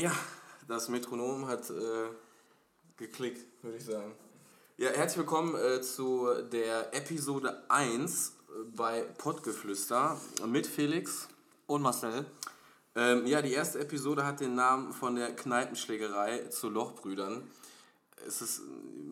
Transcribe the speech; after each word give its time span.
Ja, 0.00 0.12
das 0.68 0.88
Metronom 0.88 1.48
hat 1.48 1.70
äh, 1.70 1.74
geklickt, 2.96 3.44
würde 3.62 3.78
ich 3.78 3.84
sagen. 3.84 4.12
Ja, 4.76 4.90
herzlich 4.90 5.18
willkommen 5.18 5.56
äh, 5.56 5.80
zu 5.80 6.28
der 6.52 6.94
Episode 6.94 7.64
1 7.68 8.32
bei 8.76 9.02
Pottgeflüster 9.18 10.16
mit 10.46 10.68
Felix. 10.68 11.26
Und 11.66 11.82
Marcel. 11.82 12.26
Ähm, 12.94 13.26
ja, 13.26 13.42
die 13.42 13.52
erste 13.52 13.80
Episode 13.80 14.24
hat 14.24 14.38
den 14.38 14.54
Namen 14.54 14.92
von 14.92 15.16
der 15.16 15.34
Kneipenschlägerei 15.34 16.46
zu 16.46 16.68
Lochbrüdern. 16.68 17.42
Es 18.24 18.40
ist, 18.40 18.62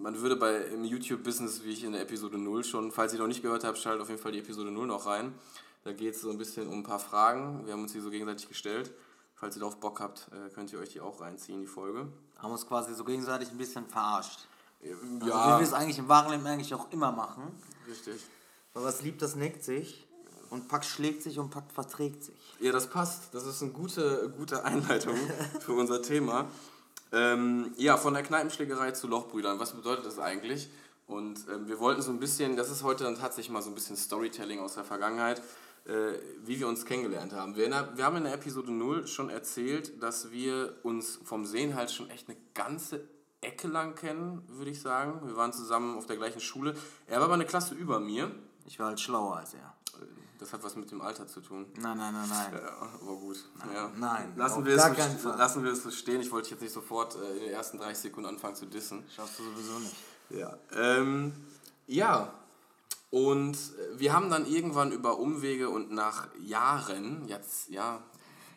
man 0.00 0.20
würde 0.20 0.36
bei 0.36 0.56
im 0.66 0.84
YouTube-Business, 0.84 1.64
wie 1.64 1.70
ich 1.70 1.82
in 1.82 1.92
der 1.92 2.02
Episode 2.02 2.38
0 2.38 2.62
schon, 2.62 2.92
falls 2.92 3.12
ihr 3.12 3.18
noch 3.18 3.26
nicht 3.26 3.42
gehört 3.42 3.64
habt, 3.64 3.78
schaltet 3.78 4.02
auf 4.02 4.08
jeden 4.08 4.22
Fall 4.22 4.30
die 4.30 4.38
Episode 4.38 4.70
0 4.70 4.86
noch 4.86 5.06
rein. 5.06 5.34
Da 5.82 5.92
geht 5.92 6.14
es 6.14 6.20
so 6.20 6.30
ein 6.30 6.38
bisschen 6.38 6.68
um 6.68 6.78
ein 6.78 6.84
paar 6.84 7.00
Fragen. 7.00 7.66
Wir 7.66 7.72
haben 7.72 7.82
uns 7.82 7.92
die 7.92 8.00
so 8.00 8.10
gegenseitig 8.10 8.48
gestellt. 8.48 8.92
Falls 9.36 9.56
ihr 9.56 9.60
darauf 9.60 9.76
Bock 9.78 10.00
habt, 10.00 10.28
äh, 10.32 10.50
könnt 10.54 10.72
ihr 10.72 10.78
euch 10.78 10.90
die 10.90 11.00
auch 11.00 11.20
reinziehen, 11.20 11.60
die 11.60 11.66
Folge. 11.66 12.08
Haben 12.38 12.52
uns 12.52 12.66
quasi 12.66 12.94
so 12.94 13.04
gegenseitig 13.04 13.50
ein 13.50 13.58
bisschen 13.58 13.86
verarscht. 13.86 14.40
Ja, 14.82 14.92
Also 14.92 15.26
wie 15.26 15.60
wir 15.60 15.60
es 15.60 15.72
eigentlich 15.72 15.98
im 15.98 16.08
wahren 16.08 16.32
Leben 16.32 16.46
eigentlich 16.46 16.74
auch 16.74 16.90
immer 16.90 17.12
machen. 17.12 17.42
richtig. 17.88 18.20
Weil 18.72 18.84
was 18.84 19.02
liebt, 19.02 19.22
das 19.22 19.36
neckt 19.36 19.64
sich. 19.64 20.06
Und 20.50 20.68
Pack 20.68 20.84
schlägt 20.84 21.22
sich 21.22 21.38
und 21.38 21.50
Pack 21.50 21.64
verträgt 21.72 22.22
sich. 22.24 22.36
Ja, 22.60 22.70
das 22.72 22.88
passt. 22.88 23.34
Das 23.34 23.46
ist 23.46 23.62
eine 23.62 23.72
gute, 23.72 24.32
gute 24.36 24.64
Einleitung 24.64 25.16
für 25.60 25.72
unser 25.72 26.02
Thema. 26.02 26.46
Ähm, 27.12 27.72
ja, 27.76 27.96
von 27.96 28.14
der 28.14 28.22
Kneipenschlägerei 28.22 28.92
zu 28.92 29.06
Lochbrüdern. 29.08 29.58
Was 29.58 29.72
bedeutet 29.72 30.06
das 30.06 30.18
eigentlich? 30.18 30.68
Und 31.08 31.46
ähm, 31.52 31.68
wir 31.68 31.78
wollten 31.80 32.02
so 32.02 32.10
ein 32.10 32.18
bisschen, 32.20 32.56
das 32.56 32.70
ist 32.70 32.82
heute 32.82 33.04
dann 33.04 33.16
tatsächlich 33.16 33.50
mal 33.52 33.62
so 33.62 33.70
ein 33.70 33.74
bisschen 33.74 33.96
Storytelling 33.96 34.60
aus 34.60 34.74
der 34.74 34.84
Vergangenheit, 34.84 35.38
äh, 35.38 35.42
wie 36.44 36.58
wir 36.58 36.68
uns 36.68 36.84
kennengelernt 36.84 37.32
haben. 37.32 37.56
Wir, 37.56 37.68
der, 37.68 37.96
wir 37.96 38.04
haben 38.04 38.16
in 38.16 38.24
der 38.24 38.34
Episode 38.34 38.72
0 38.72 39.06
schon 39.06 39.30
erzählt, 39.30 40.02
dass 40.02 40.30
wir 40.32 40.74
uns 40.82 41.20
vom 41.24 41.46
Sehen 41.46 41.74
halt 41.74 41.90
schon 41.90 42.10
echt 42.10 42.28
eine 42.28 42.36
ganze 42.54 43.08
Ecke 43.40 43.68
lang 43.68 43.94
kennen, 43.94 44.42
würde 44.48 44.70
ich 44.70 44.80
sagen. 44.80 45.20
Wir 45.26 45.36
waren 45.36 45.52
zusammen 45.52 45.96
auf 45.96 46.06
der 46.06 46.16
gleichen 46.16 46.40
Schule. 46.40 46.74
Er 47.06 47.18
war 47.18 47.26
aber 47.26 47.34
eine 47.34 47.46
Klasse 47.46 47.74
über 47.74 48.00
mir. 48.00 48.30
Ich 48.66 48.78
war 48.78 48.88
halt 48.88 49.00
schlauer 49.00 49.36
als 49.36 49.54
er. 49.54 49.74
Das 50.38 50.52
hat 50.52 50.62
was 50.62 50.76
mit 50.76 50.90
dem 50.90 51.00
Alter 51.00 51.26
zu 51.26 51.40
tun. 51.40 51.66
Nein, 51.80 51.96
nein, 51.96 52.12
nein, 52.12 52.28
nein. 52.28 52.52
Ja, 52.52 52.88
aber 53.00 53.16
gut. 53.16 53.42
ja. 53.72 53.90
nein, 53.96 54.34
Lassen 54.36 54.64
wir, 54.66 54.76
es 54.76 55.22
so, 55.22 55.30
lassen 55.30 55.64
wir 55.64 55.72
es 55.72 55.82
so 55.82 55.90
stehen. 55.90 56.20
Ich 56.20 56.30
wollte 56.30 56.50
jetzt 56.50 56.60
nicht 56.60 56.72
sofort 56.72 57.16
äh, 57.16 57.36
in 57.36 57.44
den 57.44 57.52
ersten 57.52 57.78
30 57.78 57.96
Sekunden 57.96 58.28
anfangen 58.28 58.54
zu 58.54 58.66
dissen. 58.66 59.02
Schaffst 59.14 59.38
du 59.38 59.44
sowieso 59.44 59.78
nicht. 59.78 59.96
Ja. 60.30 60.58
Ähm, 60.74 61.32
ja. 61.86 62.34
Und 63.10 63.56
wir 63.96 64.12
haben 64.12 64.30
dann 64.30 64.46
irgendwann 64.46 64.92
über 64.92 65.18
Umwege 65.18 65.70
und 65.70 65.90
nach 65.92 66.28
Jahren, 66.40 67.26
jetzt, 67.28 67.68
ja. 67.68 68.02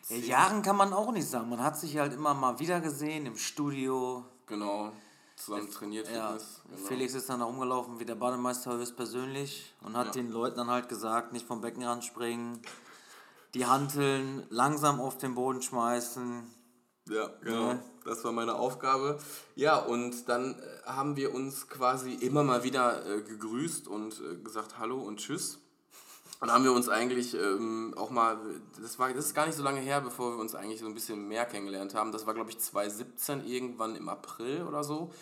Ja, 0.08 0.16
Jahren 0.16 0.62
kann 0.62 0.76
man 0.76 0.92
auch 0.92 1.12
nicht 1.12 1.28
sagen. 1.28 1.48
Man 1.48 1.62
hat 1.62 1.78
sich 1.78 1.96
halt 1.96 2.12
immer 2.12 2.34
mal 2.34 2.58
wieder 2.58 2.80
gesehen 2.80 3.26
im 3.26 3.36
Studio. 3.36 4.24
Genau. 4.46 4.92
Zusammen 5.36 5.70
trainiert, 5.70 6.08
Ja, 6.10 6.32
Fitness. 6.32 6.60
Genau. 6.68 6.86
Felix 6.88 7.14
ist 7.14 7.30
dann 7.30 7.40
da 7.40 7.46
rumgelaufen 7.46 7.98
wie 8.00 8.04
der 8.04 8.16
Bademeister 8.16 8.72
höchstpersönlich 8.76 9.72
und 9.82 9.96
hat 9.96 10.06
Ja. 10.06 10.12
den 10.12 10.30
Leuten 10.30 10.56
dann 10.56 10.68
halt 10.68 10.88
gesagt, 10.88 11.32
nicht 11.32 11.46
vom 11.46 11.60
Beckenrand 11.60 12.04
springen, 12.04 12.60
die 13.54 13.64
Hanteln 13.66 14.46
langsam 14.50 15.00
auf 15.00 15.16
den 15.16 15.34
Boden 15.34 15.62
schmeißen. 15.62 16.42
Ja, 17.08 17.28
genau. 17.40 17.68
Ja. 17.70 17.78
Das 18.04 18.24
war 18.24 18.32
meine 18.32 18.54
Aufgabe. 18.54 19.18
Ja, 19.56 19.76
und 19.76 20.28
dann 20.28 20.54
äh, 20.54 20.86
haben 20.86 21.16
wir 21.16 21.34
uns 21.34 21.68
quasi 21.68 22.14
immer 22.14 22.42
mal 22.42 22.62
wieder 22.62 23.04
äh, 23.06 23.22
gegrüßt 23.22 23.88
und 23.88 24.20
äh, 24.20 24.36
gesagt 24.42 24.78
Hallo 24.78 24.98
und 25.00 25.18
Tschüss. 25.18 25.58
Und 26.40 26.48
dann 26.48 26.52
haben 26.54 26.64
wir 26.64 26.72
uns 26.72 26.88
eigentlich 26.88 27.34
ähm, 27.34 27.92
auch 27.98 28.10
mal, 28.10 28.38
das, 28.80 28.98
war, 28.98 29.12
das 29.12 29.26
ist 29.26 29.34
gar 29.34 29.46
nicht 29.46 29.56
so 29.56 29.62
lange 29.62 29.80
her, 29.80 30.00
bevor 30.00 30.32
wir 30.32 30.40
uns 30.40 30.54
eigentlich 30.54 30.80
so 30.80 30.86
ein 30.86 30.94
bisschen 30.94 31.28
mehr 31.28 31.44
kennengelernt 31.44 31.94
haben. 31.94 32.12
Das 32.12 32.26
war, 32.26 32.32
glaube 32.32 32.50
ich, 32.50 32.58
2017, 32.58 33.46
irgendwann 33.46 33.94
im 33.94 34.08
April 34.08 34.62
oder 34.62 34.82
so. 34.82 35.12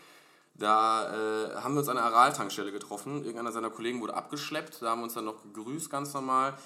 Da 0.55 1.13
äh, 1.13 1.57
haben 1.57 1.75
wir 1.75 1.81
uns 1.81 1.89
an 1.89 1.97
der 1.97 2.05
Araltankstelle 2.05 2.71
getroffen. 2.71 3.25
Irgendeiner 3.25 3.51
seiner 3.51 3.71
Kollegen 3.71 4.01
wurde 4.01 4.15
abgeschleppt. 4.15 4.83
Da 4.83 4.91
haben 4.91 5.01
wir 5.01 5.05
uns 5.05 5.15
dann 5.15 5.25
noch 5.25 5.43
gegrüßt, 5.43 5.91
ganz 5.91 6.15
normal. 6.15 6.57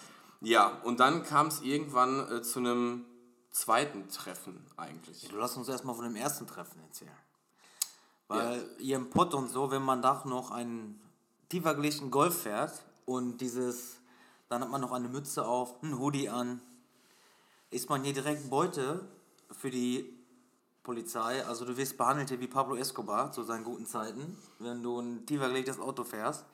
Ja, 0.43 0.79
und 0.83 1.01
dann 1.01 1.23
kam 1.23 1.47
es 1.47 1.63
irgendwann 1.63 2.31
äh, 2.31 2.43
zu 2.43 2.59
einem 2.59 3.05
zweiten 3.53 4.09
Treffen 4.09 4.65
eigentlich. 4.77 5.29
Du 5.29 5.37
lass 5.37 5.57
uns 5.57 5.69
erstmal 5.69 5.95
von 5.95 6.05
dem 6.05 6.17
ersten 6.17 6.47
Treffen 6.47 6.81
erzählen. 6.81 7.13
Weil 8.29 8.65
ihr 8.79 8.97
im 8.97 9.11
Pott 9.11 9.35
und 9.35 9.51
so, 9.51 9.71
wenn 9.71 9.83
man 9.83 10.01
da 10.01 10.23
noch 10.25 10.51
einen 10.51 11.01
tiefer 11.51 11.75
gelegten 11.75 12.11
Golf 12.11 12.43
fährt 12.43 12.83
und 13.05 13.39
dieses, 13.39 13.99
dann 14.49 14.63
hat 14.63 14.71
man 14.71 14.81
noch 14.81 14.93
eine 14.93 15.09
Mütze 15.09 15.47
auf, 15.47 15.83
ein 15.83 15.99
Hoodie 15.99 16.31
an, 16.31 16.63
ist 17.71 17.91
man 17.91 18.03
hier 18.05 18.15
direkt 18.15 18.49
Beute 18.49 19.07
für 19.51 19.71
die 19.71 20.19
Polizei. 20.83 21.45
Also 21.45 21.67
du 21.67 21.77
wirst 21.77 21.99
behandelt 21.99 22.31
hier 22.31 22.41
wie 22.41 22.47
Pablo 22.47 22.77
Escobar 22.77 23.33
zu 23.33 23.43
seinen 23.43 23.65
guten 23.65 23.85
Zeiten, 23.85 24.39
wenn 24.59 24.83
du 24.83 24.99
ein 24.99 25.27
tiefer 25.27 25.49
gelegtes 25.49 25.79
Auto 25.79 26.05
fährst. 26.05 26.47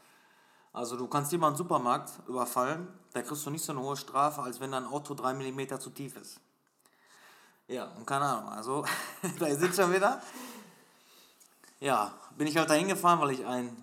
Also 0.73 0.97
du 0.97 1.07
kannst 1.07 1.31
jemanden 1.33 1.57
Supermarkt 1.57 2.11
überfallen, 2.27 2.89
da 3.13 3.23
kriegst 3.23 3.47
du 3.47 3.51
nicht 3.51 3.65
so 3.65 3.73
eine 3.73 3.83
hohe 3.83 3.97
Strafe, 3.97 4.43
als 4.43 4.61
wenn 4.61 4.73
dein 4.73 4.85
Auto 4.85 5.15
3 5.15 5.35
mm 5.35 5.79
zu 5.79 5.91
tief 5.91 6.17
ist. 6.17 6.41
Ja, 7.69 7.85
und 7.97 8.07
keine 8.07 8.25
Ahnung, 8.25 8.49
also 8.51 8.85
da 9.39 9.55
sitzt 9.55 9.77
schon 9.77 9.93
wieder. 9.93 10.21
Ja, 11.81 12.13
bin 12.37 12.47
ich 12.47 12.57
halt 12.57 12.69
da 12.71 12.75
hingefahren, 12.75 13.21
weil 13.21 13.31
ich 13.33 13.45
ein 13.47 13.77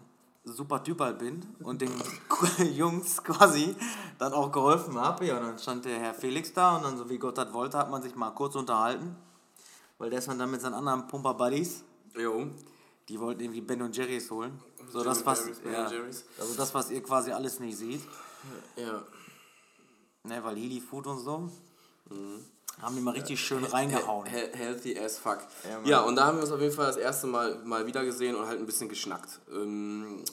super 0.43 0.83
Typ 0.83 0.99
halt 0.99 1.19
bin 1.19 1.41
und 1.63 1.81
den 1.81 1.91
Jungs 2.73 3.23
quasi 3.23 3.75
dann 4.17 4.33
auch 4.33 4.51
geholfen 4.51 4.99
habe. 4.99 5.25
Ja, 5.25 5.37
und 5.37 5.43
dann 5.45 5.59
stand 5.59 5.85
der 5.85 5.99
Herr 5.99 6.13
Felix 6.13 6.51
da 6.53 6.75
und 6.77 6.83
dann, 6.83 6.97
so 6.97 7.09
wie 7.09 7.17
Gott 7.17 7.37
das 7.37 7.53
wollte, 7.53 7.77
hat 7.77 7.89
man 7.89 8.01
sich 8.01 8.15
mal 8.15 8.31
kurz 8.31 8.55
unterhalten. 8.55 9.15
Weil 9.97 10.09
der 10.09 10.19
ist 10.19 10.27
dann 10.27 10.51
mit 10.51 10.61
seinen 10.61 10.73
anderen 10.73 11.07
Pumper-Buddies, 11.07 11.83
Jo. 12.17 12.47
die 13.07 13.19
wollten 13.19 13.41
irgendwie 13.41 13.61
Ben 13.61 13.81
und 13.81 13.95
Jerry's 13.95 14.29
holen. 14.29 14.59
So 14.91 14.99
Ben 14.99 15.07
das, 15.07 15.19
und 15.19 15.25
was, 15.25 15.45
Jerry's, 15.45 15.61
ja, 15.63 16.41
also 16.41 16.55
das, 16.57 16.73
was 16.73 16.89
ihr 16.91 17.01
quasi 17.01 17.31
alles 17.31 17.59
nicht 17.59 17.77
seht. 17.77 18.01
Ja. 18.75 19.01
Ne, 20.23 20.43
weil 20.43 20.55
Lili 20.55 20.81
Food 20.81 21.07
und 21.07 21.19
so, 21.19 21.49
Mhm. 22.09 22.45
Haben 22.81 22.95
die 22.95 23.01
mal 23.01 23.11
richtig 23.11 23.39
schön 23.39 23.63
reingehauen. 23.63 24.27
He 24.27 24.37
healthy 24.53 24.99
as 24.99 25.17
fuck. 25.17 25.39
Ja, 25.63 25.89
Ja, 25.89 25.99
und 26.01 26.15
da 26.15 26.25
haben 26.25 26.37
wir 26.37 26.43
uns 26.43 26.51
auf 26.51 26.59
jeden 26.61 26.73
Fall 26.73 26.87
das 26.87 26.97
erste 26.97 27.27
Mal 27.27 27.55
mal 27.63 27.85
wieder 27.87 28.03
gesehen 28.05 28.35
und 28.35 28.47
halt 28.47 28.59
ein 28.59 28.65
bisschen 28.65 28.89
geschnackt. 28.89 29.39
Ähm, 29.51 30.23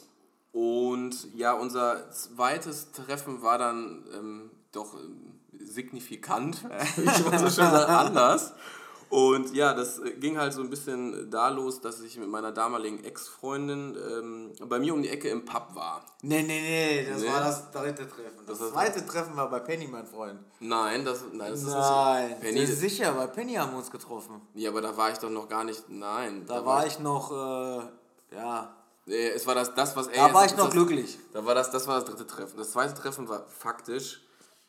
Und 0.53 1.35
ja, 1.35 1.53
unser 1.55 2.11
zweites 2.11 2.93
Treffen 2.93 3.41
war 3.43 3.57
dann 3.59 4.05
ähm, 4.15 4.51
doch 4.73 4.95
ähm, 4.95 5.41
signifikant, 5.59 6.63
ich 6.97 7.07
es 7.07 7.19
schon 7.21 7.51
sagen, 7.71 7.91
anders. 7.93 8.53
Und 9.13 9.55
ja, 9.55 9.75
das 9.75 9.99
äh, 9.99 10.13
ging 10.13 10.39
halt 10.39 10.55
so 10.55 10.63
ein 10.63 10.71
bisschen 10.71 11.31
da 11.31 11.51
los, 11.51 11.83
dass 11.83 12.01
ich 12.01 12.17
mit 12.17 12.31
meiner 12.31 12.51
damaligen 12.51 13.05
Ex-Freundin 13.05 13.95
ähm, 14.11 14.53
bei 14.71 14.79
mir 14.79 14.95
um 14.95 15.03
die 15.03 15.11
Ecke 15.11 15.29
im 15.29 15.45
Pub 15.45 15.75
war. 15.75 16.03
Nee, 16.23 16.43
nee, 16.43 16.61
nee, 16.63 17.07
das 17.13 17.21
Nee. 17.21 17.29
war 17.29 17.41
das 17.41 17.71
dritte 17.71 18.09
Treffen. 18.09 18.47
Das, 18.47 18.59
Das 18.59 18.71
zweite 18.71 19.05
Treffen 19.05 19.37
war 19.37 19.51
bei 19.51 19.61
Penny, 19.61 19.87
mein 19.87 20.07
Freund. 20.07 20.39
Nein, 20.61 21.05
das, 21.05 21.25
nein, 21.31 21.51
das 21.51 21.61
ist 21.63 21.67
Nein, 21.69 22.29
nicht 22.31 22.39
so. 22.39 22.47
Penny, 22.47 22.67
sicher, 22.67 23.13
bei 23.13 23.27
Penny 23.27 23.53
haben 23.55 23.73
wir 23.73 23.79
uns 23.81 23.91
getroffen. 23.91 24.41
ja, 24.55 24.71
aber 24.71 24.81
da 24.81 24.97
war 24.97 25.11
ich 25.13 25.19
doch 25.19 25.29
noch 25.29 25.47
gar 25.47 25.65
nicht. 25.65 25.91
Nein. 25.91 26.47
Da 26.47 26.65
war 26.65 26.87
ich 26.87 26.99
noch, 26.99 27.31
äh, 27.33 28.35
ja, 28.35 28.75
Nee, 29.05 29.31
es 29.31 29.47
war 29.49 29.57
das, 29.57 29.75
das 29.75 29.95
was 29.97 30.07
er 30.07 30.29
da 30.29 30.33
war 30.33 30.47
ich 30.47 30.57
noch 30.57 30.67
das, 30.67 30.75
glücklich. 30.75 31.19
Da 31.35 31.45
war 31.45 31.55
das, 31.57 31.71
das 31.73 31.87
war 31.89 31.97
das 31.97 32.05
dritte 32.05 32.25
Treffen. 32.27 32.57
Das 32.57 32.71
zweite 32.71 32.95
Treffen 32.95 33.29
war 33.29 33.45
faktisch. 33.49 34.22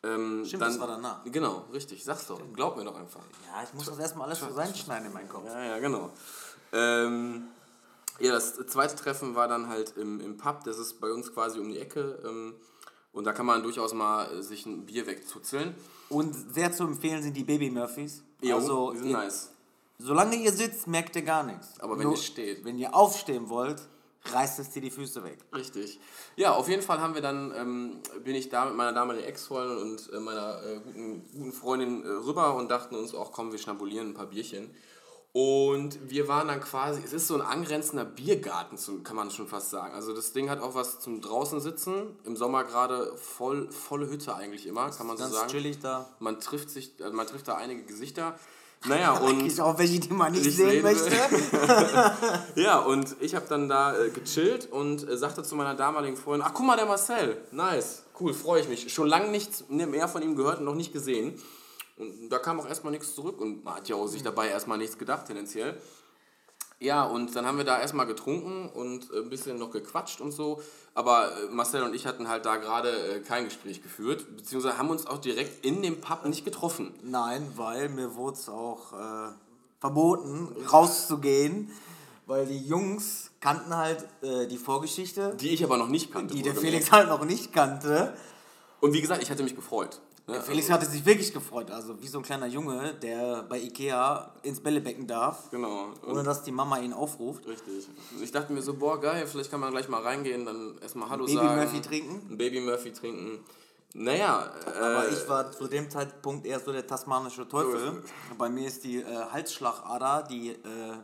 Ähm, 0.04 0.44
Stimmt, 0.46 0.62
dann, 0.62 0.72
das 0.72 0.80
war 0.80 0.88
danach. 0.88 1.24
Genau, 1.26 1.66
richtig. 1.72 2.04
Sag's 2.04 2.28
doch. 2.28 2.40
Glaub 2.54 2.76
mir 2.76 2.84
doch 2.84 2.96
einfach. 2.96 3.22
Ja, 3.48 3.64
ich 3.64 3.74
muss 3.74 3.86
das 3.86 3.98
erstmal 3.98 4.28
alles 4.28 4.40
zusammenschneiden 4.40 5.08
in 5.08 5.14
meinen 5.14 5.30
Kopf. 5.30 5.46
Ja, 5.46 5.64
ja, 5.64 5.80
genau. 5.80 6.12
Ähm, 6.74 7.48
ja, 8.20 8.34
das 8.34 8.56
zweite 8.68 8.96
Treffen 8.96 9.36
war 9.36 9.48
dann 9.48 9.70
halt 9.70 9.96
im, 9.98 10.20
im 10.20 10.38
Pub. 10.38 10.64
Das 10.66 10.78
ist 10.78 11.00
bei 11.00 11.12
uns 11.12 11.34
quasi 11.34 11.60
um 11.60 11.70
die 11.70 11.80
Ecke. 11.80 12.20
Ähm, 12.26 12.56
und 13.14 13.26
da 13.26 13.32
kann 13.32 13.46
man 13.46 13.64
durchaus 13.64 13.94
mal 13.94 14.30
äh, 14.32 14.44
sich 14.44 14.66
ein 14.66 14.86
Bier 14.86 15.08
wegzuzeln. 15.08 15.76
Und 16.10 16.36
sehr 16.54 16.72
zu 16.74 16.84
empfehlen 16.84 17.24
sind 17.24 17.38
die 17.38 17.44
Baby 17.44 17.70
Murphys. 17.70 18.24
Jo, 18.42 18.56
also, 18.58 18.92
die 18.92 18.98
sind 18.98 19.08
ihr, 19.08 19.18
nice. 19.18 19.52
solange 20.00 20.36
ihr 20.36 20.52
sitzt, 20.52 20.88
merkt 20.88 21.16
ihr 21.16 21.22
gar 21.22 21.44
nichts. 21.44 21.80
Aber 21.80 21.98
wenn 21.98 22.12
ihr 22.12 22.18
steht. 22.18 22.66
Wenn 22.66 22.78
ihr 22.78 22.94
aufstehen 22.94 23.50
wollt, 23.50 23.88
reißt 24.32 24.60
es 24.60 24.70
dir 24.70 24.82
die 24.82 24.92
Füße 24.92 25.24
weg. 25.24 25.38
Richtig. 25.54 26.00
Ja, 26.36 26.54
auf 26.54 26.70
jeden 26.70 26.82
Fall 26.82 27.00
haben 27.02 27.14
wir 27.14 27.22
dann, 27.22 27.54
ähm, 27.56 28.00
bin 28.24 28.36
ich 28.36 28.50
da 28.50 28.66
mit 28.66 28.76
meiner 28.76 28.94
damaligen 28.94 29.26
Ex-Freundin 29.26 29.78
und 29.78 30.14
äh, 30.14 30.20
meiner 30.20 30.64
äh, 30.64 30.80
guten, 30.80 31.30
guten 31.34 31.52
Freundin 31.54 32.06
äh, 32.06 32.08
rüber 32.08 32.56
und 32.56 32.70
dachten 32.72 32.96
uns 32.96 33.14
auch, 33.14 33.32
komm, 33.32 33.52
wir 33.52 33.60
schnabulieren 33.60 34.10
ein 34.10 34.14
paar 34.14 34.28
Bierchen. 34.28 34.74
Und 35.36 36.12
wir 36.12 36.28
waren 36.28 36.48
dann 36.48 36.62
quasi, 36.62 37.02
es 37.04 37.12
ist 37.12 37.28
so 37.28 37.34
ein 37.34 37.42
angrenzender 37.42 38.06
Biergarten, 38.06 38.78
kann 39.04 39.16
man 39.16 39.32
schon 39.32 39.48
fast 39.48 39.72
sagen. 39.72 39.96
Also 39.96 40.14
das 40.14 40.32
Ding 40.32 40.48
hat 40.48 40.62
auch 40.62 40.76
was 40.76 41.00
zum 41.00 41.22
draußen 41.22 41.60
sitzen. 41.60 42.16
Im 42.24 42.36
Sommer 42.36 42.64
gerade 42.64 43.18
voll, 43.18 43.72
volle 43.72 44.12
Hütte 44.12 44.36
eigentlich 44.36 44.68
immer, 44.68 44.92
kann 44.92 45.08
man 45.08 45.18
so 45.18 45.24
Ganz 45.24 45.36
sagen. 45.36 45.50
chillig 45.50 45.80
da. 45.80 46.08
Man 46.20 46.40
trifft 46.40 46.70
sich, 46.70 46.94
also 47.02 47.16
man 47.16 47.26
trifft 47.26 47.48
da 47.48 47.56
einige 47.56 47.84
Gesichter. 47.84 48.38
Naja, 48.86 49.14
und 49.14 49.40
Eigentlich 49.40 49.62
auch 49.62 49.78
welche, 49.78 50.00
die 50.00 50.14
man 50.14 50.32
nicht 50.34 50.46
Ich 50.46 50.58
sehen 50.58 50.70
sehen 50.72 50.84
möchte. 50.84 51.12
ja, 52.62 52.80
und 52.80 53.16
ich 53.22 53.34
habe 53.34 53.46
dann 53.48 53.70
da 53.70 53.98
äh, 53.98 54.10
gechillt 54.10 54.72
und 54.72 55.08
äh, 55.08 55.18
sagte 55.18 55.44
zu 55.44 55.56
meiner 55.56 55.74
damaligen 55.74 56.18
Freundin, 56.18 56.46
ach 56.48 56.54
guck 56.54 56.66
mal, 56.66 56.76
der 56.76 56.86
Marcel, 56.86 57.38
nice, 57.52 58.04
cool, 58.20 58.34
freue 58.34 58.62
ich 58.62 58.68
mich. 58.68 58.94
Schon 58.94 59.08
lange 59.08 59.30
nichts 59.30 59.64
mehr 59.70 60.08
von 60.08 60.22
ihm 60.22 60.36
gehört 60.36 60.60
und 60.60 60.66
noch 60.66 60.76
nicht 60.76 60.92
gesehen. 60.92 61.40
Und 61.98 62.30
da 62.30 62.40
kam 62.40 62.60
auch 62.60 62.68
erstmal 62.68 62.92
nichts 62.92 63.16
zurück 63.16 63.40
und 63.40 63.64
man 63.64 63.76
hat 63.76 63.88
ja 63.88 63.96
auch 63.96 64.08
sich 64.08 64.24
dabei 64.24 64.50
erstmal 64.50 64.78
nichts 64.78 64.98
gedacht, 64.98 65.28
tendenziell. 65.28 65.78
Ja, 66.84 67.06
und 67.06 67.34
dann 67.34 67.46
haben 67.46 67.58
wir 67.58 67.64
da 67.64 67.80
erstmal 67.80 68.06
getrunken 68.06 68.68
und 68.68 69.10
ein 69.14 69.30
bisschen 69.30 69.58
noch 69.58 69.72
gequatscht 69.72 70.20
und 70.20 70.34
so. 70.34 70.62
Aber 70.94 71.32
äh, 71.32 71.50
Marcel 71.50 71.82
und 71.84 71.96
ich 71.96 72.06
hatten 72.06 72.28
halt 72.28 72.46
da 72.46 72.58
gerade 72.58 72.90
äh, 72.90 73.20
kein 73.22 73.46
Gespräch 73.46 73.82
geführt, 73.82 74.26
beziehungsweise 74.36 74.78
haben 74.78 74.90
uns 74.90 75.08
auch 75.08 75.20
direkt 75.20 75.66
in 75.66 75.82
dem 75.82 76.02
Pub 76.02 76.26
nicht 76.26 76.44
getroffen. 76.44 76.94
Nein, 77.02 77.50
weil 77.56 77.88
mir 77.88 78.16
wurde 78.16 78.36
es 78.36 78.50
auch 78.50 78.92
äh, 78.92 79.32
verboten, 79.80 80.50
rauszugehen, 80.74 81.72
weil 82.26 82.46
die 82.48 82.60
Jungs 82.60 83.32
kannten 83.40 83.74
halt 83.78 84.06
äh, 84.22 84.46
die 84.48 84.58
Vorgeschichte. 84.58 85.38
Die 85.40 85.52
ich 85.52 85.64
aber 85.64 85.78
noch 85.78 85.88
nicht 85.88 86.12
kannte. 86.12 86.36
Die 86.36 86.42
der 86.42 86.54
Felix 86.54 86.92
halt 86.92 87.08
noch 87.08 87.24
nicht 87.24 87.54
kannte. 87.54 88.14
Und 88.82 88.92
wie 88.92 89.00
gesagt, 89.00 89.24
ich 89.24 89.32
hatte 89.32 89.44
mich 89.44 89.56
gefreut. 89.56 90.02
Ne? 90.26 90.42
Felix 90.42 90.70
hatte 90.70 90.86
sich 90.86 91.06
wirklich 91.06 91.34
gefreut, 91.34 91.70
also 91.70 92.02
wie 92.02 92.08
so 92.08 92.20
ein 92.20 92.24
kleiner 92.24 92.48
Junge, 92.48 92.94
der 93.02 93.44
bei 93.44 93.60
Ikea 93.60 94.34
ins 94.44 94.62
Bällebecken 94.62 95.06
darf. 95.06 95.50
Genau. 95.52 95.90
Ohne 96.08 96.24
dass 96.24 96.44
die 96.44 96.52
Mama 96.54 96.80
ihn 96.80 96.94
aufruft. 96.94 97.46
Richtig. 97.46 97.90
Ich 98.22 98.32
dachte 98.32 98.54
mir 98.54 98.62
so, 98.62 98.74
boah, 98.74 99.02
geil, 99.02 99.28
vielleicht 99.28 99.52
kann 99.52 99.60
man 99.60 99.72
gleich 99.72 99.90
mal 99.90 100.02
reingehen, 100.02 100.46
dann 100.46 100.78
erstmal 100.82 101.10
Hallo 101.10 101.26
Baby 101.26 101.36
sagen. 101.36 101.48
Baby 101.50 101.60
Murphy 101.60 101.82
trinken. 101.82 102.38
Baby 102.38 102.62
Murphy 102.62 102.94
trinken. 102.94 103.40
Naja. 103.96 104.52
Aber 104.66 105.08
äh, 105.08 105.14
ich 105.14 105.28
war 105.28 105.52
zu 105.52 105.68
dem 105.68 105.90
Zeitpunkt 105.90 106.46
eher 106.46 106.60
so 106.60 106.72
der 106.72 106.88
tasmanische 106.88 107.48
Teufel. 107.48 108.04
Bei 108.38 108.50
mir 108.50 108.68
ist 108.68 108.84
die 108.84 109.02
äh, 109.02 109.06
Halsschlagader, 109.32 110.24
die 110.24 110.52
äh, 110.52 110.58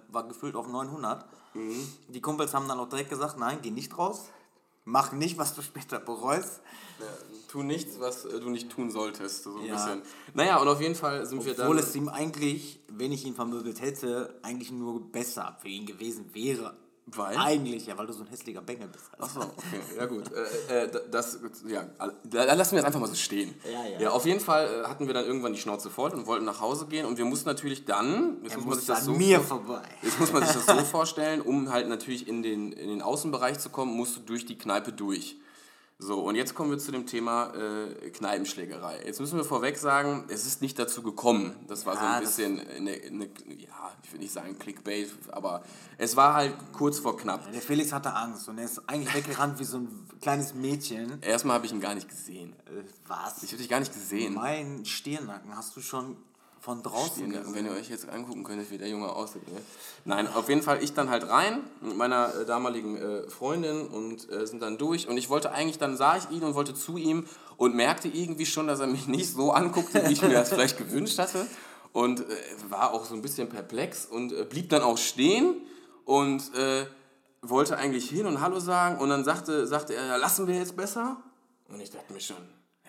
war 0.08 0.28
gefüllt 0.28 0.56
auf 0.56 0.68
900. 0.68 1.26
Mhm. 1.54 1.88
Die 2.08 2.22
Kumpels 2.22 2.54
haben 2.54 2.68
dann 2.68 2.80
auch 2.80 2.90
direkt 2.90 3.10
gesagt, 3.10 3.38
nein, 3.38 3.60
geh 3.62 3.72
nicht 3.72 3.96
raus. 3.98 4.30
Mach 4.86 5.12
nicht, 5.12 5.38
was 5.38 5.54
du 5.54 5.62
später 5.62 6.00
bereust. 6.00 6.62
Ja, 7.00 7.06
tu 7.50 7.64
nichts, 7.64 8.00
was 8.00 8.26
äh, 8.26 8.40
du 8.40 8.50
nicht 8.50 8.70
tun 8.70 8.90
solltest. 8.90 9.44
So 9.44 9.58
ein 9.58 9.66
ja. 9.66 9.74
bisschen. 9.74 10.02
Naja, 10.34 10.58
und 10.58 10.68
auf 10.68 10.80
jeden 10.80 10.96
Fall 10.96 11.26
sind 11.26 11.40
Obwohl 11.40 11.52
wir 11.52 11.58
dann. 11.58 11.68
Obwohl 11.68 11.80
es 11.80 11.96
ihm 11.96 12.08
eigentlich, 12.08 12.80
wenn 12.88 13.12
ich 13.12 13.26
ihn 13.26 13.36
vermöbelt 13.36 13.82
hätte, 13.82 14.40
eigentlich 14.42 14.72
nur 14.72 15.12
besser 15.12 15.58
für 15.62 15.68
ihn 15.68 15.86
gewesen 15.86 16.34
wäre. 16.34 16.78
Weil? 17.16 17.36
Eigentlich, 17.38 17.88
ja, 17.88 17.98
weil 17.98 18.06
du 18.06 18.14
so 18.14 18.22
ein 18.22 18.28
hässlicher 18.28 18.62
Bengel 18.62 18.88
bist. 18.88 19.10
Achso, 19.18 19.42
okay, 19.42 19.82
ja 19.98 20.06
gut. 20.06 20.26
Äh, 20.70 20.84
äh, 20.84 20.92
das, 21.10 21.40
ja, 21.68 21.88
da 22.24 22.54
lassen 22.54 22.76
wir 22.76 22.82
das 22.82 22.86
einfach 22.86 23.00
mal 23.00 23.08
so 23.08 23.16
stehen. 23.16 23.56
Ja, 23.66 23.86
ja. 23.90 24.00
ja 24.00 24.10
auf 24.12 24.26
jeden 24.26 24.40
Fall 24.40 24.84
äh, 24.84 24.88
hatten 24.88 25.08
wir 25.08 25.16
dann 25.16 25.26
irgendwann 25.26 25.54
die 25.54 25.60
Schnauze 25.60 25.90
voll 25.90 26.12
und 26.12 26.28
wollten 26.28 26.46
nach 26.46 26.62
Hause 26.62 26.86
gehen 26.86 27.08
und 27.08 27.18
wir 27.18 27.26
mussten 27.26 27.50
natürlich 27.50 27.86
dann, 27.86 28.38
jetzt 28.44 28.58
muss 28.58 28.66
man 28.66 28.78
sich 28.78 28.88
das 28.88 29.06
so 29.06 29.14
mir 29.14 29.40
vorbei. 29.40 29.82
Jetzt 30.04 30.20
muss 30.20 30.32
man 30.32 30.46
sich 30.46 30.54
das 30.54 30.66
so 30.66 30.86
vorstellen, 30.86 31.42
um 31.42 31.72
halt 31.72 31.90
natürlich 31.90 32.28
in 32.28 32.44
den, 32.44 32.74
in 32.74 32.90
den 32.90 33.02
Außenbereich 33.02 33.58
zu 33.58 33.70
kommen, 33.70 33.96
musst 33.96 34.18
du 34.18 34.20
durch 34.20 34.46
die 34.46 34.58
Kneipe 34.58 34.94
durch. 34.94 35.38
So, 36.02 36.22
und 36.22 36.36
jetzt 36.36 36.56
kommen 36.56 36.72
wir 36.72 36.78
zu 36.78 36.94
dem 36.94 37.06
Thema 37.06 37.54
äh, 37.54 38.10
Kneipenschlägerei. 38.12 39.02
Jetzt 39.06 39.20
müssen 39.20 39.36
wir 39.36 39.44
vorweg 39.44 39.78
sagen, 39.78 40.24
es 40.30 40.46
ist 40.46 40.62
nicht 40.62 40.80
dazu 40.80 41.04
gekommen. 41.04 41.54
Das 41.68 41.86
war 41.86 41.96
ja, 41.96 42.00
so 42.00 42.06
ein 42.06 42.20
bisschen, 42.22 42.60
eine, 42.70 42.92
eine, 42.92 43.26
ja, 43.58 43.92
ich 44.02 44.14
will 44.14 44.20
nicht 44.22 44.32
sagen 44.32 44.58
Clickbait, 44.58 45.10
aber 45.30 45.62
es 45.98 46.16
war 46.16 46.36
halt 46.36 46.56
kurz 46.72 47.00
vor 47.00 47.18
knapp. 47.18 47.46
Ja, 47.48 47.52
der 47.52 47.62
Felix 47.62 47.92
hatte 47.92 48.14
Angst 48.14 48.48
und 48.48 48.58
er 48.60 48.64
ist 48.64 48.82
eigentlich 48.88 49.14
weggerannt 49.14 49.60
wie 49.60 49.66
so 49.66 49.80
ein 49.80 50.08
kleines 50.22 50.54
Mädchen. 50.54 51.22
Erstmal 51.22 51.56
habe 51.56 51.66
ich 51.66 51.74
ihn 51.74 51.82
gar 51.82 51.96
nicht 51.96 52.08
gesehen. 52.08 52.54
Äh, 52.68 52.84
was? 53.06 53.44
Ich 53.44 53.52
habe 53.52 53.58
dich 53.58 53.68
gar 53.68 53.82
nicht 53.82 53.94
gesehen. 53.94 54.36
Mein 54.36 54.86
Stirnacken 54.86 55.54
hast 55.58 55.76
du 55.76 55.82
schon 55.82 56.16
von 56.60 56.84
draußen. 56.84 57.30
Gesehen. 57.30 57.54
Wenn 57.54 57.66
ihr 57.66 57.72
euch 57.72 57.90
jetzt 57.90 58.10
angucken 58.10 58.44
könntet, 58.44 58.70
wie 58.72 58.78
der 58.78 58.90
Junge 58.90 59.10
aussieht. 59.10 59.48
Ne? 59.48 59.60
Nein, 60.06 60.28
auf 60.28 60.50
jeden 60.50 60.62
Fall 60.62 60.84
ich 60.84 60.94
dann 60.94 61.10
halt 61.10 61.28
rein 61.30 61.62
mit 61.82 61.96
meiner 61.96 62.34
äh, 62.36 62.46
damaligen 62.46 62.98
äh, 62.98 63.30
Freundin 63.30 63.88
und 63.88 64.30
äh, 64.32 64.46
sind 64.46 64.62
dann 64.62 64.78
durch. 64.78 65.08
Und 65.08 65.18
ich 65.18 65.30
wollte 65.30 65.52
eigentlich, 65.52 65.78
dann 65.78 65.98
sah 65.98 66.18
ich 66.18 66.30
ihn 66.32 66.44
und 66.44 66.56
wollte 66.56 66.74
zu 66.74 66.98
ihm 66.98 67.26
und 67.58 67.76
merkte 67.76 68.08
irgendwie 68.08 68.46
schon, 68.46 68.68
dass 68.68 68.80
er 68.80 68.88
mich 68.88 69.08
nicht 69.08 69.32
so 69.32 69.52
anguckte, 69.52 70.08
wie 70.08 70.14
ich 70.14 70.22
mir 70.22 70.30
das 70.30 70.50
vielleicht 70.50 70.78
gewünscht 70.78 71.18
hatte. 71.20 71.48
Und 71.92 72.22
äh, 72.22 72.24
war 72.70 72.94
auch 72.94 73.06
so 73.06 73.16
ein 73.16 73.22
bisschen 73.22 73.50
perplex 73.50 74.06
und 74.06 74.32
äh, 74.32 74.44
blieb 74.44 74.70
dann 74.70 74.82
auch 74.82 74.98
stehen 74.98 75.56
und 76.06 76.54
äh, 76.56 76.86
wollte 77.42 77.78
eigentlich 77.78 78.10
hin 78.10 78.26
und 78.26 78.42
Hallo 78.42 78.60
sagen. 78.60 79.00
Und 79.00 79.10
dann 79.10 79.24
sagte, 79.24 79.66
sagte 79.66 79.96
er, 79.96 80.06
ja, 80.06 80.16
lassen 80.18 80.48
wir 80.48 80.56
jetzt 80.56 80.76
besser? 80.76 81.18
Und 81.70 81.80
ich 81.80 81.90
dachte 81.90 82.12
mir 82.14 82.20
schon, 82.20 82.38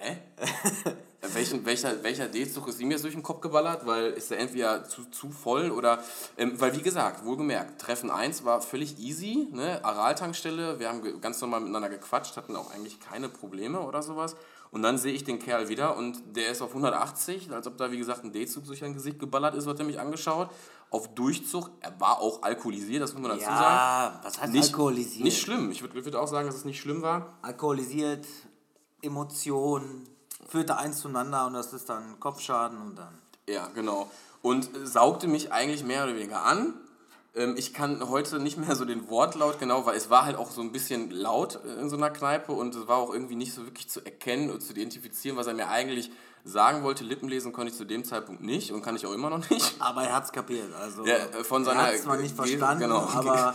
hä? 0.01 0.19
Welchen, 1.35 1.65
welcher, 1.67 2.03
welcher 2.03 2.27
D-Zug 2.27 2.67
ist 2.69 2.81
ihm 2.81 2.91
jetzt 2.91 3.05
durch 3.05 3.15
den 3.15 3.23
Kopf 3.23 3.41
geballert? 3.41 3.87
Weil 3.87 4.07
ist 4.13 4.33
er 4.33 4.39
entweder 4.39 4.85
zu, 4.85 5.05
zu 5.11 5.31
voll 5.31 5.71
oder. 5.71 6.03
Ähm, 6.39 6.59
weil, 6.59 6.75
wie 6.75 6.83
gesagt, 6.83 7.25
wohlgemerkt, 7.25 7.81
Treffen 7.81 8.11
1 8.11 8.45
war 8.45 8.63
völlig 8.63 8.99
easy. 8.99 9.49
Ne? 9.53 9.85
Aral-Tankstelle, 9.85 10.81
wir 10.81 10.89
haben 10.89 11.21
ganz 11.21 11.41
normal 11.41 11.61
miteinander 11.61 11.91
gequatscht, 11.91 12.37
hatten 12.37 12.57
auch 12.57 12.73
eigentlich 12.73 13.01
keine 13.01 13.29
Probleme 13.29 13.81
oder 13.81 14.03
sowas. 14.03 14.35
Und 14.71 14.83
dann 14.83 14.99
sehe 14.99 15.13
ich 15.13 15.25
den 15.25 15.39
Kerl 15.41 15.69
wieder 15.69 15.97
und 15.97 16.23
der 16.37 16.51
ist 16.51 16.63
auf 16.63 16.71
180, 16.71 17.51
als 17.51 17.67
ob 17.67 17.77
da, 17.77 17.91
wie 17.91 17.99
gesagt, 17.99 18.25
ein 18.25 18.33
D-Zug 18.33 18.65
durch 18.65 18.79
sein 18.79 18.95
Gesicht 18.95 19.19
geballert 19.19 19.57
ist, 19.57 19.67
hat 19.67 19.79
er 19.81 19.85
mich 19.85 19.99
angeschaut. 19.99 20.49
Auf 20.91 21.13
Durchzug, 21.15 21.71
er 21.81 22.01
war 22.01 22.21
auch 22.21 22.43
alkoholisiert, 22.43 23.03
das 23.03 23.13
muss 23.13 23.23
man 23.23 23.33
dazu 23.33 23.51
ja, 23.51 23.57
sagen. 23.57 23.75
Ja, 23.75 24.21
was 24.23 24.41
heißt 24.41 24.53
nicht, 24.53 24.69
alkoholisiert? 24.69 25.25
Nicht 25.25 25.41
schlimm, 25.41 25.71
ich 25.73 25.83
würde 25.83 26.05
würd 26.05 26.15
auch 26.17 26.29
sagen, 26.29 26.47
dass 26.47 26.57
es 26.57 26.65
nicht 26.65 26.81
schlimm 26.81 27.03
war. 27.03 27.39
Alkoholisiert, 27.43 28.27
Emotionen 29.03 30.07
führte 30.49 30.77
eins 30.77 31.01
zueinander 31.01 31.47
und 31.47 31.55
das 31.55 31.73
ist 31.73 31.89
dann 31.89 32.19
Kopfschaden 32.21 32.81
und 32.81 32.99
dann. 32.99 33.19
Ja, 33.49 33.69
genau. 33.75 34.11
Und 34.43 34.71
saugte 34.85 35.29
mich 35.29 35.53
eigentlich 35.53 35.85
mehr 35.85 36.05
oder 36.05 36.15
weniger 36.15 36.43
an. 36.45 36.75
Ähm, 37.35 37.55
ich 37.57 37.73
kann 37.73 38.09
heute 38.09 38.41
nicht 38.41 38.59
mehr 38.59 38.75
so 38.75 38.85
den 38.85 39.09
Wortlaut 39.09 39.59
genau, 39.59 39.87
weil 39.87 39.97
es 39.97 40.11
war 40.11 40.25
halt 40.25 40.37
auch 40.37 40.51
so 40.51 40.61
ein 40.61 40.73
bisschen 40.73 41.11
laut 41.11 41.61
in 41.79 41.89
so 41.89 41.97
einer 41.97 42.11
Kneipe 42.11 42.53
und 42.53 42.75
es 42.75 42.89
war 42.89 42.97
auch 42.97 43.13
irgendwie 43.13 43.37
nicht 43.37 43.55
so 43.55 43.65
wirklich 43.65 43.89
zu 43.89 44.05
erkennen 44.05 44.51
und 44.51 44.61
zu 44.61 44.73
identifizieren, 44.73 45.37
was 45.37 45.47
er 45.47 45.55
mir 45.55 45.69
eigentlich 45.69 46.11
sagen 46.45 46.83
wollte. 46.83 47.05
Lippenlesen 47.05 47.53
konnte 47.53 47.71
ich 47.71 47.77
zu 47.77 47.85
dem 47.85 48.05
Zeitpunkt 48.05 48.43
nicht 48.43 48.73
und 48.73 48.83
kann 48.83 48.97
ich 48.97 49.07
auch 49.07 49.13
immer 49.13 49.31
noch 49.31 49.49
nicht. 49.51 49.77
Aber 49.79 50.03
er 50.03 50.15
hat 50.15 50.25
es 50.25 50.33
kapiert. 50.33 50.73
Also 50.75 51.07
ja, 51.07 51.19
von 51.45 51.65
seiner 51.65 51.81
er 51.81 51.87
hat 51.87 51.95
es 51.95 52.03
zwar 52.03 52.17
nicht 52.17 52.35
verstanden, 52.35 52.83
genau. 52.83 53.09
aber 53.15 53.55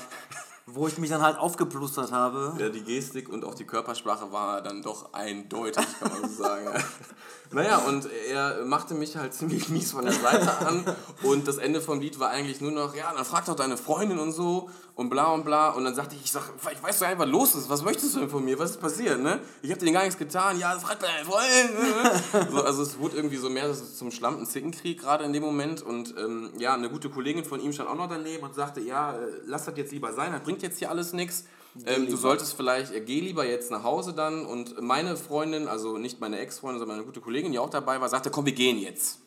wo 0.67 0.87
ich 0.87 0.97
mich 0.97 1.09
dann 1.09 1.21
halt 1.21 1.37
aufgeplustert 1.37 2.11
habe. 2.11 2.55
Ja, 2.59 2.69
die 2.69 2.83
Gestik 2.83 3.29
und 3.29 3.45
auch 3.45 3.53
die 3.53 3.65
Körpersprache 3.65 4.31
war 4.31 4.61
dann 4.61 4.81
doch 4.81 5.13
eindeutig, 5.13 5.85
kann 5.99 6.11
man 6.11 6.29
so 6.29 6.43
sagen. 6.43 6.83
naja, 7.51 7.77
und 7.79 8.07
er 8.29 8.65
machte 8.65 8.93
mich 8.93 9.17
halt 9.17 9.33
ziemlich 9.33 9.69
mies 9.69 9.91
von 9.91 10.05
der 10.05 10.13
Seite 10.13 10.57
an 10.65 10.83
und 11.23 11.47
das 11.47 11.57
Ende 11.57 11.81
vom 11.81 11.99
Lied 11.99 12.19
war 12.19 12.29
eigentlich 12.29 12.61
nur 12.61 12.71
noch, 12.71 12.95
ja, 12.95 13.13
dann 13.13 13.25
frag 13.25 13.45
doch 13.45 13.55
deine 13.55 13.77
Freundin 13.77 14.19
und 14.19 14.31
so 14.31 14.69
und 14.95 15.09
bla 15.09 15.31
und 15.33 15.45
bla 15.45 15.69
und 15.69 15.83
dann 15.83 15.95
sagte 15.95 16.15
ich, 16.15 16.23
ich 16.25 16.31
sag, 16.31 16.43
ich 16.71 16.81
weiß 16.81 16.99
doch 16.99 17.07
einfach, 17.07 17.25
was 17.25 17.31
los 17.31 17.55
ist, 17.55 17.69
was 17.69 17.83
möchtest 17.83 18.15
du 18.15 18.19
denn 18.19 18.29
von 18.29 18.43
mir, 18.43 18.57
was 18.57 18.71
ist 18.71 18.81
passiert, 18.81 19.21
ne? 19.21 19.39
Ich 19.61 19.71
hab 19.71 19.79
dir 19.79 19.91
gar 19.91 20.03
nichts 20.03 20.17
getan, 20.17 20.59
ja, 20.59 20.77
frag 20.79 20.99
deine 20.99 21.25
Freundin. 21.25 22.51
so, 22.51 22.63
also 22.63 22.81
es 22.81 22.97
wurde 22.99 23.17
irgendwie 23.17 23.37
so 23.37 23.49
mehr 23.49 23.73
zum 23.73 24.11
schlampen 24.11 24.45
Zickenkrieg 24.45 24.99
gerade 24.99 25.23
in 25.23 25.33
dem 25.33 25.43
Moment 25.43 25.81
und 25.81 26.15
ähm, 26.17 26.51
ja, 26.57 26.73
eine 26.73 26.89
gute 26.89 27.09
Kollegin 27.09 27.45
von 27.45 27.59
ihm 27.59 27.73
stand 27.73 27.89
auch 27.89 27.95
noch 27.95 28.09
daneben 28.09 28.43
und 28.43 28.55
sagte, 28.55 28.81
ja, 28.81 29.13
äh, 29.13 29.17
lass 29.45 29.65
das 29.65 29.77
jetzt 29.77 29.91
lieber 29.91 30.13
sein, 30.13 30.31
das 30.31 30.41
bringt 30.41 30.61
jetzt 30.61 30.79
hier 30.79 30.89
alles 30.89 31.13
nichts. 31.13 31.45
Ähm, 31.85 32.07
du 32.07 32.15
solltest 32.15 32.53
vielleicht, 32.53 32.93
äh, 32.93 33.01
geh 33.01 33.19
lieber 33.19 33.45
jetzt 33.45 33.71
nach 33.71 33.83
Hause 33.83 34.13
dann. 34.13 34.45
Und 34.45 34.81
meine 34.81 35.17
Freundin, 35.17 35.67
also 35.67 35.97
nicht 35.97 36.21
meine 36.21 36.39
Ex-Freundin, 36.39 36.79
sondern 36.79 36.97
meine 36.97 37.05
gute 37.05 37.21
Kollegin, 37.21 37.51
die 37.51 37.59
auch 37.59 37.69
dabei 37.69 37.99
war, 37.99 38.09
sagte, 38.09 38.29
komm, 38.31 38.45
wir 38.45 38.53
gehen 38.53 38.77
jetzt. 38.77 39.19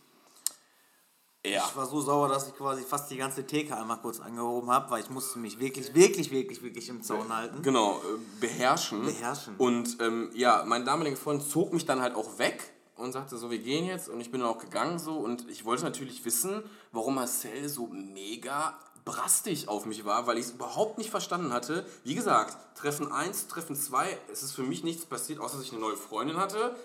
Ja. 1.47 1.65
Ich 1.69 1.77
war 1.77 1.87
so 1.87 2.01
sauer, 2.01 2.29
dass 2.29 2.49
ich 2.49 2.55
quasi 2.55 2.83
fast 2.83 3.11
die 3.11 3.17
ganze 3.17 3.47
Theke 3.47 3.77
einmal 3.77 3.99
kurz 3.99 4.21
angehoben 4.21 4.71
habe, 4.71 4.91
weil 4.91 5.03
ich 5.03 5.11
musste 5.11 5.39
mich 5.39 5.59
wirklich, 5.61 5.95
wirklich, 5.95 6.31
wirklich, 6.31 6.63
wirklich 6.63 6.89
im 6.89 7.03
Zaun 7.03 7.35
halten. 7.35 7.63
Genau, 7.63 7.97
äh, 7.97 8.41
beherrschen. 8.41 9.05
Beherrschen. 9.05 9.55
Und 9.57 9.99
ähm, 10.01 10.31
ja, 10.35 10.65
mein 10.67 10.85
damaliger 10.85 11.17
Freund 11.17 11.43
zog 11.43 11.73
mich 11.73 11.87
dann 11.87 12.01
halt 12.01 12.17
auch 12.17 12.39
weg 12.39 12.73
und 12.97 13.13
sagte 13.13 13.39
so, 13.39 13.51
wir 13.51 13.59
gehen 13.59 13.87
jetzt. 13.87 14.09
Und 14.09 14.21
ich 14.21 14.31
bin 14.31 14.41
dann 14.41 14.51
auch 14.51 14.59
gegangen 14.59 14.99
so 14.99 15.13
und 15.13 15.49
ich 15.49 15.65
wollte 15.65 15.85
natürlich 15.85 16.25
wissen, 16.25 16.63
warum 16.93 17.15
Marcel 17.15 17.69
so 17.69 17.87
mega 17.87 18.79
brastig 19.09 19.69
auf 19.69 19.87
mich 19.87 20.05
war, 20.05 20.27
weil 20.27 20.37
ich 20.37 20.45
es 20.45 20.51
überhaupt 20.53 20.99
nicht 20.99 21.11
verstanden 21.11 21.53
hatte. 21.53 21.87
Wie 22.05 22.15
gesagt, 22.15 22.57
Treffen 22.77 23.11
1, 23.11 23.49
Treffen 23.49 23.75
2, 23.75 24.19
es 24.31 24.43
ist 24.43 24.53
für 24.53 24.63
mich 24.63 24.85
nichts 24.85 25.07
passiert, 25.07 25.41
außer 25.41 25.57
dass 25.57 25.65
ich 25.65 25.73
eine 25.73 25.81
neue 25.81 25.97
Freundin 25.97 26.37
hatte. 26.37 26.77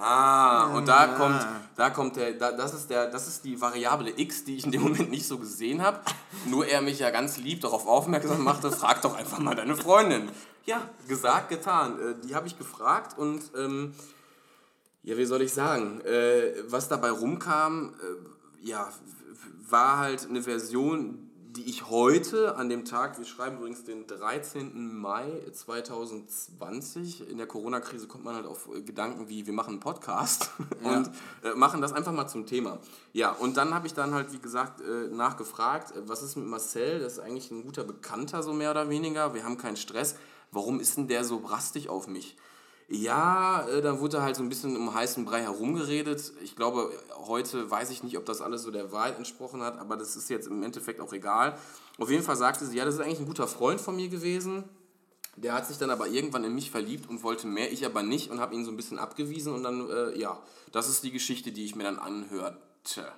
Ah, 0.00 0.74
und 0.74 0.88
da 0.88 1.06
kommt, 1.06 1.46
da 1.76 1.90
kommt 1.90 2.16
der, 2.16 2.32
da, 2.32 2.52
das, 2.52 2.74
ist 2.74 2.90
der, 2.90 3.10
das 3.10 3.28
ist 3.28 3.44
die 3.44 3.60
Variable 3.60 4.12
X, 4.16 4.44
die 4.44 4.56
ich 4.56 4.64
in 4.64 4.72
dem 4.72 4.82
Moment 4.82 5.10
nicht 5.10 5.26
so 5.26 5.38
gesehen 5.38 5.82
habe. 5.82 6.00
Nur 6.46 6.66
er 6.66 6.82
mich 6.82 6.98
ja 6.98 7.10
ganz 7.10 7.36
lieb 7.36 7.60
darauf 7.60 7.86
aufmerksam 7.86 8.42
machte, 8.42 8.72
frag 8.72 9.02
doch 9.02 9.14
einfach 9.14 9.38
mal 9.38 9.54
deine 9.54 9.76
Freundin. 9.76 10.30
Ja, 10.64 10.82
gesagt, 11.06 11.48
getan. 11.48 11.98
Äh, 11.98 12.26
die 12.26 12.34
habe 12.34 12.46
ich 12.46 12.58
gefragt 12.58 13.18
und 13.18 13.42
ähm, 13.56 13.94
ja, 15.02 15.16
wie 15.16 15.24
soll 15.24 15.42
ich 15.42 15.52
sagen, 15.52 16.00
äh, 16.02 16.54
was 16.68 16.88
dabei 16.88 17.10
rumkam, 17.10 17.94
äh, 18.00 18.66
ja, 18.66 18.88
war 19.68 19.98
halt 19.98 20.28
eine 20.28 20.42
Version, 20.42 21.31
die 21.56 21.68
ich 21.68 21.90
heute 21.90 22.56
an 22.56 22.70
dem 22.70 22.84
Tag, 22.84 23.18
wir 23.18 23.26
schreiben 23.26 23.58
übrigens 23.58 23.84
den 23.84 24.06
13. 24.06 24.96
Mai 24.98 25.30
2020, 25.52 27.28
in 27.28 27.36
der 27.36 27.46
Corona-Krise 27.46 28.06
kommt 28.06 28.24
man 28.24 28.34
halt 28.34 28.46
auf 28.46 28.70
Gedanken 28.86 29.28
wie, 29.28 29.46
wir 29.46 29.52
machen 29.52 29.72
einen 29.72 29.80
Podcast 29.80 30.50
ja. 30.84 30.96
und 30.96 31.10
äh, 31.44 31.54
machen 31.54 31.82
das 31.82 31.92
einfach 31.92 32.12
mal 32.12 32.26
zum 32.26 32.46
Thema. 32.46 32.78
Ja, 33.12 33.32
und 33.32 33.58
dann 33.58 33.74
habe 33.74 33.86
ich 33.86 33.92
dann 33.92 34.14
halt, 34.14 34.32
wie 34.32 34.38
gesagt, 34.38 34.80
äh, 34.80 35.14
nachgefragt, 35.14 35.94
äh, 35.94 36.08
was 36.08 36.22
ist 36.22 36.36
mit 36.36 36.46
Marcel? 36.46 37.00
Das 37.00 37.14
ist 37.14 37.18
eigentlich 37.18 37.50
ein 37.50 37.64
guter 37.64 37.84
Bekannter, 37.84 38.42
so 38.42 38.54
mehr 38.54 38.70
oder 38.70 38.88
weniger. 38.88 39.34
Wir 39.34 39.44
haben 39.44 39.58
keinen 39.58 39.76
Stress. 39.76 40.16
Warum 40.52 40.80
ist 40.80 40.96
denn 40.96 41.08
der 41.08 41.24
so 41.24 41.40
brastig 41.40 41.90
auf 41.90 42.06
mich? 42.06 42.36
Ja, 42.94 43.66
äh, 43.68 43.80
dann 43.80 44.00
wurde 44.00 44.20
halt 44.20 44.36
so 44.36 44.42
ein 44.42 44.50
bisschen 44.50 44.76
um 44.76 44.92
heißen 44.92 45.24
Brei 45.24 45.40
herumgeredet. 45.40 46.30
Ich 46.42 46.56
glaube, 46.56 46.92
heute 47.26 47.70
weiß 47.70 47.88
ich 47.88 48.02
nicht, 48.02 48.18
ob 48.18 48.26
das 48.26 48.42
alles 48.42 48.64
so 48.64 48.70
der 48.70 48.92
Wahrheit 48.92 49.16
entsprochen 49.16 49.62
hat, 49.62 49.78
aber 49.78 49.96
das 49.96 50.14
ist 50.14 50.28
jetzt 50.28 50.46
im 50.46 50.62
Endeffekt 50.62 51.00
auch 51.00 51.14
egal. 51.14 51.56
Auf 51.98 52.10
jeden 52.10 52.22
Fall 52.22 52.36
sagte 52.36 52.66
sie, 52.66 52.76
ja, 52.76 52.84
das 52.84 52.96
ist 52.96 53.00
eigentlich 53.00 53.20
ein 53.20 53.26
guter 53.26 53.48
Freund 53.48 53.80
von 53.80 53.96
mir 53.96 54.10
gewesen. 54.10 54.64
Der 55.36 55.54
hat 55.54 55.66
sich 55.66 55.78
dann 55.78 55.88
aber 55.88 56.06
irgendwann 56.08 56.44
in 56.44 56.54
mich 56.54 56.70
verliebt 56.70 57.08
und 57.08 57.22
wollte 57.22 57.46
mehr, 57.46 57.72
ich 57.72 57.86
aber 57.86 58.02
nicht 58.02 58.30
und 58.30 58.40
habe 58.40 58.54
ihn 58.54 58.66
so 58.66 58.70
ein 58.70 58.76
bisschen 58.76 58.98
abgewiesen 58.98 59.54
und 59.54 59.62
dann, 59.62 59.88
äh, 59.88 60.18
ja, 60.18 60.38
das 60.70 60.90
ist 60.90 61.02
die 61.02 61.12
Geschichte, 61.12 61.50
die 61.50 61.64
ich 61.64 61.74
mir 61.74 61.84
dann 61.84 61.98
anhörte. 61.98 63.10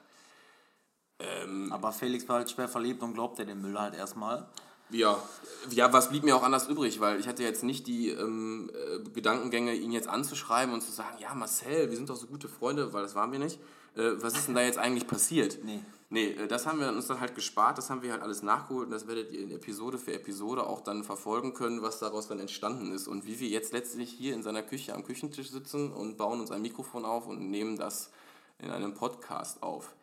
Ähm, 1.18 1.72
aber 1.72 1.90
Felix 1.90 2.28
war 2.28 2.36
halt 2.36 2.50
schwer 2.50 2.68
verliebt 2.68 3.02
und 3.02 3.14
glaubte 3.14 3.44
den 3.44 3.60
Müll 3.60 3.76
halt 3.76 3.96
erstmal. 3.96 4.46
Ja, 4.90 5.22
ja, 5.70 5.92
was 5.92 6.10
blieb 6.10 6.24
mir 6.24 6.36
auch 6.36 6.42
anders 6.42 6.68
übrig, 6.68 7.00
weil 7.00 7.18
ich 7.18 7.26
hatte 7.26 7.42
jetzt 7.42 7.64
nicht 7.64 7.86
die 7.86 8.10
ähm, 8.10 8.70
äh, 8.72 9.08
Gedankengänge, 9.10 9.74
ihn 9.74 9.92
jetzt 9.92 10.08
anzuschreiben 10.08 10.74
und 10.74 10.82
zu 10.82 10.92
sagen, 10.92 11.16
ja 11.20 11.34
Marcel, 11.34 11.90
wir 11.90 11.96
sind 11.96 12.10
doch 12.10 12.16
so 12.16 12.26
gute 12.26 12.48
Freunde, 12.48 12.92
weil 12.92 13.02
das 13.02 13.14
waren 13.14 13.32
wir 13.32 13.38
nicht. 13.38 13.58
Äh, 13.96 14.22
was 14.22 14.34
ist 14.34 14.48
denn 14.48 14.54
da 14.54 14.62
jetzt 14.62 14.78
eigentlich 14.78 15.06
passiert? 15.06 15.58
Nee. 15.64 15.80
Nee, 16.10 16.28
äh, 16.28 16.46
das 16.46 16.66
haben 16.66 16.80
wir 16.80 16.88
uns 16.88 17.06
dann 17.06 17.20
halt 17.20 17.34
gespart, 17.34 17.78
das 17.78 17.90
haben 17.90 18.02
wir 18.02 18.12
halt 18.12 18.22
alles 18.22 18.42
nachgeholt 18.42 18.86
und 18.86 18.92
das 18.92 19.08
werdet 19.08 19.32
ihr 19.32 19.40
in 19.40 19.50
Episode 19.50 19.98
für 19.98 20.12
Episode 20.12 20.66
auch 20.66 20.80
dann 20.80 21.02
verfolgen 21.02 21.54
können, 21.54 21.82
was 21.82 21.98
daraus 21.98 22.28
dann 22.28 22.38
entstanden 22.38 22.92
ist 22.92 23.08
und 23.08 23.26
wie 23.26 23.40
wir 23.40 23.48
jetzt 23.48 23.72
letztlich 23.72 24.10
hier 24.10 24.34
in 24.34 24.42
seiner 24.42 24.62
Küche 24.62 24.94
am 24.94 25.04
Küchentisch 25.04 25.50
sitzen 25.50 25.92
und 25.92 26.16
bauen 26.16 26.40
uns 26.40 26.50
ein 26.50 26.62
Mikrofon 26.62 27.04
auf 27.04 27.26
und 27.26 27.50
nehmen 27.50 27.76
das 27.76 28.10
in 28.58 28.70
einem 28.70 28.94
Podcast 28.94 29.62
auf. 29.62 29.94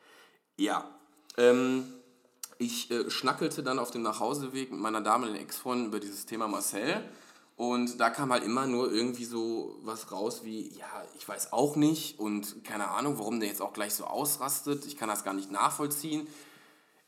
Ja, 0.58 0.90
ähm, 1.38 1.86
ich 2.62 2.92
äh, 2.92 3.10
schnackelte 3.10 3.64
dann 3.64 3.80
auf 3.80 3.92
dem 3.92 4.04
Nachhauseweg 4.04 4.72
mit 4.72 4.80
meiner 4.80 5.02
damaligen 5.02 5.40
Ex-Freundin 5.40 5.88
über 5.88 6.00
dieses 6.00 6.26
Thema 6.26 6.48
Marcel. 6.48 7.04
Und 7.58 8.00
da 8.00 8.10
kam 8.10 8.32
halt 8.32 8.44
immer 8.44 8.66
nur 8.66 8.92
irgendwie 8.92 9.26
so 9.26 9.78
was 9.84 10.12
raus 10.12 10.42
wie, 10.44 10.70
ja, 10.70 10.86
ich 11.18 11.28
weiß 11.28 11.54
auch 11.54 11.76
nicht 11.76 12.20
und 12.20 12.64
keine 12.64 12.88
Ahnung, 12.88 13.20
warum 13.20 13.40
der 13.40 13.50
jetzt 13.50 13.62
auch 13.62 13.74
gleich 13.74 13.94
so 13.94 14.06
ausrastet. 14.06 14.86
Ich 14.86 14.98
kann 14.98 15.10
das 15.10 15.24
gar 15.24 15.34
nicht 15.34 15.52
nachvollziehen. 15.52 16.28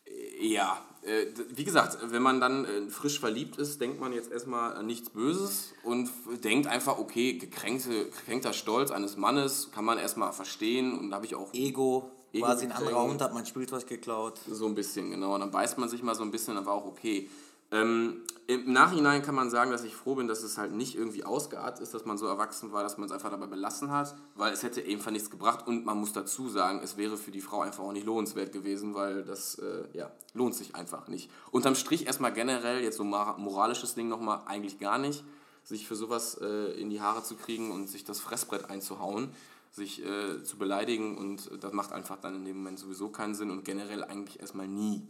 Äh, 0.06 0.48
ja, 0.48 0.82
äh, 1.04 1.28
wie 1.50 1.64
gesagt, 1.64 1.98
wenn 2.12 2.22
man 2.22 2.40
dann 2.40 2.66
äh, 2.66 2.90
frisch 2.90 3.20
verliebt 3.20 3.58
ist, 3.58 3.80
denkt 3.80 4.00
man 4.00 4.12
jetzt 4.12 4.32
erstmal 4.32 4.74
an 4.74 4.88
nichts 4.88 5.12
Böses 5.12 5.74
und 5.84 6.10
denkt 6.44 6.68
einfach, 6.68 6.98
okay, 6.98 7.34
gekränkte, 7.34 8.06
gekränkter 8.06 8.54
Stolz 8.54 8.90
eines 8.90 9.18
Mannes 9.18 9.70
kann 9.72 9.86
man 9.86 9.98
erstmal 10.00 10.34
verstehen 10.34 10.98
und 10.98 11.12
da 11.12 11.18
habe 11.18 11.26
ich 11.26 11.36
auch... 11.36 11.54
Ego 11.54 12.12
quasi 12.40 12.66
ein 12.66 12.72
anderer 12.72 13.04
Hund 13.04 13.22
hat 13.22 13.34
mein 13.34 13.46
Spielzeug 13.46 13.88
geklaut. 13.88 14.40
So 14.50 14.66
ein 14.66 14.76
bisschen, 14.76 15.12
genau. 15.12 15.36
Und 15.36 15.42
dann 15.42 15.52
beißt 15.52 15.78
man 15.78 15.90
sich 15.90 16.04
mal 16.04 16.16
so 16.16 16.24
ein 16.24 16.32
bisschen, 16.32 16.56
dann 16.56 16.66
war 16.66 16.74
auch 16.74 16.86
okay. 16.86 17.30
Ähm, 17.74 18.22
Im 18.46 18.72
Nachhinein 18.72 19.24
kann 19.24 19.34
man 19.34 19.50
sagen, 19.50 19.72
dass 19.72 19.84
ich 19.84 19.96
froh 19.96 20.14
bin, 20.14 20.28
dass 20.28 20.44
es 20.44 20.60
halt 20.60 20.74
nicht 20.74 20.96
irgendwie 20.96 21.24
ausgeartet 21.24 21.82
ist, 21.82 21.94
dass 21.94 22.06
man 22.06 22.20
so 22.20 22.28
erwachsen 22.28 22.72
war, 22.72 22.84
dass 22.84 23.00
man 23.00 23.08
es 23.08 23.12
einfach 23.12 23.32
dabei 23.32 23.48
belassen 23.48 23.90
hat, 23.90 24.16
weil 24.36 24.54
es 24.54 24.62
hätte 24.62 24.84
einfach 24.84 25.10
nichts 25.10 25.32
gebracht 25.32 25.66
und 25.66 25.84
man 25.84 25.98
muss 25.98 26.14
dazu 26.14 26.50
sagen, 26.50 26.82
es 26.84 26.98
wäre 26.98 27.18
für 27.18 27.32
die 27.32 27.42
Frau 27.42 27.62
einfach 27.62 27.84
auch 27.84 27.92
nicht 27.92 28.06
lohnenswert 28.06 28.52
gewesen, 28.52 28.94
weil 28.94 29.24
das 29.24 29.56
äh, 29.56 29.86
ja, 29.94 30.12
lohnt 30.36 30.54
sich 30.54 30.76
einfach 30.76 31.08
nicht. 31.08 31.32
Unterm 31.50 31.74
Strich 31.74 32.06
erstmal 32.06 32.32
generell, 32.32 32.84
jetzt 32.84 32.98
so 32.98 33.04
moralisches 33.04 33.96
Ding 33.96 34.08
nochmal, 34.08 34.42
eigentlich 34.46 34.78
gar 34.78 35.00
nicht, 35.00 35.24
sich 35.64 35.88
für 35.88 35.96
sowas 35.96 36.38
äh, 36.42 36.80
in 36.80 36.92
die 36.92 37.02
Haare 37.02 37.24
zu 37.24 37.36
kriegen 37.36 37.72
und 37.72 37.90
sich 37.90 38.04
das 38.04 38.20
Fressbrett 38.20 38.70
einzuhauen 38.70 39.30
sich 39.74 40.06
äh, 40.06 40.44
zu 40.44 40.58
beleidigen 40.58 41.18
und 41.18 41.50
das 41.64 41.74
macht 41.74 41.92
einfach 41.92 42.18
dann 42.18 42.36
in 42.36 42.46
dem 42.46 42.58
Moment 42.58 42.78
sowieso 42.78 43.10
keinen 43.10 43.34
Sinn 43.34 43.50
und 43.50 43.66
generell 43.66 44.04
eigentlich 44.04 44.40
erstmal 44.40 44.68
nie. 44.68 45.08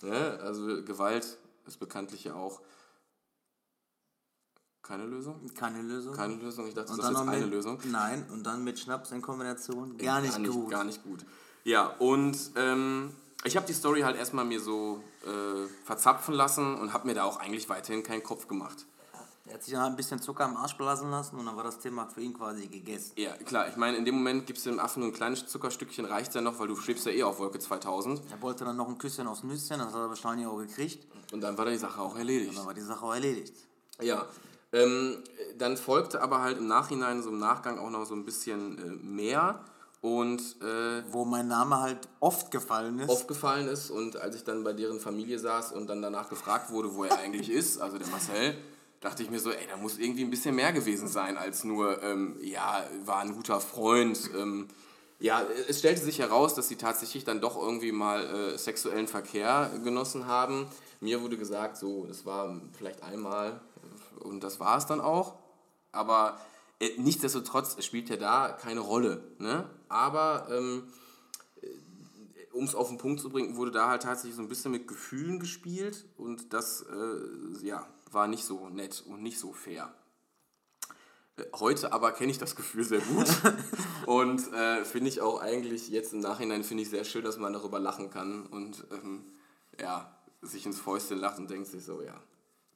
Ne? 0.00 0.38
Also 0.42 0.82
Gewalt 0.84 1.38
ist 1.66 1.78
bekanntlich 1.78 2.24
ja 2.24 2.34
auch 2.34 2.62
keine 4.82 5.04
Lösung? 5.04 5.40
Keine 5.54 5.82
Lösung. 5.82 6.14
Keine 6.14 6.36
Lösung. 6.36 6.68
Ich 6.68 6.74
dachte, 6.74 6.92
und 6.92 6.98
das 7.02 7.10
ist 7.10 7.16
eine 7.16 7.40
mit, 7.40 7.50
Lösung. 7.50 7.78
Nein, 7.90 8.24
und 8.32 8.44
dann 8.44 8.62
mit 8.62 8.78
Schnaps 8.78 9.10
in 9.10 9.20
Kombination 9.20 9.98
gar 9.98 10.20
nicht, 10.20 10.32
gar 10.32 10.38
nicht 10.38 10.52
gut. 10.52 10.70
Gar 10.70 10.84
nicht 10.84 11.02
gut. 11.02 11.26
Ja, 11.64 11.88
und 11.98 12.38
ähm, 12.54 13.12
ich 13.44 13.56
habe 13.56 13.66
die 13.66 13.72
Story 13.72 14.02
halt 14.02 14.16
erstmal 14.16 14.44
mir 14.44 14.60
so 14.60 15.02
äh, 15.24 15.66
verzapfen 15.84 16.34
lassen 16.34 16.76
und 16.76 16.92
habe 16.92 17.08
mir 17.08 17.14
da 17.14 17.24
auch 17.24 17.38
eigentlich 17.38 17.68
weiterhin 17.68 18.04
keinen 18.04 18.22
Kopf 18.22 18.46
gemacht. 18.46 18.86
Er 19.48 19.54
hat 19.54 19.62
sich 19.62 19.74
dann 19.74 19.84
ein 19.84 19.96
bisschen 19.96 20.20
Zucker 20.20 20.44
im 20.44 20.56
Arsch 20.56 20.76
blasen 20.76 21.10
lassen 21.10 21.36
und 21.36 21.46
dann 21.46 21.56
war 21.56 21.64
das 21.64 21.78
Thema 21.78 22.06
für 22.06 22.20
ihn 22.20 22.34
quasi 22.34 22.66
gegessen. 22.66 23.12
Ja, 23.16 23.32
klar. 23.32 23.68
Ich 23.68 23.76
meine, 23.76 23.96
in 23.96 24.04
dem 24.04 24.16
Moment 24.16 24.46
gibst 24.46 24.66
du 24.66 24.70
dem 24.70 24.80
Affen 24.80 25.00
nur 25.00 25.10
ein 25.10 25.14
kleines 25.14 25.46
Zuckerstückchen, 25.46 26.04
reicht 26.04 26.34
ja 26.34 26.40
noch, 26.40 26.58
weil 26.58 26.66
du 26.66 26.76
schwebst 26.76 27.06
ja 27.06 27.12
eh 27.12 27.22
auf 27.22 27.38
Wolke 27.38 27.58
2000. 27.58 28.22
Er 28.30 28.42
wollte 28.42 28.64
dann 28.64 28.76
noch 28.76 28.88
ein 28.88 28.98
Küsschen 28.98 29.26
aufs 29.26 29.44
Nüsschen, 29.44 29.78
das 29.78 29.92
hat 29.92 30.00
er 30.00 30.08
wahrscheinlich 30.08 30.46
auch 30.46 30.58
gekriegt. 30.58 31.06
Und 31.32 31.40
dann 31.40 31.56
war 31.56 31.66
die 31.66 31.76
Sache 31.76 32.00
auch 32.00 32.16
erledigt. 32.16 32.50
Und 32.50 32.58
dann 32.58 32.66
war 32.66 32.74
die 32.74 32.80
Sache 32.80 33.04
auch 33.04 33.14
erledigt. 33.14 33.54
Ja. 34.00 34.26
Ähm, 34.72 35.22
dann 35.58 35.76
folgte 35.76 36.20
aber 36.20 36.42
halt 36.42 36.58
im 36.58 36.66
Nachhinein, 36.66 37.22
so 37.22 37.30
im 37.30 37.38
Nachgang 37.38 37.78
auch 37.78 37.90
noch 37.90 38.04
so 38.04 38.14
ein 38.14 38.24
bisschen 38.24 38.78
äh, 38.78 39.04
mehr. 39.04 39.60
Und, 40.00 40.40
äh, 40.60 41.02
Wo 41.10 41.24
mein 41.24 41.48
Name 41.48 41.80
halt 41.80 42.08
oft 42.20 42.50
gefallen 42.50 42.98
ist. 42.98 43.08
Oft 43.08 43.26
gefallen 43.26 43.66
ist. 43.68 43.90
Und 43.90 44.16
als 44.16 44.36
ich 44.36 44.44
dann 44.44 44.62
bei 44.62 44.72
deren 44.72 45.00
Familie 45.00 45.38
saß 45.38 45.72
und 45.72 45.88
dann 45.88 46.02
danach 46.02 46.28
gefragt 46.28 46.70
wurde, 46.70 46.94
wo 46.94 47.04
er 47.04 47.18
eigentlich 47.18 47.50
ist, 47.50 47.80
also 47.80 47.98
der 47.98 48.06
Marcel, 48.08 48.56
dachte 49.00 49.22
ich 49.22 49.30
mir 49.30 49.40
so, 49.40 49.50
ey, 49.50 49.66
da 49.68 49.76
muss 49.76 49.98
irgendwie 49.98 50.24
ein 50.24 50.30
bisschen 50.30 50.54
mehr 50.54 50.72
gewesen 50.72 51.08
sein 51.08 51.36
als 51.36 51.64
nur, 51.64 52.02
ähm, 52.02 52.36
ja, 52.42 52.84
war 53.04 53.18
ein 53.18 53.34
guter 53.34 53.60
Freund. 53.60 54.30
Ähm, 54.36 54.68
ja, 55.18 55.42
es 55.68 55.78
stellte 55.78 56.02
sich 56.02 56.18
heraus, 56.18 56.54
dass 56.54 56.68
sie 56.68 56.76
tatsächlich 56.76 57.24
dann 57.24 57.40
doch 57.40 57.56
irgendwie 57.56 57.92
mal 57.92 58.24
äh, 58.24 58.58
sexuellen 58.58 59.08
Verkehr 59.08 59.70
genossen 59.82 60.26
haben. 60.26 60.66
Mir 61.00 61.22
wurde 61.22 61.36
gesagt, 61.36 61.76
so, 61.76 62.06
das 62.06 62.26
war 62.26 62.60
vielleicht 62.76 63.02
einmal 63.02 63.60
und 64.20 64.42
das 64.42 64.60
war 64.60 64.78
es 64.78 64.86
dann 64.86 65.00
auch. 65.00 65.34
Aber 65.92 66.38
äh, 66.80 66.90
nichtsdestotrotz 66.98 67.82
spielt 67.84 68.10
ja 68.10 68.16
da 68.16 68.48
keine 68.60 68.80
Rolle. 68.80 69.22
Ne? 69.38 69.68
Aber 69.88 70.48
ähm, 70.50 70.84
äh, 71.62 71.66
um 72.52 72.64
es 72.64 72.74
auf 72.74 72.88
den 72.88 72.98
Punkt 72.98 73.20
zu 73.20 73.30
bringen, 73.30 73.56
wurde 73.56 73.70
da 73.70 73.88
halt 73.88 74.02
tatsächlich 74.02 74.36
so 74.36 74.42
ein 74.42 74.48
bisschen 74.48 74.72
mit 74.72 74.86
Gefühlen 74.86 75.38
gespielt 75.38 76.04
und 76.18 76.52
das, 76.52 76.82
äh, 76.82 77.66
ja, 77.66 77.86
war 78.16 78.26
nicht 78.26 78.44
so 78.44 78.68
nett 78.70 79.04
und 79.06 79.22
nicht 79.22 79.38
so 79.38 79.52
fair. 79.52 79.94
Äh, 81.36 81.44
heute 81.60 81.92
aber 81.92 82.10
kenne 82.10 82.32
ich 82.32 82.38
das 82.38 82.56
Gefühl 82.56 82.82
sehr 82.82 83.00
gut 83.00 83.28
und 84.06 84.52
äh, 84.52 84.84
finde 84.84 85.08
ich 85.08 85.20
auch 85.20 85.40
eigentlich 85.40 85.88
jetzt 85.90 86.12
im 86.12 86.20
Nachhinein 86.20 86.64
finde 86.64 86.82
ich 86.82 86.90
sehr 86.90 87.04
schön, 87.04 87.22
dass 87.22 87.38
man 87.38 87.52
darüber 87.52 87.78
lachen 87.78 88.10
kann 88.10 88.46
und 88.46 88.84
ähm, 88.90 89.26
ja, 89.78 90.10
sich 90.42 90.66
ins 90.66 90.80
Fäustchen 90.80 91.18
lacht 91.18 91.38
und 91.38 91.48
denkt 91.50 91.68
sich 91.68 91.84
so, 91.84 92.02
ja, 92.02 92.14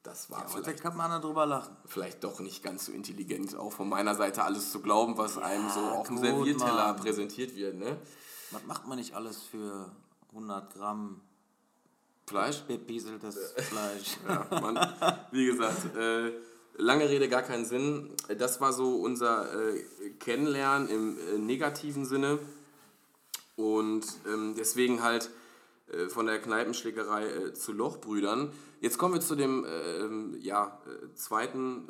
das 0.03 0.31
war 0.31 0.43
ja, 0.43 0.49
vielleicht 0.49 0.83
kann 0.83 0.97
man 0.97 1.11
darüber 1.11 1.47
lachen. 1.47 1.77
Vielleicht 1.87 2.23
doch 2.25 2.41
nicht 2.41 2.63
ganz 2.63 2.87
so 2.87 2.93
intelligent, 2.93 3.57
auch 3.57 3.73
von 3.73 3.89
meiner 3.89 4.15
Seite 4.15 4.45
alles 4.45 4.71
zu 4.71 4.81
glauben, 4.81 5.19
was 5.19 5.37
ja, 5.37 5.43
einem 5.43 5.69
so 5.71 5.81
auf 5.81 6.07
dem 6.07 6.19
Servierteller 6.19 6.93
Mann. 6.93 6.97
präsentiert 6.97 7.55
wird. 7.57 7.77
Ne? 7.77 7.99
Was 8.51 8.65
macht 8.65 8.87
man 8.87 8.99
nicht 8.99 9.15
alles 9.15 9.43
für 9.43 9.91
100 10.31 10.75
Gramm 10.75 11.21
Fleisch? 12.31 12.61
Bepieseltes 12.61 13.37
Fleisch. 13.57 14.17
ja, 14.29 14.47
man, 14.61 14.79
wie 15.33 15.47
gesagt, 15.47 15.97
äh, 15.97 16.31
lange 16.77 17.09
Rede, 17.09 17.29
gar 17.29 17.43
keinen 17.43 17.65
Sinn. 17.65 18.11
Das 18.39 18.61
war 18.61 18.73
so 18.73 18.95
unser 19.01 19.53
äh, 19.53 20.11
Kennenlernen 20.21 20.89
im 20.89 21.19
äh, 21.19 21.39
negativen 21.39 22.05
Sinne. 22.05 22.39
Und 23.57 24.07
ähm, 24.33 24.55
deswegen 24.57 25.03
halt 25.03 25.29
äh, 25.93 26.09
von 26.09 26.27
der 26.27 26.41
Kneipenschlägerei 26.41 27.27
äh, 27.27 27.53
zu 27.53 27.73
Lochbrüdern. 27.73 28.53
Jetzt 28.81 28.97
kommen 28.97 29.15
wir 29.15 29.21
zu 29.21 29.35
dem 29.35 29.67
ähm, 29.69 30.37
ja, 30.41 30.81
äh, 30.87 31.13
zweiten, 31.17 31.89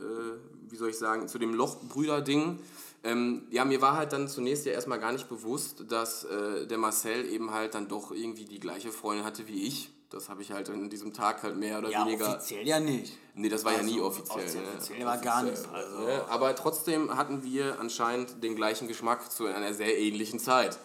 wie 0.69 0.77
soll 0.77 0.89
ich 0.89 0.99
sagen, 0.99 1.29
zu 1.29 1.39
dem 1.39 1.53
Lochbrüder-Ding. 1.53 2.59
Ähm, 3.05 3.43
ja, 3.51 3.67
mir 3.67 3.83
war 3.83 3.97
halt 3.97 4.15
dann 4.15 4.27
zunächst 4.27 4.65
ja 4.65 4.73
erstmal 4.73 5.01
gar 5.01 5.13
nicht 5.13 5.29
bewusst, 5.29 5.85
dass 5.89 6.25
äh, 6.25 6.67
der 6.67 6.79
Marcel 6.79 7.27
eben 7.27 7.51
halt 7.51 7.75
dann 7.75 7.89
doch 7.89 8.11
irgendwie 8.11 8.47
die 8.47 8.59
gleiche 8.59 8.91
Freundin 8.91 9.27
hatte 9.27 9.47
wie 9.47 9.67
ich. 9.67 9.91
Das 10.11 10.29
habe 10.29 10.43
ich 10.43 10.51
halt 10.51 10.69
an 10.69 10.91
diesem 10.91 11.13
Tag 11.13 11.45
halt 11.45 11.57
mehr 11.57 11.79
oder 11.79 11.89
ja, 11.89 12.05
weniger. 12.05 12.31
Offiziell 12.31 12.67
ja 12.67 12.81
nicht. 12.81 13.17
Nee, 13.35 13.49
das 13.49 13.65
war 13.65 13.73
also, 13.73 13.85
ja 13.85 13.95
nie 13.95 14.01
offiziell. 14.01 14.39
Offiziell, 14.39 14.65
ne? 14.65 14.69
offiziell 14.71 15.07
war 15.07 15.19
gar 15.19 15.45
nichts. 15.45 15.69
Also. 15.73 15.99
Ne? 16.01 16.25
Aber 16.29 16.57
trotzdem 16.57 17.17
hatten 17.17 17.45
wir 17.45 17.79
anscheinend 17.79 18.43
den 18.43 18.57
gleichen 18.57 18.89
Geschmack 18.89 19.31
zu 19.31 19.47
einer 19.47 19.73
sehr 19.73 19.97
ähnlichen 19.97 20.41
Zeit. 20.41 20.81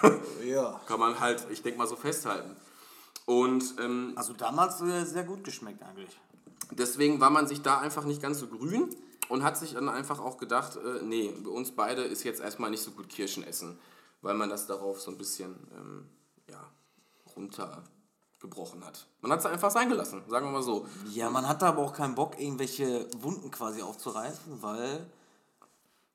ja. 0.46 0.80
Kann 0.86 0.98
man 0.98 1.20
halt, 1.20 1.46
ich 1.50 1.62
denke 1.62 1.78
mal, 1.78 1.86
so 1.86 1.94
festhalten. 1.94 2.56
Und, 3.26 3.74
ähm, 3.80 4.14
also 4.16 4.32
damals 4.32 4.80
äh, 4.80 5.04
sehr 5.04 5.24
gut 5.24 5.44
geschmeckt 5.44 5.82
eigentlich. 5.82 6.18
Deswegen 6.70 7.20
war 7.20 7.30
man 7.30 7.46
sich 7.46 7.60
da 7.60 7.80
einfach 7.80 8.04
nicht 8.04 8.22
ganz 8.22 8.38
so 8.38 8.46
grün 8.46 8.88
und 9.28 9.42
hat 9.42 9.58
sich 9.58 9.74
dann 9.74 9.90
einfach 9.90 10.20
auch 10.20 10.38
gedacht, 10.38 10.76
äh, 10.76 11.02
nee, 11.02 11.34
bei 11.44 11.50
uns 11.50 11.72
beide 11.72 12.02
ist 12.02 12.24
jetzt 12.24 12.40
erstmal 12.40 12.70
nicht 12.70 12.82
so 12.82 12.92
gut 12.92 13.10
Kirschen 13.10 13.44
essen, 13.44 13.78
weil 14.22 14.34
man 14.34 14.48
das 14.48 14.66
darauf 14.66 15.02
so 15.02 15.10
ein 15.10 15.18
bisschen 15.18 15.54
ähm, 15.76 16.08
ja, 16.48 16.64
runter 17.36 17.84
gebrochen 18.40 18.84
hat. 18.84 19.06
Man 19.20 19.32
hat 19.32 19.40
es 19.40 19.46
einfach 19.46 19.70
sein 19.70 19.88
gelassen, 19.88 20.22
sagen 20.28 20.46
wir 20.46 20.52
mal 20.52 20.62
so. 20.62 20.86
Ja, 21.12 21.30
man 21.30 21.46
hatte 21.46 21.66
aber 21.66 21.82
auch 21.82 21.92
keinen 21.92 22.14
Bock, 22.14 22.40
irgendwelche 22.40 23.06
Wunden 23.18 23.50
quasi 23.50 23.82
aufzureißen, 23.82 24.62
weil 24.62 25.06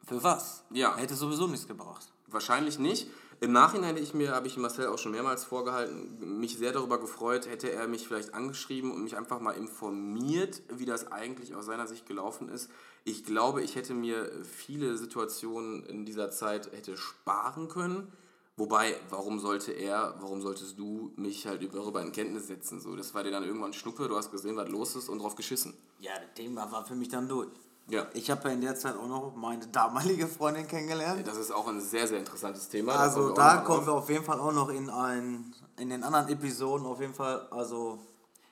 für 0.06 0.24
was? 0.24 0.64
Ja. 0.72 0.96
Hätte 0.98 1.16
sowieso 1.16 1.48
nichts 1.48 1.68
gebracht. 1.68 2.12
Wahrscheinlich 2.28 2.80
nicht. 2.80 3.08
Im 3.42 3.52
Nachhinein 3.52 3.98
ich 3.98 4.14
mir, 4.14 4.34
habe 4.34 4.48
ich 4.48 4.56
Marcel 4.58 4.88
auch 4.88 4.98
schon 4.98 5.12
mehrmals 5.12 5.44
vorgehalten, 5.44 6.40
mich 6.40 6.58
sehr 6.58 6.72
darüber 6.72 7.00
gefreut, 7.00 7.48
hätte 7.48 7.70
er 7.70 7.88
mich 7.88 8.08
vielleicht 8.08 8.34
angeschrieben 8.34 8.92
und 8.92 9.04
mich 9.04 9.18
einfach 9.18 9.42
mal 9.42 9.52
informiert, 9.52 10.62
wie 10.70 10.86
das 10.86 11.12
eigentlich 11.12 11.54
aus 11.54 11.66
seiner 11.66 11.86
Sicht 11.86 12.06
gelaufen 12.06 12.48
ist. 12.48 12.70
Ich 13.04 13.26
glaube, 13.26 13.62
ich 13.62 13.76
hätte 13.76 13.94
mir 13.94 14.32
viele 14.44 14.98
Situationen 14.98 15.84
in 15.86 16.06
dieser 16.06 16.32
Zeit 16.32 16.72
hätte 16.72 16.96
sparen 16.98 17.68
können. 17.68 18.12
Wobei, 18.58 18.96
warum 19.10 19.40
sollte 19.40 19.74
er, 19.74 20.16
warum 20.20 20.42
solltest 20.42 20.80
du 20.80 21.12
mich 21.18 21.46
halt 21.46 21.62
darüber 21.74 22.02
in 22.02 22.14
Kenntnis 22.14 22.48
setzen? 22.48 22.80
So, 22.80 22.96
das 22.96 23.14
war 23.14 23.24
dir 23.24 23.32
dann 23.32 23.44
irgendwann 23.44 23.74
Schnuppe, 23.74 24.08
du 24.08 24.16
hast 24.16 24.32
gesehen, 24.32 24.56
was 24.56 24.70
los 24.70 24.96
ist 24.96 25.10
und 25.10 25.20
drauf 25.20 25.36
geschissen. 25.36 25.74
Ja, 26.00 26.14
das 26.14 26.34
Thema 26.36 26.72
war 26.72 26.86
für 26.86 26.96
mich 26.96 27.10
dann 27.10 27.28
durch. 27.28 27.50
Ja. 27.88 28.08
Ich 28.14 28.32
habe 28.32 28.48
ja 28.48 28.54
in 28.56 28.62
der 28.62 28.76
Zeit 28.76 28.96
auch 28.96 29.08
noch 29.08 29.36
meine 29.36 29.68
damalige 29.68 30.28
Freundin 30.28 30.68
kennengelernt. 30.68 31.28
Das 31.28 31.38
ist 31.38 31.52
auch 31.52 31.68
ein 31.68 31.82
sehr, 31.82 32.08
sehr 32.08 32.20
interessantes 32.20 32.70
Thema. 32.70 32.94
Also 32.94 33.34
da 33.34 33.58
kommen 33.58 33.86
wir 33.86 33.94
auf 33.94 34.10
jeden 34.10 34.24
Fall 34.24 34.40
auch 34.40 34.54
noch 34.54 34.70
in, 34.70 34.90
ein, 34.90 35.54
in 35.78 35.90
den 35.90 36.04
anderen 36.04 36.30
Episoden 36.30 36.88
auf 36.88 37.02
jeden 37.02 37.14
Fall, 37.14 37.48
also 37.52 38.00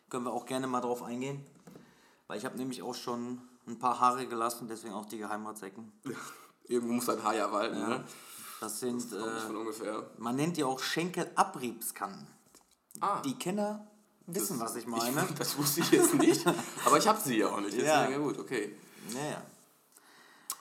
können 0.10 0.26
wir 0.26 0.34
auch 0.34 0.46
gerne 0.46 0.68
mal 0.68 0.82
drauf 0.82 1.02
eingehen. 1.02 1.44
Weil 2.28 2.38
ich 2.38 2.46
habe 2.46 2.58
nämlich 2.58 2.82
auch 2.84 2.94
schon 2.94 3.42
ein 3.68 3.80
paar 3.80 4.00
Haare 4.00 4.28
gelassen, 4.28 4.68
deswegen 4.68 4.94
auch 4.94 5.06
die 5.06 5.18
Geheimratsecken. 5.18 5.92
Irgendwo 6.68 6.94
muss 6.96 7.10
ein 7.10 7.24
Haar 7.24 7.36
ja 7.36 7.52
walten, 7.52 7.80
ja. 7.80 7.88
ne? 7.88 8.04
Das 8.64 8.80
sind, 8.80 9.12
das 9.12 9.20
äh, 9.20 9.40
von 9.48 9.58
ungefähr. 9.58 10.10
man 10.18 10.38
nennt 10.38 10.56
die 10.56 10.64
auch 10.64 10.80
Schenkelabriebskanten. 10.80 12.26
Ah. 13.02 13.22
Die 13.22 13.38
Kenner 13.38 13.86
wissen, 14.26 14.58
das, 14.58 14.70
was 14.70 14.76
ich 14.78 14.88
meine. 14.88 15.28
Ich, 15.30 15.36
das 15.38 15.58
wusste 15.58 15.82
ich 15.82 15.92
jetzt 15.92 16.14
nicht, 16.14 16.46
aber 16.86 16.98
ich 16.98 17.06
habe 17.06 17.20
sie 17.20 17.40
ja 17.40 17.50
auch 17.50 17.60
nicht. 17.60 17.74
Jetzt 17.74 17.88
ja. 17.88 18.10
ja 18.10 18.18
gut, 18.18 18.40
okay. 18.40 18.74
Naja. 19.14 19.42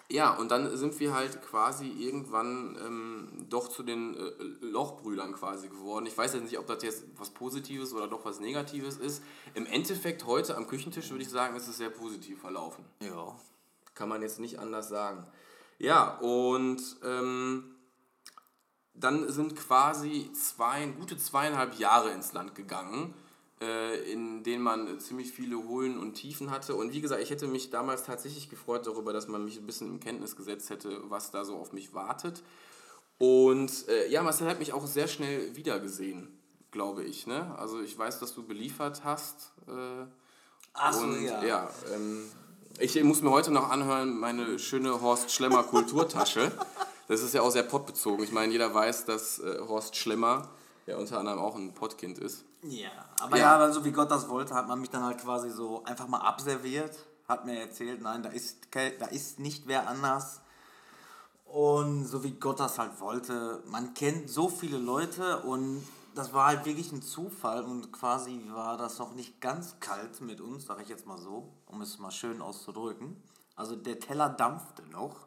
Ja, 0.08 0.34
und 0.34 0.50
dann 0.50 0.76
sind 0.76 0.98
wir 0.98 1.14
halt 1.14 1.42
quasi 1.42 1.90
irgendwann 1.90 2.76
ähm, 2.84 3.46
doch 3.48 3.68
zu 3.68 3.84
den 3.84 4.16
äh, 4.16 4.32
Lochbrüdern 4.62 5.32
quasi 5.32 5.68
geworden. 5.68 6.04
Ich 6.06 6.18
weiß 6.18 6.34
jetzt 6.34 6.42
nicht, 6.42 6.58
ob 6.58 6.66
das 6.66 6.82
jetzt 6.82 7.04
was 7.16 7.30
Positives 7.30 7.92
oder 7.92 8.08
doch 8.08 8.24
was 8.24 8.40
Negatives 8.40 8.96
ist. 8.96 9.22
Im 9.54 9.64
Endeffekt 9.64 10.26
heute 10.26 10.56
am 10.56 10.66
Küchentisch 10.66 11.08
würde 11.10 11.22
ich 11.22 11.30
sagen, 11.30 11.54
ist 11.54 11.68
es 11.68 11.76
sehr 11.76 11.90
positiv 11.90 12.40
verlaufen. 12.40 12.84
Ja. 12.98 13.36
Kann 13.94 14.08
man 14.08 14.22
jetzt 14.22 14.40
nicht 14.40 14.58
anders 14.58 14.88
sagen. 14.88 15.24
Ja, 15.78 16.18
und 16.18 16.82
ähm, 17.04 17.72
dann 19.02 19.30
sind 19.30 19.56
quasi 19.56 20.30
zwei, 20.32 20.86
gute 20.86 21.16
zweieinhalb 21.16 21.78
Jahre 21.78 22.10
ins 22.10 22.32
Land 22.32 22.54
gegangen 22.54 23.14
äh, 23.62 24.12
in 24.12 24.42
denen 24.42 24.62
man 24.62 24.98
ziemlich 24.98 25.30
viele 25.30 25.56
Hohlen 25.56 25.98
und 25.98 26.14
Tiefen 26.14 26.50
hatte. 26.50 26.74
Und 26.74 26.92
wie 26.92 27.00
gesagt, 27.00 27.22
ich 27.22 27.30
hätte 27.30 27.46
mich 27.46 27.70
damals 27.70 28.02
tatsächlich 28.02 28.50
gefreut 28.50 28.86
darüber, 28.86 29.12
dass 29.12 29.28
man 29.28 29.44
mich 29.44 29.56
ein 29.56 29.66
bisschen 29.66 29.88
in 29.88 30.00
Kenntnis 30.00 30.34
gesetzt 30.36 30.70
hätte, 30.70 30.98
was 31.08 31.30
da 31.30 31.44
so 31.44 31.56
auf 31.56 31.72
mich 31.72 31.94
wartet. 31.94 32.42
Und 33.18 33.88
äh, 33.88 34.08
ja, 34.08 34.22
Marcel 34.22 34.48
hat 34.48 34.58
mich 34.58 34.72
auch 34.72 34.86
sehr 34.86 35.06
schnell 35.06 35.54
wiedergesehen, 35.54 36.28
glaube 36.72 37.04
ich. 37.04 37.28
Ne? 37.28 37.56
Also 37.56 37.80
ich 37.80 37.96
weiß, 37.96 38.18
dass 38.18 38.34
du 38.34 38.42
beliefert 38.42 39.04
hast. 39.04 39.52
Äh, 39.68 40.06
Ach 40.74 40.92
so, 40.92 41.06
ja. 41.06 41.44
ja 41.44 41.70
ähm, 41.94 42.24
ich 42.80 43.00
muss 43.04 43.22
mir 43.22 43.30
heute 43.30 43.52
noch 43.52 43.70
anhören, 43.70 44.18
meine 44.18 44.58
schöne 44.58 45.00
Horst 45.00 45.30
Schlemmer 45.30 45.62
Kulturtasche. 45.62 46.50
Das 47.08 47.20
ist 47.22 47.34
ja 47.34 47.42
auch 47.42 47.50
sehr 47.50 47.62
pottbezogen. 47.62 48.24
Ich 48.24 48.32
meine, 48.32 48.52
jeder 48.52 48.72
weiß, 48.72 49.04
dass 49.04 49.38
äh, 49.38 49.58
Horst 49.66 49.96
Schlemmer 49.96 50.48
ja 50.86 50.96
unter 50.96 51.18
anderem 51.18 51.38
auch 51.38 51.56
ein 51.56 51.74
Pottkind 51.74 52.18
ist. 52.18 52.44
Ja, 52.62 52.90
aber 53.20 53.38
ja. 53.38 53.58
ja, 53.58 53.72
so 53.72 53.84
wie 53.84 53.92
Gott 53.92 54.10
das 54.10 54.28
wollte, 54.28 54.54
hat 54.54 54.68
man 54.68 54.80
mich 54.80 54.90
dann 54.90 55.04
halt 55.04 55.18
quasi 55.18 55.50
so 55.50 55.82
einfach 55.84 56.06
mal 56.08 56.20
abserviert, 56.20 56.96
hat 57.28 57.44
mir 57.44 57.58
erzählt, 57.58 58.02
nein, 58.02 58.22
da 58.22 58.28
ist, 58.28 58.68
da 58.72 59.06
ist 59.06 59.40
nicht 59.40 59.66
wer 59.66 59.88
anders. 59.88 60.40
Und 61.44 62.06
so 62.06 62.24
wie 62.24 62.32
Gott 62.32 62.60
das 62.60 62.78
halt 62.78 63.00
wollte, 63.00 63.62
man 63.66 63.94
kennt 63.94 64.30
so 64.30 64.48
viele 64.48 64.78
Leute 64.78 65.40
und 65.40 65.84
das 66.14 66.32
war 66.32 66.46
halt 66.46 66.64
wirklich 66.64 66.92
ein 66.92 67.02
Zufall 67.02 67.62
und 67.64 67.92
quasi 67.92 68.40
war 68.52 68.76
das 68.76 68.98
noch 68.98 69.14
nicht 69.14 69.40
ganz 69.40 69.78
kalt 69.80 70.20
mit 70.20 70.40
uns, 70.40 70.66
sag 70.66 70.80
ich 70.80 70.88
jetzt 70.88 71.06
mal 71.06 71.18
so, 71.18 71.52
um 71.66 71.80
es 71.80 71.98
mal 71.98 72.10
schön 72.10 72.40
auszudrücken. 72.40 73.22
Also 73.56 73.76
der 73.76 73.98
Teller 73.98 74.28
dampfte 74.28 74.82
noch. 74.90 75.26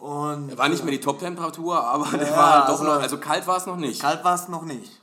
Und, 0.00 0.56
war 0.56 0.68
nicht 0.68 0.84
mehr 0.84 0.92
die 0.92 1.00
Top-Temperatur, 1.00 1.82
aber 1.82 2.16
der 2.16 2.30
war 2.36 2.52
halt 2.54 2.64
doch 2.68 2.80
also, 2.80 2.84
noch, 2.84 3.00
also 3.00 3.18
kalt 3.18 3.46
war 3.46 3.56
es 3.56 3.66
noch 3.66 3.76
nicht. 3.76 4.00
Kalt 4.00 4.22
war 4.22 4.34
es 4.34 4.48
noch 4.48 4.62
nicht. 4.62 5.00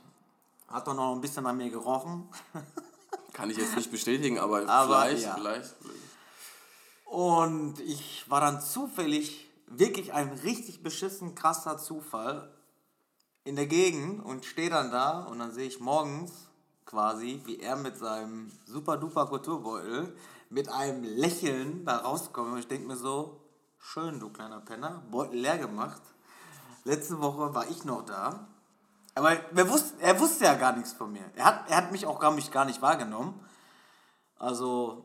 Hat 0.68 0.86
doch 0.86 0.94
noch 0.94 1.14
ein 1.14 1.20
bisschen 1.20 1.46
an 1.46 1.56
mir 1.58 1.70
gerochen. 1.70 2.28
Kann 3.34 3.50
ich 3.50 3.58
jetzt 3.58 3.76
nicht 3.76 3.90
bestätigen, 3.90 4.38
aber, 4.38 4.66
aber 4.68 5.02
vielleicht, 5.02 5.24
ja. 5.24 5.34
vielleicht. 5.34 5.74
Und 7.04 7.78
ich 7.80 8.24
war 8.28 8.40
dann 8.40 8.60
zufällig, 8.60 9.46
wirklich 9.66 10.14
ein 10.14 10.30
richtig 10.44 10.82
beschissen 10.82 11.34
krasser 11.34 11.76
Zufall 11.76 12.50
in 13.44 13.54
der 13.56 13.66
Gegend 13.66 14.24
und 14.24 14.44
stehe 14.44 14.70
dann 14.70 14.90
da 14.90 15.24
und 15.24 15.38
dann 15.38 15.52
sehe 15.52 15.68
ich 15.68 15.78
morgens 15.78 16.32
quasi, 16.86 17.42
wie 17.44 17.60
er 17.60 17.76
mit 17.76 17.98
seinem 17.98 18.50
super 18.64 18.96
duper 18.96 19.26
Kulturbeutel 19.26 20.16
mit 20.48 20.68
einem 20.68 21.02
Lächeln 21.04 21.84
da 21.84 21.98
rauskommt 21.98 22.52
und 22.52 22.58
ich 22.58 22.68
denke 22.68 22.86
mir 22.86 22.96
so, 22.96 23.40
Schön, 23.92 24.18
du 24.18 24.30
kleiner 24.30 24.60
Penner. 24.60 25.00
Beutel 25.10 25.38
leer 25.38 25.58
gemacht. 25.58 26.02
Letzte 26.82 27.20
Woche 27.20 27.54
war 27.54 27.68
ich 27.70 27.84
noch 27.84 28.04
da. 28.04 28.48
Aber 29.14 29.32
er 29.32 29.70
wusste, 29.70 30.00
er 30.00 30.18
wusste 30.18 30.44
ja 30.44 30.54
gar 30.54 30.74
nichts 30.74 30.92
von 30.92 31.12
mir. 31.12 31.24
Er 31.36 31.44
hat, 31.44 31.70
er 31.70 31.76
hat 31.76 31.92
mich 31.92 32.04
auch 32.04 32.18
gar 32.18 32.34
nicht, 32.34 32.50
gar 32.50 32.64
nicht 32.64 32.82
wahrgenommen. 32.82 33.40
Also. 34.38 35.04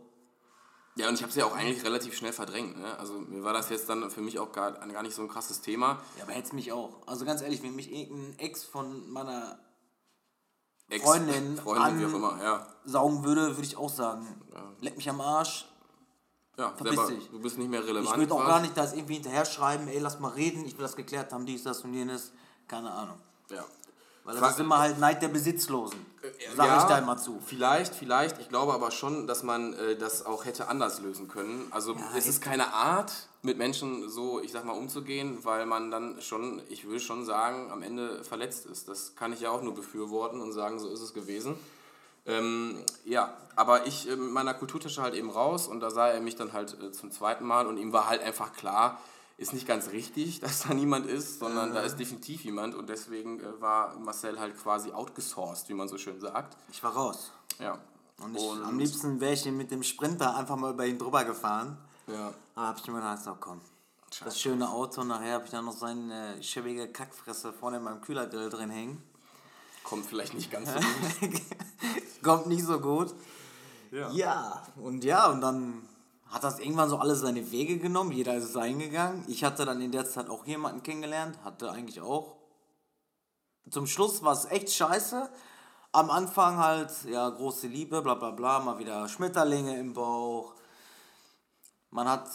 Ja, 0.96 1.08
und 1.08 1.13
ich 1.13 1.22
habe 1.22 1.30
es 1.30 1.36
ja 1.36 1.46
auch 1.46 1.56
eigentlich 1.56 1.84
relativ 1.86 2.15
schnell 2.15 2.34
verdrängt. 2.34 2.78
Ne? 2.78 2.98
Also 2.98 3.13
mir 3.13 3.44
war 3.44 3.54
das 3.54 3.70
jetzt 3.70 3.88
dann 3.88 4.10
für 4.10 4.22
mich 4.22 4.39
auch 4.39 4.52
gar, 4.52 4.72
gar 4.72 5.04
nicht 5.04 5.15
so 5.15 5.22
ein 5.22 5.30
krasses 5.30 5.62
Thema. 5.62 6.02
Ja, 6.17 6.24
aber 6.24 6.34
hätte 6.34 6.56
mich 6.56 6.72
auch. 6.72 7.08
Also 7.08 7.24
ganz 7.24 7.44
ehrlich, 7.44 7.62
wenn 7.62 7.76
mich 7.76 7.91
irgendein 7.91 8.39
Ex 8.39 8.63
von 8.63 9.10
meiner 9.12 9.60
Ex, 10.89 11.04
Freundin, 11.04 11.56
Freundin 11.58 12.00
wie 12.00 12.06
auch 12.06 12.15
immer, 12.15 12.44
ja. 12.44 12.67
saugen 12.84 13.24
würde, 13.24 13.52
würde 13.56 13.63
ich 13.63 13.78
auch 13.78 13.89
sagen, 13.89 14.28
ja. 14.54 14.74
leck 14.82 14.98
mich 14.98 15.10
am 15.10 15.22
Arsch, 15.22 15.70
ja, 16.57 16.73
selber, 16.81 17.09
du 17.31 17.39
bist 17.39 17.57
nicht 17.57 17.69
mehr 17.69 17.83
relevant. 17.85 18.09
Ich 18.11 18.17
würde 18.17 18.33
auch 18.33 18.45
gar 18.45 18.61
nicht 18.61 18.75
das 18.75 18.93
irgendwie 18.93 19.15
hinterher 19.15 19.45
schreiben, 19.45 19.87
ey, 19.87 19.99
lass 19.99 20.19
mal 20.19 20.29
reden, 20.29 20.65
ich 20.65 20.77
will 20.77 20.83
das 20.83 20.95
geklärt 20.95 21.31
haben, 21.31 21.45
dies, 21.45 21.63
das 21.63 21.81
und 21.81 21.93
jenes. 21.93 22.31
Keine 22.67 22.91
Ahnung. 22.91 23.17
Ja. 23.49 23.65
Weil 24.23 24.39
das 24.39 24.51
ist 24.51 24.59
immer 24.59 24.77
halt 24.77 24.99
Neid 24.99 25.21
der 25.21 25.29
Besitzlosen. 25.29 26.05
Äh, 26.21 26.55
Sag 26.55 26.67
ja, 26.67 26.77
ich 26.77 26.83
da 26.83 26.97
immer 26.99 27.17
zu. 27.17 27.39
Vielleicht, 27.43 27.95
vielleicht. 27.95 28.39
Ich 28.39 28.49
glaube 28.49 28.73
aber 28.73 28.91
schon, 28.91 29.25
dass 29.25 29.41
man 29.41 29.73
äh, 29.73 29.95
das 29.97 30.25
auch 30.25 30.45
hätte 30.45 30.67
anders 30.67 31.01
lösen 31.01 31.27
können. 31.27 31.67
Also 31.71 31.93
ja, 31.93 32.01
es 32.15 32.27
ist 32.27 32.41
keine 32.41 32.71
Art, 32.73 33.11
mit 33.41 33.57
Menschen 33.57 34.07
so, 34.09 34.39
ich 34.39 34.51
sag 34.51 34.63
mal, 34.63 34.73
umzugehen, 34.73 35.39
weil 35.43 35.65
man 35.65 35.89
dann 35.89 36.21
schon, 36.21 36.61
ich 36.69 36.87
will 36.87 36.99
schon 36.99 37.25
sagen, 37.25 37.71
am 37.71 37.81
Ende 37.81 38.23
verletzt 38.23 38.67
ist. 38.67 38.87
Das 38.87 39.15
kann 39.15 39.33
ich 39.33 39.41
ja 39.41 39.49
auch 39.49 39.63
nur 39.63 39.73
befürworten 39.73 40.39
und 40.39 40.51
sagen, 40.51 40.79
so 40.79 40.87
ist 40.89 41.01
es 41.01 41.15
gewesen. 41.15 41.55
Ähm, 42.25 42.84
ja, 43.03 43.36
aber 43.55 43.88
ich 43.88 44.10
äh, 44.10 44.15
mit 44.15 44.31
meiner 44.31 44.53
Kulturtasche 44.53 45.01
halt 45.01 45.15
eben 45.15 45.29
raus 45.29 45.67
und 45.67 45.79
da 45.79 45.89
sah 45.89 46.07
er 46.07 46.21
mich 46.21 46.36
dann 46.36 46.53
halt 46.53 46.77
äh, 46.81 46.91
zum 46.91 47.12
zweiten 47.12 47.45
Mal 47.45 47.65
und 47.65 47.77
ihm 47.77 47.93
war 47.93 48.07
halt 48.07 48.21
einfach 48.21 48.53
klar, 48.53 48.99
ist 49.38 49.53
nicht 49.53 49.67
ganz 49.67 49.89
richtig, 49.91 50.39
dass 50.41 50.63
da 50.63 50.73
niemand 50.73 51.07
ist, 51.07 51.39
sondern 51.39 51.71
äh. 51.71 51.73
da 51.75 51.81
ist 51.81 51.97
definitiv 51.97 52.43
jemand 52.43 52.75
und 52.75 52.89
deswegen 52.89 53.39
äh, 53.39 53.62
war 53.62 53.97
Marcel 53.97 54.39
halt 54.39 54.57
quasi 54.57 54.91
outgesourced, 54.91 55.67
wie 55.69 55.73
man 55.73 55.88
so 55.88 55.97
schön 55.97 56.19
sagt. 56.19 56.55
Ich 56.71 56.84
war 56.84 56.93
raus. 56.93 57.31
Ja. 57.60 57.77
Und, 58.23 58.36
ich, 58.36 58.43
und 58.43 58.63
am 58.63 58.77
liebsten 58.77 59.19
wäre 59.19 59.34
ich 59.34 59.45
mit 59.45 59.71
dem 59.71 59.81
Sprinter 59.81 60.36
einfach 60.36 60.55
mal 60.55 60.73
über 60.73 60.86
ihn 60.86 60.99
drüber 60.99 61.23
gefahren. 61.23 61.77
Ja. 62.05 62.34
Aber 62.53 62.67
hab 62.67 62.77
ich 62.77 62.88
mir 62.88 62.95
gedacht, 62.95 63.23
so 63.23 63.36
komm. 63.39 63.62
Scheiße. 64.13 64.25
Das 64.25 64.39
schöne 64.39 64.69
Auto, 64.69 65.03
nachher 65.03 65.36
habe 65.36 65.45
ich 65.45 65.51
dann 65.51 65.65
noch 65.65 65.73
seine 65.73 66.41
schäbige 66.43 66.88
Kackfresse 66.89 67.53
vorne 67.53 67.77
in 67.77 67.84
meinem 67.84 68.01
Kühlergrill 68.01 68.49
drin 68.49 68.69
hängen. 68.69 69.01
Kommt 69.84 70.06
vielleicht 70.06 70.34
nicht 70.34 70.52
ganz 70.52 70.70
so 70.70 70.80
gut. 71.28 71.41
Kommt 72.24 72.48
nicht 72.48 72.63
so 72.63 72.80
gut. 72.80 73.13
Ja. 73.91 74.10
ja, 74.12 74.63
und 74.78 75.04
ja, 75.04 75.30
und 75.30 75.41
dann 75.41 75.88
hat 76.30 76.46
das 76.46 76.60
irgendwann 76.60 76.89
so 76.89 76.98
alles 76.98 77.20
seine 77.20 77.52
Wege 77.52 77.78
genommen. 77.78 78.13
Jeder 78.13 78.36
ist 78.36 78.56
eingegangen. 78.56 79.26
Ich 79.28 79.44
hatte 79.44 79.65
dann 79.65 79.82
in 79.82 79.91
der 79.91 80.06
Zeit 80.06 80.30
auch 80.30 80.46
jemanden 80.46 80.82
kennengelernt, 80.82 81.38
hatte 81.44 81.70
eigentlich 81.70 82.00
auch. 82.00 82.38
Zum 83.70 83.86
Schluss 83.88 84.24
war 84.24 84.34
es 84.34 84.46
echt 84.46 84.72
scheiße. 84.72 85.30
Am 85.91 86.10
Anfang 86.10 86.58
halt, 86.58 86.89
ja, 87.04 87.30
große 87.30 87.67
Liebe, 87.67 88.02
bla 88.02 88.15
bla 88.15 88.32
bla, 88.32 88.60
mal 88.60 88.80
wieder 88.80 89.10
Schmetterlinge 89.10 89.78
im 89.78 89.94
Bauch. 89.94 90.54
Man 91.89 92.08
hat, 92.08 92.30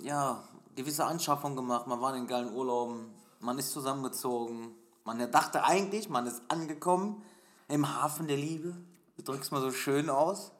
ja, 0.00 0.42
gewisse 0.74 1.04
Anschaffungen 1.04 1.56
gemacht, 1.56 1.86
man 1.86 2.00
war 2.00 2.16
in 2.16 2.26
geilen 2.26 2.52
Urlauben, 2.52 3.14
man 3.38 3.58
ist 3.58 3.70
zusammengezogen. 3.70 4.74
Man 5.04 5.30
dachte 5.30 5.64
eigentlich, 5.64 6.08
man 6.08 6.26
ist 6.26 6.42
angekommen 6.48 7.22
im 7.68 7.94
Hafen 7.94 8.26
der 8.26 8.38
Liebe. 8.38 8.74
Du 9.16 9.22
drückst 9.22 9.52
mal 9.52 9.60
so 9.60 9.70
schön 9.70 10.08
aus. 10.08 10.50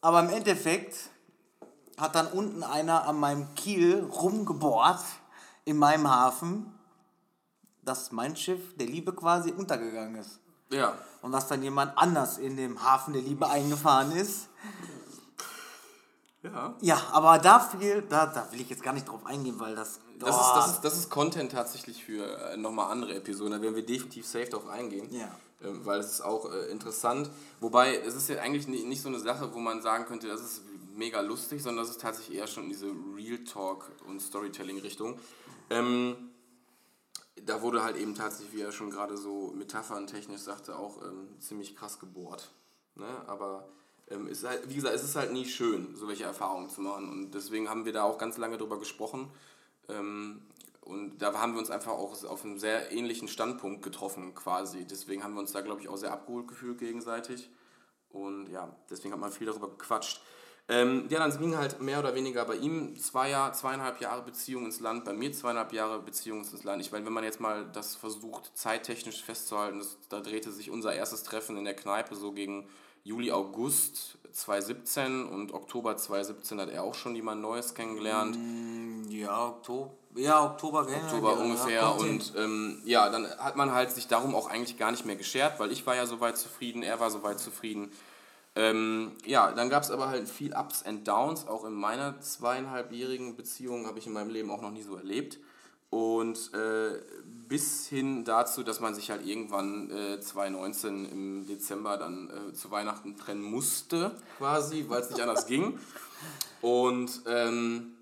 Aber 0.00 0.20
im 0.20 0.30
Endeffekt 0.30 1.10
hat 1.98 2.14
dann 2.14 2.28
unten 2.28 2.62
einer 2.62 3.06
an 3.06 3.18
meinem 3.18 3.54
Kiel 3.54 4.02
rumgebohrt 4.04 5.02
in 5.64 5.76
meinem 5.76 6.08
Hafen, 6.08 6.72
dass 7.82 8.12
mein 8.12 8.36
Schiff 8.36 8.76
der 8.76 8.86
Liebe 8.86 9.12
quasi 9.12 9.50
untergegangen 9.50 10.14
ist. 10.14 10.38
Ja. 10.70 10.94
Und 11.22 11.32
dass 11.32 11.48
dann 11.48 11.62
jemand 11.62 11.98
anders 11.98 12.38
in 12.38 12.56
dem 12.56 12.82
Hafen 12.82 13.12
der 13.12 13.22
Liebe 13.22 13.48
eingefahren 13.48 14.12
ist. 14.12 14.48
Ja. 16.42 16.74
Ja, 16.80 17.02
aber 17.12 17.38
da 17.38 17.60
viel, 17.60 18.02
da, 18.02 18.26
da 18.26 18.50
will 18.50 18.60
ich 18.60 18.70
jetzt 18.70 18.82
gar 18.82 18.94
nicht 18.94 19.08
drauf 19.08 19.26
eingehen, 19.26 19.60
weil 19.60 19.74
das. 19.74 20.00
Das, 20.18 20.36
ist, 20.36 20.52
das, 20.54 20.66
ist, 20.70 20.80
das 20.82 20.98
ist 20.98 21.10
Content 21.10 21.52
tatsächlich 21.52 22.04
für 22.04 22.24
äh, 22.24 22.56
nochmal 22.56 22.90
andere 22.90 23.14
Episoden. 23.14 23.52
Da 23.52 23.62
werden 23.62 23.74
wir 23.74 23.84
definitiv 23.84 24.26
safe 24.26 24.46
drauf 24.46 24.68
eingehen. 24.68 25.08
Ja. 25.10 25.28
Ähm, 25.62 25.84
weil 25.84 26.00
es 26.00 26.10
ist 26.12 26.20
auch 26.22 26.50
äh, 26.50 26.70
interessant. 26.70 27.30
Wobei, 27.60 27.96
es 27.96 28.14
ist 28.14 28.28
ja 28.28 28.40
eigentlich 28.40 28.66
nicht, 28.66 28.86
nicht 28.86 29.02
so 29.02 29.08
eine 29.08 29.18
Sache, 29.18 29.52
wo 29.52 29.58
man 29.58 29.82
sagen 29.82 30.06
könnte, 30.06 30.28
das 30.28 30.40
ist 30.40 30.62
mega 30.94 31.20
lustig, 31.20 31.62
sondern 31.62 31.84
das 31.84 31.94
ist 31.94 32.00
tatsächlich 32.00 32.38
eher 32.38 32.46
schon 32.46 32.64
in 32.64 32.70
diese 32.70 32.86
Real 33.14 33.44
Talk 33.44 33.90
und 34.06 34.20
Storytelling-Richtung. 34.20 35.18
Ähm, 35.68 36.30
da 37.44 37.62
wurde 37.62 37.82
halt 37.82 37.96
eben 37.96 38.14
tatsächlich, 38.14 38.54
wie 38.54 38.62
er 38.62 38.72
schon 38.72 38.90
gerade 38.90 39.16
so 39.16 39.52
Metaphern 39.54 40.06
technisch 40.06 40.42
sagte, 40.42 40.78
auch 40.78 41.02
ähm, 41.02 41.40
ziemlich 41.40 41.76
krass 41.76 41.98
gebohrt. 41.98 42.50
Ne? 42.94 43.08
Aber 43.26 43.68
ähm, 44.10 44.26
ist 44.26 44.44
halt, 44.44 44.68
wie 44.68 44.74
gesagt, 44.74 44.94
es 44.94 45.04
ist 45.04 45.16
halt 45.16 45.32
nie 45.32 45.46
schön, 45.46 45.94
so 45.96 46.08
welche 46.08 46.24
Erfahrungen 46.24 46.68
zu 46.68 46.80
machen. 46.80 47.08
Und 47.08 47.30
deswegen 47.32 47.68
haben 47.68 47.84
wir 47.84 47.92
da 47.92 48.02
auch 48.02 48.18
ganz 48.18 48.36
lange 48.36 48.58
drüber 48.58 48.78
gesprochen. 48.78 49.30
Ähm, 49.88 50.42
und 50.80 51.18
da 51.18 51.32
haben 51.34 51.52
wir 51.52 51.60
uns 51.60 51.70
einfach 51.70 51.92
auch 51.92 52.24
auf 52.24 52.44
einem 52.44 52.58
sehr 52.58 52.90
ähnlichen 52.90 53.28
Standpunkt 53.28 53.82
getroffen, 53.82 54.34
quasi. 54.34 54.84
Deswegen 54.84 55.22
haben 55.22 55.34
wir 55.34 55.40
uns 55.40 55.52
da, 55.52 55.60
glaube 55.60 55.80
ich, 55.80 55.88
auch 55.88 55.96
sehr 55.96 56.12
abgeholt 56.12 56.48
gefühlt 56.48 56.78
gegenseitig. 56.78 57.48
Und 58.10 58.48
ja, 58.48 58.74
deswegen 58.90 59.12
hat 59.12 59.20
man 59.20 59.30
viel 59.30 59.46
darüber 59.46 59.68
gequatscht. 59.68 60.20
Ähm, 60.68 61.06
ja, 61.08 61.18
dann 61.18 61.36
ging 61.38 61.56
halt 61.56 61.80
mehr 61.80 61.98
oder 61.98 62.14
weniger 62.14 62.44
bei 62.44 62.56
ihm 62.56 62.96
zwei 62.96 63.30
Jahr, 63.30 63.52
zweieinhalb 63.52 64.00
Jahre 64.00 64.22
Beziehung 64.22 64.66
ins 64.66 64.78
Land, 64.80 65.04
bei 65.04 65.12
mir 65.12 65.32
zweieinhalb 65.32 65.72
Jahre 65.72 66.00
Beziehung 66.00 66.38
ins 66.40 66.62
Land. 66.62 66.80
Ich 66.80 66.92
meine, 66.92 67.04
wenn 67.06 67.12
man 67.12 67.24
jetzt 67.24 67.40
mal 67.40 67.68
das 67.72 67.96
versucht, 67.96 68.56
zeittechnisch 68.56 69.22
festzuhalten, 69.22 69.78
das, 69.78 69.96
da 70.08 70.20
drehte 70.20 70.52
sich 70.52 70.70
unser 70.70 70.94
erstes 70.94 71.24
Treffen 71.24 71.56
in 71.56 71.64
der 71.64 71.74
Kneipe 71.74 72.14
so 72.14 72.32
gegen 72.32 72.68
Juli, 73.04 73.32
August 73.32 74.18
2017 74.32 75.26
und 75.26 75.52
Oktober 75.52 75.96
2017 75.96 76.60
hat 76.60 76.70
er 76.70 76.84
auch 76.84 76.94
schon 76.94 77.14
jemand 77.14 77.40
Neues 77.40 77.74
kennengelernt. 77.74 78.36
Mm, 78.36 79.10
ja, 79.10 79.48
Oktober. 79.48 79.92
Ja, 80.16 80.44
Oktober, 80.44 80.80
Oktober 80.80 81.32
ja, 81.32 81.38
ungefähr. 81.38 81.80
Ja, 81.82 81.88
und 81.90 82.32
ähm, 82.36 82.82
ja, 82.84 83.08
dann 83.10 83.28
hat 83.38 83.56
man 83.56 83.72
halt 83.72 83.92
sich 83.92 84.08
darum 84.08 84.34
auch 84.34 84.48
eigentlich 84.50 84.76
gar 84.76 84.90
nicht 84.90 85.06
mehr 85.06 85.16
geschert, 85.16 85.60
weil 85.60 85.70
ich 85.70 85.86
war 85.86 85.94
ja 85.94 86.06
soweit 86.06 86.36
zufrieden, 86.36 86.82
er 86.82 86.98
war 86.98 87.10
soweit 87.10 87.38
zufrieden. 87.38 87.92
Ähm, 88.56 89.12
ja, 89.24 89.52
dann 89.52 89.70
gab 89.70 89.84
es 89.84 89.90
aber 89.92 90.08
halt 90.08 90.28
viel 90.28 90.52
Ups 90.54 90.82
and 90.82 91.06
Downs. 91.06 91.46
Auch 91.46 91.64
in 91.64 91.72
meiner 91.72 92.20
zweieinhalbjährigen 92.20 93.36
Beziehung 93.36 93.86
habe 93.86 94.00
ich 94.00 94.06
in 94.06 94.12
meinem 94.12 94.30
Leben 94.30 94.50
auch 94.50 94.60
noch 94.60 94.72
nie 94.72 94.82
so 94.82 94.96
erlebt. 94.96 95.38
Und 95.90 96.54
äh, 96.54 97.00
bis 97.48 97.88
hin 97.88 98.24
dazu, 98.24 98.62
dass 98.62 98.78
man 98.78 98.94
sich 98.94 99.10
halt 99.10 99.26
irgendwann 99.26 99.90
äh, 99.90 100.20
2019 100.20 101.04
im 101.04 101.46
Dezember 101.46 101.96
dann 101.96 102.30
äh, 102.30 102.52
zu 102.52 102.70
Weihnachten 102.70 103.16
trennen 103.16 103.42
musste, 103.42 104.16
quasi, 104.38 104.84
weil 104.88 105.02
es 105.02 105.10
nicht 105.10 105.20
anders 105.20 105.46
ging. 105.46 105.78
Und 106.60 107.22
ähm, 107.26 107.96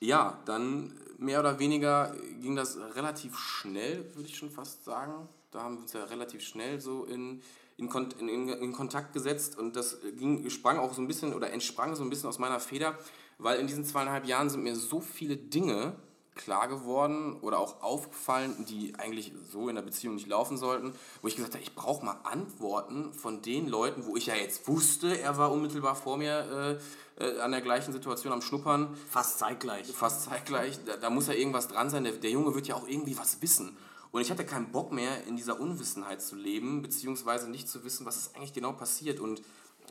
ja, 0.00 0.40
dann 0.46 0.92
mehr 1.18 1.38
oder 1.38 1.60
weniger 1.60 2.14
ging 2.40 2.56
das 2.56 2.78
relativ 2.96 3.38
schnell, 3.38 4.04
würde 4.14 4.28
ich 4.28 4.36
schon 4.36 4.50
fast 4.50 4.84
sagen. 4.84 5.28
Da 5.52 5.62
haben 5.62 5.76
wir 5.76 5.82
uns 5.82 5.92
ja 5.92 6.04
relativ 6.04 6.42
schnell 6.42 6.80
so 6.80 7.04
in, 7.04 7.42
in, 7.76 7.88
in, 8.18 8.48
in 8.48 8.72
Kontakt 8.72 9.12
gesetzt 9.12 9.58
und 9.58 9.76
das 9.76 9.98
ging, 10.18 10.48
sprang 10.50 10.78
auch 10.78 10.94
so 10.94 11.02
ein 11.02 11.06
bisschen 11.06 11.34
oder 11.34 11.52
entsprang 11.52 11.94
so 11.94 12.02
ein 12.02 12.10
bisschen 12.10 12.28
aus 12.28 12.38
meiner 12.38 12.58
Feder, 12.58 12.98
weil 13.38 13.60
in 13.60 13.66
diesen 13.66 13.84
zweieinhalb 13.84 14.26
Jahren 14.26 14.50
sind 14.50 14.62
mir 14.62 14.74
so 14.74 15.00
viele 15.00 15.36
Dinge 15.36 15.94
klar 16.34 16.68
geworden 16.68 17.36
oder 17.40 17.58
auch 17.58 17.82
aufgefallen, 17.82 18.64
die 18.66 18.94
eigentlich 18.96 19.32
so 19.50 19.68
in 19.68 19.74
der 19.74 19.82
Beziehung 19.82 20.14
nicht 20.14 20.28
laufen 20.28 20.56
sollten, 20.56 20.94
wo 21.22 21.28
ich 21.28 21.36
gesagt 21.36 21.54
habe, 21.54 21.62
ich 21.62 21.74
brauche 21.74 22.04
mal 22.04 22.20
Antworten 22.22 23.12
von 23.12 23.42
den 23.42 23.68
Leuten, 23.68 24.06
wo 24.06 24.16
ich 24.16 24.26
ja 24.26 24.34
jetzt 24.34 24.66
wusste, 24.68 25.18
er 25.18 25.36
war 25.38 25.52
unmittelbar 25.52 25.96
vor 25.96 26.16
mir 26.16 26.78
äh, 27.18 27.24
äh, 27.24 27.40
an 27.40 27.50
der 27.50 27.60
gleichen 27.60 27.92
Situation 27.92 28.32
am 28.32 28.42
Schnuppern. 28.42 28.96
Fast 29.08 29.38
zeitgleich. 29.38 29.86
Fast 29.86 30.24
zeitgleich. 30.24 30.78
Da, 30.84 30.96
da 30.96 31.10
muss 31.10 31.26
ja 31.26 31.34
irgendwas 31.34 31.68
dran 31.68 31.90
sein. 31.90 32.04
Der, 32.04 32.14
der 32.14 32.30
Junge 32.30 32.54
wird 32.54 32.66
ja 32.66 32.74
auch 32.74 32.88
irgendwie 32.88 33.18
was 33.18 33.42
wissen. 33.42 33.76
Und 34.12 34.22
ich 34.22 34.30
hatte 34.30 34.44
keinen 34.44 34.72
Bock 34.72 34.90
mehr, 34.90 35.24
in 35.26 35.36
dieser 35.36 35.60
Unwissenheit 35.60 36.20
zu 36.20 36.34
leben, 36.34 36.82
beziehungsweise 36.82 37.48
nicht 37.48 37.68
zu 37.68 37.84
wissen, 37.84 38.06
was 38.06 38.16
ist 38.16 38.34
eigentlich 38.34 38.52
genau 38.52 38.72
passiert. 38.72 39.20
Und 39.20 39.42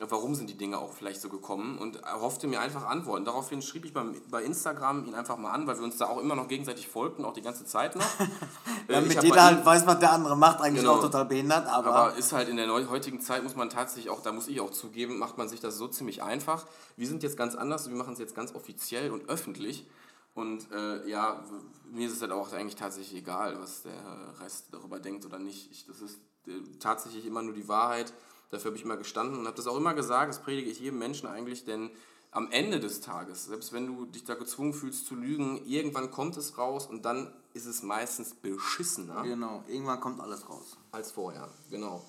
warum 0.07 0.35
sind 0.35 0.49
die 0.49 0.57
Dinge 0.57 0.77
auch 0.77 0.93
vielleicht 0.93 1.21
so 1.21 1.29
gekommen 1.29 1.77
und 1.77 1.97
erhoffte 2.03 2.47
mir 2.47 2.61
einfach 2.61 2.85
Antworten. 2.85 3.25
Daraufhin 3.25 3.61
schrieb 3.61 3.85
ich 3.85 3.93
beim, 3.93 4.15
bei 4.29 4.43
Instagram 4.43 5.05
ihn 5.05 5.15
einfach 5.15 5.37
mal 5.37 5.51
an, 5.51 5.67
weil 5.67 5.77
wir 5.77 5.83
uns 5.83 5.97
da 5.97 6.07
auch 6.07 6.19
immer 6.19 6.35
noch 6.35 6.47
gegenseitig 6.47 6.87
folgten, 6.87 7.25
auch 7.25 7.33
die 7.33 7.41
ganze 7.41 7.65
Zeit 7.65 7.95
noch. 7.95 8.05
Damit 8.87 9.17
äh, 9.17 9.21
jeder 9.21 9.43
halt 9.43 9.65
weiß, 9.65 9.85
was 9.85 9.99
der 9.99 10.13
andere 10.13 10.37
macht, 10.37 10.61
eigentlich 10.61 10.81
genau, 10.81 10.95
auch 10.95 11.01
total 11.01 11.25
behindert. 11.25 11.67
Aber, 11.67 11.93
aber 11.93 12.17
ist 12.17 12.31
halt 12.31 12.49
in 12.49 12.57
der 12.57 12.69
heutigen 12.89 13.21
Zeit, 13.21 13.43
muss 13.43 13.55
man 13.55 13.69
tatsächlich 13.69 14.09
auch, 14.09 14.21
da 14.21 14.31
muss 14.31 14.47
ich 14.47 14.61
auch 14.61 14.71
zugeben, 14.71 15.17
macht 15.17 15.37
man 15.37 15.49
sich 15.49 15.59
das 15.59 15.77
so 15.77 15.87
ziemlich 15.87 16.23
einfach. 16.23 16.65
Wir 16.95 17.07
sind 17.07 17.23
jetzt 17.23 17.37
ganz 17.37 17.55
anders, 17.55 17.89
wir 17.89 17.95
machen 17.95 18.13
es 18.13 18.19
jetzt 18.19 18.35
ganz 18.35 18.55
offiziell 18.55 19.11
und 19.11 19.29
öffentlich. 19.29 19.85
Und 20.33 20.71
äh, 20.71 21.07
ja, 21.09 21.43
mir 21.91 22.07
ist 22.07 22.13
es 22.13 22.21
halt 22.21 22.31
auch 22.31 22.53
eigentlich 22.53 22.75
tatsächlich 22.75 23.21
egal, 23.21 23.59
was 23.59 23.83
der 23.83 24.39
Rest 24.41 24.67
darüber 24.71 24.99
denkt 24.99 25.25
oder 25.25 25.39
nicht. 25.39 25.69
Ich, 25.71 25.85
das 25.85 25.99
ist 25.99 26.19
äh, 26.47 26.51
tatsächlich 26.79 27.25
immer 27.25 27.41
nur 27.41 27.53
die 27.53 27.67
Wahrheit. 27.67 28.13
Dafür 28.49 28.71
habe 28.71 28.77
ich 28.77 28.83
immer 28.83 28.97
gestanden 28.97 29.39
und 29.39 29.45
habe 29.45 29.57
das 29.57 29.67
auch 29.67 29.77
immer 29.77 29.93
gesagt, 29.93 30.29
das 30.29 30.41
predige 30.41 30.69
ich 30.69 30.79
jedem 30.79 30.99
Menschen 30.99 31.27
eigentlich, 31.27 31.65
denn 31.65 31.91
am 32.31 32.51
Ende 32.51 32.79
des 32.79 33.01
Tages, 33.01 33.45
selbst 33.45 33.73
wenn 33.73 33.87
du 33.87 34.05
dich 34.05 34.23
da 34.23 34.35
gezwungen 34.35 34.73
fühlst 34.73 35.07
zu 35.07 35.15
lügen, 35.15 35.65
irgendwann 35.65 36.11
kommt 36.11 36.37
es 36.37 36.57
raus 36.57 36.85
und 36.85 37.03
dann 37.03 37.33
ist 37.53 37.65
es 37.65 37.81
meistens 37.81 38.35
beschissener. 38.35 39.23
Genau, 39.23 39.63
irgendwann 39.67 39.99
kommt 39.99 40.19
alles 40.21 40.47
raus. 40.47 40.77
Als 40.91 41.11
vorher, 41.11 41.49
genau. 41.71 42.03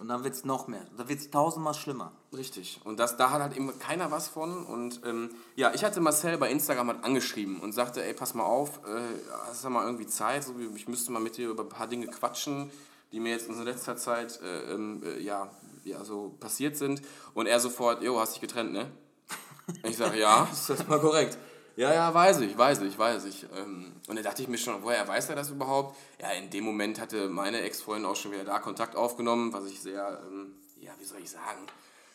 Und 0.00 0.08
dann 0.08 0.24
wird 0.24 0.34
es 0.34 0.46
noch 0.46 0.66
mehr. 0.66 0.86
Da 0.96 1.10
wird 1.10 1.20
es 1.20 1.30
tausendmal 1.30 1.74
schlimmer. 1.74 2.12
Richtig. 2.32 2.80
Und 2.84 2.98
das, 2.98 3.18
da 3.18 3.30
hat 3.30 3.42
halt 3.42 3.54
eben 3.54 3.78
keiner 3.78 4.10
was 4.10 4.28
von. 4.28 4.64
Und 4.64 5.02
ähm, 5.04 5.30
ja, 5.56 5.74
ich 5.74 5.84
hatte 5.84 6.00
Marcel 6.00 6.38
bei 6.38 6.50
Instagram 6.50 6.88
halt 6.88 7.04
angeschrieben 7.04 7.60
und 7.60 7.72
sagte, 7.72 8.02
ey, 8.02 8.14
pass 8.14 8.32
mal 8.32 8.44
auf, 8.44 8.78
äh, 8.86 9.02
hast 9.46 9.62
du 9.62 9.68
mal 9.68 9.84
irgendwie 9.84 10.06
Zeit? 10.06 10.44
So, 10.44 10.54
ich 10.74 10.88
müsste 10.88 11.12
mal 11.12 11.20
mit 11.20 11.36
dir 11.36 11.50
über 11.50 11.64
ein 11.64 11.68
paar 11.68 11.86
Dinge 11.86 12.06
quatschen, 12.06 12.70
die 13.12 13.20
mir 13.20 13.32
jetzt 13.32 13.48
in 13.48 13.62
letzter 13.62 13.96
Zeit 13.96 14.40
äh, 14.42 14.74
äh, 14.74 15.20
ja, 15.20 15.50
ja, 15.84 16.04
so 16.04 16.36
passiert 16.40 16.76
sind. 16.76 17.02
Und 17.34 17.46
er 17.46 17.60
sofort, 17.60 18.02
jo, 18.02 18.18
hast 18.20 18.34
dich 18.34 18.40
getrennt, 18.40 18.72
ne? 18.72 18.90
Ich 19.84 19.96
sage, 19.96 20.18
ja, 20.18 20.48
ist 20.52 20.68
das 20.68 20.86
mal 20.88 20.98
korrekt. 20.98 21.38
Ja, 21.76 21.94
ja, 21.94 22.12
weiß 22.12 22.40
ich, 22.40 22.58
weiß 22.58 22.82
ich, 22.82 22.98
weiß 22.98 23.24
ich. 23.24 23.46
Ähm, 23.56 23.92
und 24.08 24.16
dann 24.16 24.24
dachte 24.24 24.42
ich 24.42 24.48
mir 24.48 24.58
schon, 24.58 24.82
woher 24.82 25.06
weiß 25.06 25.30
er 25.30 25.36
das 25.36 25.50
überhaupt? 25.50 25.96
Ja, 26.20 26.30
in 26.32 26.50
dem 26.50 26.64
Moment 26.64 27.00
hatte 27.00 27.28
meine 27.28 27.60
Ex-Freundin 27.62 28.04
auch 28.04 28.16
schon 28.16 28.32
wieder 28.32 28.44
da 28.44 28.58
Kontakt 28.58 28.96
aufgenommen, 28.96 29.52
was 29.52 29.66
ich 29.66 29.80
sehr, 29.80 30.20
ähm, 30.26 30.52
ja, 30.80 30.92
wie 30.98 31.04
soll 31.04 31.20
ich 31.22 31.30
sagen, 31.30 31.66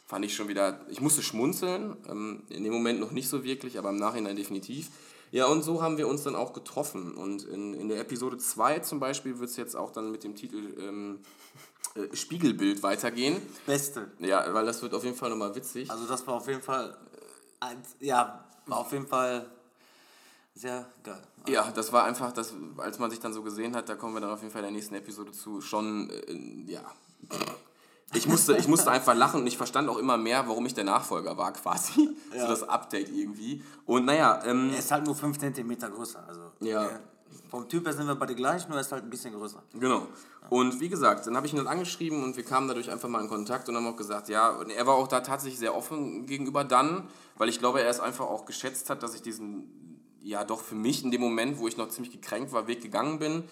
fand 0.05 0.25
ich 0.25 0.35
schon 0.35 0.47
wieder, 0.49 0.81
ich 0.89 1.01
musste 1.01 1.23
schmunzeln, 1.23 1.97
ähm, 2.09 2.43
in 2.49 2.63
dem 2.63 2.73
Moment 2.73 2.99
noch 2.99 3.11
nicht 3.11 3.29
so 3.29 3.43
wirklich, 3.43 3.79
aber 3.79 3.89
im 3.89 3.97
Nachhinein 3.97 4.35
definitiv. 4.35 4.89
Ja, 5.35 5.47
und 5.47 5.63
so 5.63 5.81
haben 5.81 5.97
wir 5.97 6.07
uns 6.07 6.23
dann 6.23 6.33
auch 6.33 6.53
getroffen. 6.53 7.13
Und 7.13 7.43
in, 7.43 7.73
in 7.73 7.89
der 7.89 7.99
Episode 7.99 8.37
2 8.37 8.79
zum 8.79 9.01
Beispiel 9.01 9.37
wird 9.37 9.49
es 9.49 9.57
jetzt 9.57 9.75
auch 9.75 9.91
dann 9.91 10.09
mit 10.09 10.23
dem 10.23 10.33
Titel 10.33 10.73
ähm, 10.79 11.19
äh, 11.93 12.15
Spiegelbild 12.15 12.81
weitergehen. 12.83 13.41
Beste. 13.65 14.09
Ja, 14.19 14.53
weil 14.53 14.65
das 14.65 14.81
wird 14.81 14.93
auf 14.93 15.03
jeden 15.03 15.17
Fall 15.17 15.29
nochmal 15.29 15.53
witzig. 15.53 15.91
Also 15.91 16.07
das 16.07 16.25
war 16.25 16.35
auf 16.35 16.47
jeden 16.47 16.61
Fall, 16.61 16.95
äh, 17.59 17.75
ja, 18.05 18.45
war 18.65 18.77
auf 18.77 18.93
jeden 18.93 19.07
Fall 19.07 19.51
sehr 20.53 20.87
geil. 21.03 21.21
Ja, 21.49 21.69
das 21.69 21.91
war 21.91 22.05
einfach, 22.05 22.31
das, 22.31 22.53
als 22.77 22.97
man 22.99 23.11
sich 23.11 23.19
dann 23.19 23.33
so 23.33 23.43
gesehen 23.43 23.75
hat, 23.75 23.89
da 23.89 23.95
kommen 23.95 24.13
wir 24.13 24.21
dann 24.21 24.31
auf 24.31 24.39
jeden 24.39 24.53
Fall 24.53 24.61
in 24.61 24.67
der 24.67 24.71
nächsten 24.71 24.95
Episode 24.95 25.33
zu, 25.33 25.59
schon, 25.59 26.11
äh, 26.11 26.71
ja. 26.71 26.85
Ich 28.13 28.27
musste, 28.27 28.55
ich 28.55 28.67
musste 28.67 28.91
einfach 28.91 29.15
lachen 29.15 29.41
und 29.41 29.47
ich 29.47 29.57
verstand 29.57 29.89
auch 29.89 29.97
immer 29.97 30.17
mehr, 30.17 30.47
warum 30.47 30.65
ich 30.65 30.73
der 30.73 30.83
Nachfolger 30.83 31.37
war, 31.37 31.51
quasi. 31.53 32.15
Ja. 32.33 32.41
So 32.41 32.47
das 32.47 32.63
Update 32.63 33.09
irgendwie. 33.09 33.63
Und 33.85 34.05
naja. 34.05 34.41
Ähm, 34.45 34.69
er 34.71 34.79
ist 34.79 34.91
halt 34.91 35.05
nur 35.05 35.15
5 35.15 35.37
cm 35.39 35.77
größer. 35.79 36.23
Also, 36.27 36.51
ja. 36.59 36.83
Er, 36.83 36.99
vom 37.49 37.67
Typ 37.69 37.85
her 37.85 37.93
sind 37.93 38.07
wir 38.07 38.15
beide 38.15 38.35
gleich, 38.35 38.67
nur 38.67 38.77
er 38.77 38.81
ist 38.81 38.91
halt 38.91 39.03
ein 39.03 39.09
bisschen 39.09 39.33
größer. 39.33 39.63
Genau. 39.73 40.07
Und 40.49 40.79
wie 40.79 40.89
gesagt, 40.89 41.25
dann 41.25 41.35
habe 41.35 41.47
ich 41.47 41.53
ihn 41.53 41.57
dann 41.57 41.67
angeschrieben 41.67 42.23
und 42.23 42.35
wir 42.35 42.43
kamen 42.43 42.67
dadurch 42.67 42.91
einfach 42.91 43.09
mal 43.09 43.21
in 43.21 43.29
Kontakt 43.29 43.69
und 43.69 43.75
haben 43.75 43.87
auch 43.87 43.95
gesagt, 43.95 44.29
ja, 44.29 44.49
und 44.49 44.69
er 44.69 44.85
war 44.85 44.95
auch 44.95 45.07
da 45.07 45.21
tatsächlich 45.21 45.59
sehr 45.59 45.75
offen 45.75 46.25
gegenüber 46.25 46.63
dann, 46.63 47.07
weil 47.37 47.49
ich 47.49 47.59
glaube, 47.59 47.81
er 47.81 47.89
es 47.89 47.99
einfach 47.99 48.25
auch 48.25 48.45
geschätzt 48.45 48.89
hat, 48.89 49.01
dass 49.03 49.15
ich 49.15 49.21
diesen, 49.21 50.01
ja 50.21 50.43
doch 50.43 50.61
für 50.61 50.75
mich 50.75 51.03
in 51.03 51.11
dem 51.11 51.21
Moment, 51.21 51.57
wo 51.57 51.67
ich 51.67 51.77
noch 51.77 51.89
ziemlich 51.89 52.11
gekränkt 52.11 52.51
war, 52.51 52.67
Weg 52.67 52.81
gegangen 52.81 53.19
bin. 53.19 53.43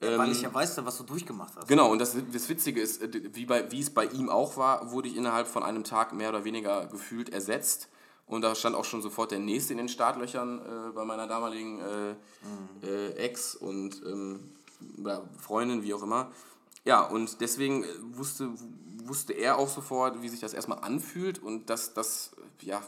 Ja, 0.00 0.16
weil 0.16 0.30
ich 0.30 0.42
ja 0.42 0.54
weiß, 0.54 0.84
was 0.84 0.96
du 0.98 1.04
durchgemacht 1.04 1.54
hast. 1.56 1.66
Genau, 1.66 1.90
und 1.90 1.98
das, 1.98 2.16
das 2.32 2.48
Witzige 2.48 2.80
ist, 2.80 3.02
äh, 3.02 3.34
wie, 3.34 3.46
bei, 3.46 3.70
wie 3.72 3.80
es 3.80 3.90
bei 3.90 4.04
ihm 4.04 4.28
auch 4.28 4.56
war, 4.56 4.92
wurde 4.92 5.08
ich 5.08 5.16
innerhalb 5.16 5.48
von 5.48 5.62
einem 5.62 5.82
Tag 5.82 6.12
mehr 6.12 6.28
oder 6.28 6.44
weniger 6.44 6.86
gefühlt 6.86 7.30
ersetzt. 7.30 7.88
Und 8.26 8.42
da 8.42 8.54
stand 8.54 8.76
auch 8.76 8.84
schon 8.84 9.02
sofort 9.02 9.30
der 9.30 9.38
nächste 9.38 9.72
in 9.72 9.78
den 9.78 9.88
Startlöchern 9.88 10.58
äh, 10.58 10.92
bei 10.92 11.04
meiner 11.04 11.26
damaligen 11.26 11.80
äh, 11.80 12.12
mhm. 12.12 12.88
äh, 12.88 13.10
Ex 13.14 13.54
und 13.56 14.02
ähm, 14.04 14.52
Freundin, 15.40 15.82
wie 15.82 15.94
auch 15.94 16.02
immer. 16.02 16.30
Ja, 16.84 17.02
und 17.02 17.40
deswegen 17.40 17.84
äh, 17.84 17.86
wusste, 18.12 18.50
wusste 19.04 19.32
er 19.32 19.58
auch 19.58 19.68
sofort, 19.68 20.22
wie 20.22 20.28
sich 20.28 20.40
das 20.40 20.52
erstmal 20.52 20.78
anfühlt 20.80 21.42
und 21.42 21.70
dass 21.70 21.94
das 21.94 22.32
ja, 22.60 22.82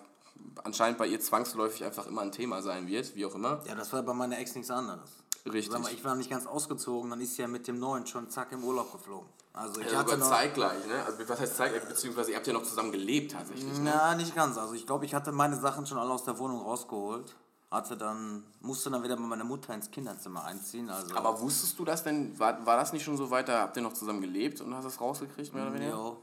anscheinend 0.63 0.99
bei 0.99 1.07
ihr 1.07 1.21
zwangsläufig 1.21 1.85
einfach 1.85 2.07
immer 2.07 2.21
ein 2.21 2.33
Thema 2.33 2.63
sein 2.63 2.87
wird, 2.87 3.17
wie 3.17 3.25
auch 3.25 3.35
immer. 3.35 3.63
Ja, 3.67 3.75
das 3.75 3.93
war 3.93 4.03
bei 4.03 4.15
meiner 4.15 4.39
Ex 4.39 4.55
nichts 4.55 4.71
anderes. 4.71 5.20
Richtig. 5.47 5.79
Mal, 5.79 5.93
ich 5.93 6.05
war 6.05 6.15
nicht 6.15 6.31
ganz 6.31 6.47
ausgezogen, 6.47 7.11
dann 7.11 7.21
ist 7.21 7.37
sie 7.37 7.43
ja 7.43 7.49
mit 7.49 7.67
dem 7.67 7.79
Neuen 7.79 8.07
schon 8.07 8.29
zack 8.31 8.53
im 8.53 8.63
Urlaub 8.63 8.93
geflogen. 8.93 9.29
Also 9.53 9.81
ich 9.81 9.91
Ja, 9.91 9.99
hatte 9.99 10.17
noch, 10.17 10.29
zeitgleich, 10.29 10.87
ne? 10.87 11.05
Also 11.05 11.19
was 11.29 11.41
heißt 11.41 11.57
zeitgleich, 11.57 11.89
beziehungsweise 11.89 12.31
ihr 12.31 12.37
habt 12.37 12.47
ja 12.47 12.53
noch 12.53 12.63
zusammen 12.63 12.93
gelebt 12.93 13.33
tatsächlich. 13.33 13.79
Ne? 13.79 13.93
Na, 13.95 14.15
nicht 14.15 14.35
ganz. 14.35 14.57
Also 14.59 14.75
ich 14.75 14.87
glaube, 14.87 15.05
ich 15.07 15.15
hatte 15.15 15.33
meine 15.33 15.57
Sachen 15.57 15.87
schon 15.87 15.99
alle 15.99 16.13
aus 16.13 16.25
der 16.25 16.39
Wohnung 16.39 16.61
rausgeholt. 16.61 17.35
Hatte 17.71 17.97
dann, 17.97 18.43
musste 18.61 18.91
dann 18.91 19.03
wieder 19.05 19.17
mit 19.17 19.29
meiner 19.29 19.45
Mutter 19.45 19.73
ins 19.73 19.91
Kinderzimmer 19.91 20.45
einziehen. 20.45 20.91
Also 20.91 21.15
Aber 21.15 21.41
wusstest 21.41 21.79
du 21.79 21.85
das 21.85 22.03
denn, 22.03 22.37
war, 22.39 22.67
war 22.67 22.77
das 22.77 22.93
nicht 22.93 23.05
schon 23.05 23.17
so 23.17 23.31
weit, 23.31 23.49
da 23.49 23.61
habt 23.61 23.77
ihr 23.77 23.83
noch 23.83 23.93
zusammen 23.93 24.21
gelebt 24.21 24.61
und 24.61 24.75
hast 24.75 24.87
es 24.87 25.01
rausgekriegt, 25.01 25.55
mehr 25.55 25.65
oder 25.65 25.75
weniger? 25.75 25.93
jo, 25.93 26.23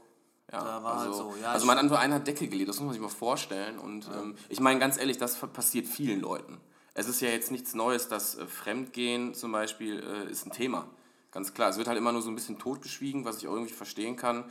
Ja, 0.52 0.62
da 0.62 0.82
war 0.82 0.98
also, 0.98 1.24
halt 1.24 1.34
so. 1.34 1.40
Ja, 1.40 1.52
also 1.52 1.66
man 1.66 1.78
hat 1.78 1.84
unter 1.84 1.98
einer 1.98 2.20
Decke 2.20 2.48
gelebt, 2.48 2.68
das 2.68 2.76
muss 2.76 2.84
man 2.84 2.92
sich 2.92 3.02
mal 3.02 3.08
vorstellen. 3.08 3.78
Und 3.78 4.08
ähm, 4.14 4.36
ich 4.50 4.60
meine 4.60 4.78
ganz 4.78 4.98
ehrlich, 4.98 5.16
das 5.16 5.36
passiert 5.36 5.86
vielen 5.86 6.20
Leuten. 6.20 6.60
Es 6.98 7.06
ist 7.06 7.20
ja 7.20 7.28
jetzt 7.28 7.52
nichts 7.52 7.74
Neues, 7.74 8.08
dass 8.08 8.36
äh, 8.36 8.46
Fremdgehen 8.48 9.32
zum 9.32 9.52
Beispiel 9.52 10.02
äh, 10.02 10.32
ist 10.32 10.46
ein 10.46 10.50
Thema. 10.50 10.88
Ganz 11.30 11.54
klar. 11.54 11.70
Es 11.70 11.78
wird 11.78 11.86
halt 11.86 11.96
immer 11.96 12.10
nur 12.10 12.22
so 12.22 12.28
ein 12.28 12.34
bisschen 12.34 12.58
totgeschwiegen, 12.58 13.24
was 13.24 13.38
ich 13.38 13.46
auch 13.46 13.52
irgendwie 13.52 13.72
verstehen 13.72 14.16
kann. 14.16 14.42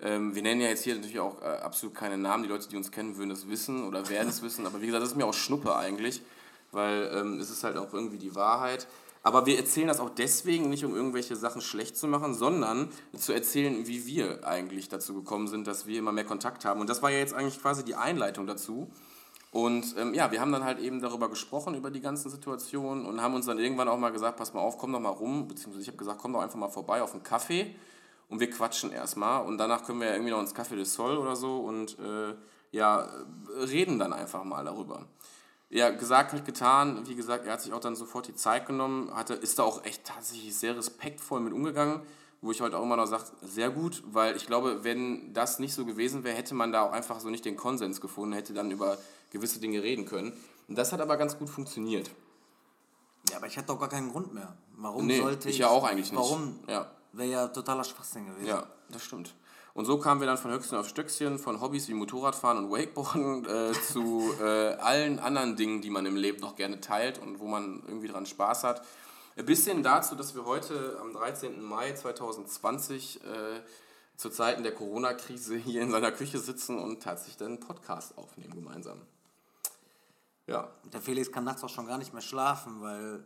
Ähm, 0.00 0.32
wir 0.32 0.42
nennen 0.42 0.60
ja 0.60 0.68
jetzt 0.68 0.84
hier 0.84 0.94
natürlich 0.94 1.18
auch 1.18 1.42
äh, 1.42 1.46
absolut 1.46 1.96
keine 1.96 2.16
Namen. 2.16 2.44
Die 2.44 2.48
Leute, 2.48 2.68
die 2.68 2.76
uns 2.76 2.92
kennen, 2.92 3.16
würden 3.16 3.32
es 3.32 3.48
wissen 3.48 3.88
oder 3.88 4.08
werden 4.08 4.28
es 4.28 4.40
wissen. 4.40 4.66
Aber 4.66 4.80
wie 4.80 4.86
gesagt, 4.86 5.02
das 5.02 5.10
ist 5.10 5.16
mir 5.16 5.26
auch 5.26 5.34
Schnuppe 5.34 5.74
eigentlich, 5.74 6.22
weil 6.70 7.10
ähm, 7.12 7.40
es 7.40 7.50
ist 7.50 7.64
halt 7.64 7.76
auch 7.76 7.92
irgendwie 7.92 8.18
die 8.18 8.36
Wahrheit. 8.36 8.86
Aber 9.24 9.44
wir 9.46 9.58
erzählen 9.58 9.88
das 9.88 9.98
auch 9.98 10.10
deswegen 10.10 10.70
nicht, 10.70 10.84
um 10.84 10.94
irgendwelche 10.94 11.34
Sachen 11.34 11.60
schlecht 11.60 11.96
zu 11.96 12.06
machen, 12.06 12.34
sondern 12.34 12.88
zu 13.18 13.32
erzählen, 13.32 13.88
wie 13.88 14.06
wir 14.06 14.46
eigentlich 14.46 14.88
dazu 14.88 15.12
gekommen 15.12 15.48
sind, 15.48 15.66
dass 15.66 15.88
wir 15.88 15.98
immer 15.98 16.12
mehr 16.12 16.22
Kontakt 16.22 16.64
haben. 16.64 16.80
Und 16.80 16.88
das 16.88 17.02
war 17.02 17.10
ja 17.10 17.18
jetzt 17.18 17.34
eigentlich 17.34 17.60
quasi 17.60 17.84
die 17.84 17.96
Einleitung 17.96 18.46
dazu. 18.46 18.92
Und 19.50 19.96
ähm, 19.96 20.12
ja, 20.12 20.30
wir 20.32 20.40
haben 20.40 20.52
dann 20.52 20.64
halt 20.64 20.78
eben 20.78 21.00
darüber 21.00 21.28
gesprochen, 21.28 21.74
über 21.74 21.90
die 21.90 22.00
ganzen 22.00 22.30
Situationen 22.30 23.06
und 23.06 23.22
haben 23.22 23.34
uns 23.34 23.46
dann 23.46 23.58
irgendwann 23.58 23.88
auch 23.88 23.98
mal 23.98 24.10
gesagt, 24.10 24.36
pass 24.36 24.52
mal 24.52 24.60
auf, 24.60 24.76
komm 24.76 24.92
doch 24.92 25.00
mal 25.00 25.10
rum, 25.10 25.48
beziehungsweise 25.48 25.82
ich 25.82 25.88
habe 25.88 25.98
gesagt, 25.98 26.20
komm 26.20 26.32
doch 26.32 26.40
einfach 26.40 26.58
mal 26.58 26.68
vorbei 26.68 27.00
auf 27.00 27.12
einen 27.12 27.22
Kaffee 27.22 27.74
und 28.28 28.40
wir 28.40 28.50
quatschen 28.50 28.92
erstmal 28.92 29.44
und 29.46 29.58
danach 29.58 29.84
können 29.84 30.00
wir 30.00 30.08
ja 30.08 30.14
irgendwie 30.14 30.32
noch 30.32 30.40
ins 30.40 30.54
Café 30.54 30.74
de 30.74 30.84
Sol 30.84 31.16
oder 31.16 31.36
so 31.36 31.58
und 31.58 31.98
äh, 31.98 32.34
ja, 32.72 33.08
reden 33.70 33.98
dann 33.98 34.12
einfach 34.12 34.44
mal 34.44 34.64
darüber. 34.64 35.06
Ja, 35.68 35.90
gesagt, 35.90 36.32
halt 36.32 36.44
getan. 36.44 37.08
Wie 37.08 37.16
gesagt, 37.16 37.46
er 37.46 37.54
hat 37.54 37.62
sich 37.62 37.72
auch 37.72 37.80
dann 37.80 37.96
sofort 37.96 38.28
die 38.28 38.34
Zeit 38.34 38.66
genommen, 38.66 39.12
hatte, 39.14 39.34
ist 39.34 39.58
da 39.58 39.64
auch 39.64 39.84
echt 39.84 40.04
tatsächlich 40.04 40.54
sehr 40.56 40.76
respektvoll 40.76 41.40
mit 41.40 41.52
umgegangen, 41.52 42.02
wo 42.40 42.52
ich 42.52 42.60
heute 42.60 42.78
auch 42.78 42.82
immer 42.82 42.96
noch 42.96 43.06
sage, 43.06 43.24
sehr 43.42 43.70
gut, 43.70 44.02
weil 44.06 44.36
ich 44.36 44.46
glaube, 44.46 44.84
wenn 44.84 45.32
das 45.32 45.58
nicht 45.58 45.74
so 45.74 45.84
gewesen 45.84 46.22
wäre, 46.22 46.36
hätte 46.36 46.54
man 46.54 46.70
da 46.70 46.82
auch 46.82 46.92
einfach 46.92 47.18
so 47.18 47.30
nicht 47.30 47.44
den 47.44 47.56
Konsens 47.56 48.00
gefunden, 48.00 48.34
hätte 48.34 48.52
dann 48.52 48.70
über 48.70 48.96
gewisse 49.30 49.60
Dinge 49.60 49.82
reden 49.82 50.06
können. 50.06 50.32
Und 50.68 50.76
das 50.76 50.92
hat 50.92 51.00
aber 51.00 51.16
ganz 51.16 51.38
gut 51.38 51.48
funktioniert. 51.48 52.10
ja, 53.30 53.36
aber 53.36 53.46
ich 53.46 53.56
hatte 53.56 53.68
doch 53.68 53.78
gar 53.80 53.88
keinen 53.88 54.10
Grund 54.10 54.34
mehr. 54.34 54.56
Warum 54.76 55.06
Nee, 55.06 55.20
sollte 55.20 55.48
ich 55.48 55.56
ich? 55.56 55.60
ja 55.60 55.68
auch 55.68 55.84
eigentlich 55.84 56.10
nicht. 56.12 56.20
Warum? 56.20 56.58
Ja. 56.68 56.90
Wäre 57.12 57.28
ja 57.30 57.48
totaler 57.48 57.84
Schwachsinn 57.84 58.26
gewesen. 58.26 58.46
Ja, 58.46 58.66
das 58.90 59.02
stimmt. 59.02 59.34
Und 59.74 59.84
so 59.84 59.98
kamen 59.98 60.20
wir 60.20 60.26
dann 60.26 60.38
von 60.38 60.50
Höchstchen 60.50 60.78
auf 60.78 60.88
Stöckchen, 60.88 61.38
von 61.38 61.60
Hobbys 61.60 61.86
wie 61.88 61.94
Motorradfahren 61.94 62.58
und 62.64 62.70
Wakeboarden 62.70 63.44
äh, 63.48 63.72
zu 63.72 64.32
äh, 64.40 64.74
allen 64.74 65.18
anderen 65.18 65.56
Dingen, 65.56 65.82
die 65.82 65.90
man 65.90 66.06
im 66.06 66.16
Leben 66.16 66.40
noch 66.40 66.56
gerne 66.56 66.80
teilt 66.80 67.18
und 67.18 67.40
wo 67.40 67.46
man 67.46 67.82
irgendwie 67.86 68.08
dran 68.08 68.24
Spaß 68.26 68.64
hat. 68.64 68.82
Bis 69.44 69.66
hin 69.66 69.82
dazu, 69.82 70.14
dass 70.14 70.34
wir 70.34 70.46
heute 70.46 70.98
am 71.02 71.12
13. 71.12 71.62
Mai 71.62 71.92
2020 71.92 73.22
äh, 73.22 73.28
zu 74.16 74.30
Zeiten 74.30 74.62
der 74.62 74.72
Corona-Krise 74.72 75.56
hier 75.56 75.82
in 75.82 75.90
seiner 75.90 76.10
Küche 76.10 76.38
sitzen 76.38 76.78
und 76.78 77.02
tatsächlich 77.02 77.36
dann 77.36 77.48
einen 77.48 77.60
Podcast 77.60 78.16
aufnehmen 78.16 78.54
gemeinsam. 78.54 79.02
Ja, 80.46 80.68
Der 80.92 81.00
Felix 81.00 81.30
kann 81.32 81.44
nachts 81.44 81.64
auch 81.64 81.68
schon 81.68 81.86
gar 81.86 81.98
nicht 81.98 82.12
mehr 82.12 82.22
schlafen, 82.22 82.80
weil 82.80 83.24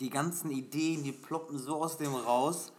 die 0.00 0.10
ganzen 0.10 0.50
Ideen, 0.50 1.02
die 1.04 1.12
ploppen 1.12 1.58
so 1.58 1.82
aus 1.82 1.96
dem 1.98 2.14
raus. 2.14 2.72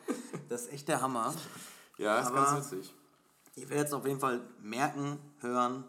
Das 0.50 0.63
ist 0.63 0.73
echt 0.73 0.88
der 0.88 1.02
Hammer. 1.02 1.34
ja, 1.97 2.19
ist 2.19 2.28
Aber- 2.28 2.43
ganz 2.45 2.71
witzig. 2.71 2.93
Ich 3.56 3.69
werde 3.69 3.84
jetzt 3.84 3.93
auf 3.93 4.06
jeden 4.06 4.19
Fall 4.19 4.41
merken, 4.62 5.17
hören, 5.39 5.84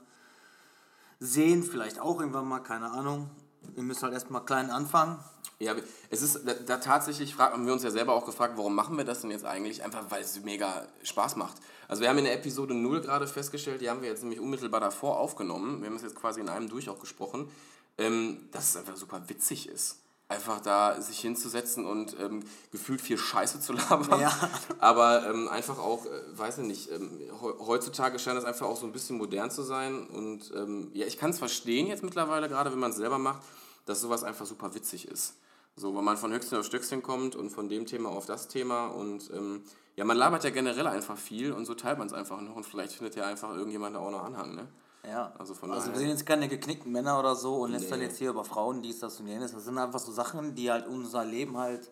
sehen, 1.20 1.62
vielleicht 1.62 2.00
auch 2.00 2.18
irgendwann 2.18 2.48
mal, 2.48 2.60
keine 2.60 2.90
Ahnung. 2.90 3.28
Wir 3.74 3.82
müssen 3.82 4.02
halt 4.04 4.14
erstmal 4.14 4.42
klein 4.44 4.70
anfangen. 4.70 5.18
Ja, 5.58 5.74
es 6.08 6.22
ist 6.22 6.46
da, 6.46 6.54
da 6.54 6.78
tatsächlich, 6.78 7.36
haben 7.36 7.66
wir 7.66 7.72
uns 7.74 7.82
ja 7.82 7.90
selber 7.90 8.14
auch 8.14 8.24
gefragt, 8.24 8.54
warum 8.56 8.74
machen 8.74 8.96
wir 8.96 9.04
das 9.04 9.20
denn 9.20 9.30
jetzt 9.30 9.44
eigentlich? 9.44 9.82
Einfach 9.84 10.10
weil 10.10 10.22
es 10.22 10.40
mega 10.44 10.86
Spaß 11.02 11.36
macht. 11.36 11.56
Also 11.88 12.02
wir 12.02 12.08
haben 12.10 12.18
in 12.18 12.24
der 12.24 12.34
Episode 12.34 12.74
0 12.74 13.00
gerade 13.00 13.26
festgestellt, 13.26 13.80
die 13.80 13.88
haben 13.90 14.02
wir 14.02 14.08
jetzt 14.08 14.22
nämlich 14.22 14.40
unmittelbar 14.40 14.80
davor 14.80 15.18
aufgenommen, 15.18 15.80
wir 15.80 15.88
haben 15.88 15.96
es 15.96 16.02
jetzt 16.02 16.14
quasi 16.16 16.40
in 16.40 16.48
einem 16.48 16.68
durch 16.68 16.88
auch 16.90 17.00
gesprochen, 17.00 17.50
ähm, 17.96 18.48
dass 18.52 18.68
es 18.70 18.76
einfach 18.76 18.96
super 18.96 19.22
witzig 19.28 19.68
ist. 19.68 19.96
Einfach 20.30 20.60
da 20.60 21.00
sich 21.00 21.20
hinzusetzen 21.20 21.86
und 21.86 22.14
ähm, 22.20 22.42
gefühlt 22.70 23.00
viel 23.00 23.16
Scheiße 23.16 23.60
zu 23.60 23.72
labern. 23.72 24.20
Ja. 24.20 24.30
Aber 24.78 25.26
ähm, 25.26 25.48
einfach 25.48 25.78
auch, 25.78 26.04
äh, 26.04 26.10
weiß 26.38 26.58
ich 26.58 26.64
nicht, 26.64 26.90
ähm, 26.92 27.10
he- 27.18 27.58
heutzutage 27.66 28.18
scheint 28.18 28.38
es 28.38 28.44
einfach 28.44 28.66
auch 28.66 28.76
so 28.76 28.84
ein 28.84 28.92
bisschen 28.92 29.16
modern 29.16 29.50
zu 29.50 29.62
sein. 29.62 30.06
Und 30.06 30.52
ähm, 30.54 30.90
ja, 30.92 31.06
ich 31.06 31.16
kann 31.16 31.30
es 31.30 31.38
verstehen 31.38 31.86
jetzt 31.86 32.02
mittlerweile, 32.02 32.50
gerade 32.50 32.70
wenn 32.70 32.78
man 32.78 32.90
es 32.90 32.98
selber 32.98 33.16
macht, 33.16 33.40
dass 33.86 34.02
sowas 34.02 34.22
einfach 34.22 34.44
super 34.44 34.74
witzig 34.74 35.08
ist. 35.08 35.32
So, 35.78 35.94
weil 35.94 36.02
man 36.02 36.16
von 36.16 36.32
Höchstchen 36.32 36.58
auf 36.58 36.66
Stöckchen 36.66 37.02
kommt 37.02 37.36
und 37.36 37.50
von 37.50 37.68
dem 37.68 37.86
Thema 37.86 38.10
auf 38.10 38.26
das 38.26 38.48
Thema 38.48 38.88
und 38.88 39.30
ähm, 39.32 39.62
ja, 39.96 40.04
man 40.04 40.16
labert 40.16 40.44
ja 40.44 40.50
generell 40.50 40.86
einfach 40.86 41.16
viel 41.16 41.52
und 41.52 41.64
so 41.66 41.74
teilt 41.74 41.98
man 41.98 42.06
es 42.08 42.12
einfach 42.12 42.40
noch 42.40 42.56
und 42.56 42.64
vielleicht 42.66 42.92
findet 42.92 43.16
ja 43.16 43.26
einfach 43.26 43.54
irgendjemand 43.54 43.94
da 43.96 44.00
auch 44.00 44.10
noch 44.10 44.24
Anhang, 44.24 44.54
ne? 44.54 44.68
Ja. 45.08 45.32
Also 45.38 45.54
von 45.54 45.70
also 45.70 45.90
wir 45.92 45.98
sind 45.98 46.08
jetzt 46.08 46.26
keine 46.26 46.48
geknickten 46.48 46.90
Männer 46.92 47.18
oder 47.18 47.34
so 47.36 47.54
und 47.56 47.70
lässt 47.70 47.90
dann 47.90 48.00
Nee. 48.00 48.06
jetzt 48.06 48.18
hier 48.18 48.30
über 48.30 48.44
Frauen 48.44 48.82
dies, 48.82 48.98
das 48.98 49.18
und 49.20 49.28
jenes. 49.28 49.52
Das 49.52 49.64
sind 49.64 49.78
einfach 49.78 50.00
so 50.00 50.12
Sachen, 50.12 50.54
die 50.54 50.70
halt 50.70 50.86
unser 50.86 51.24
Leben 51.24 51.56
halt 51.56 51.90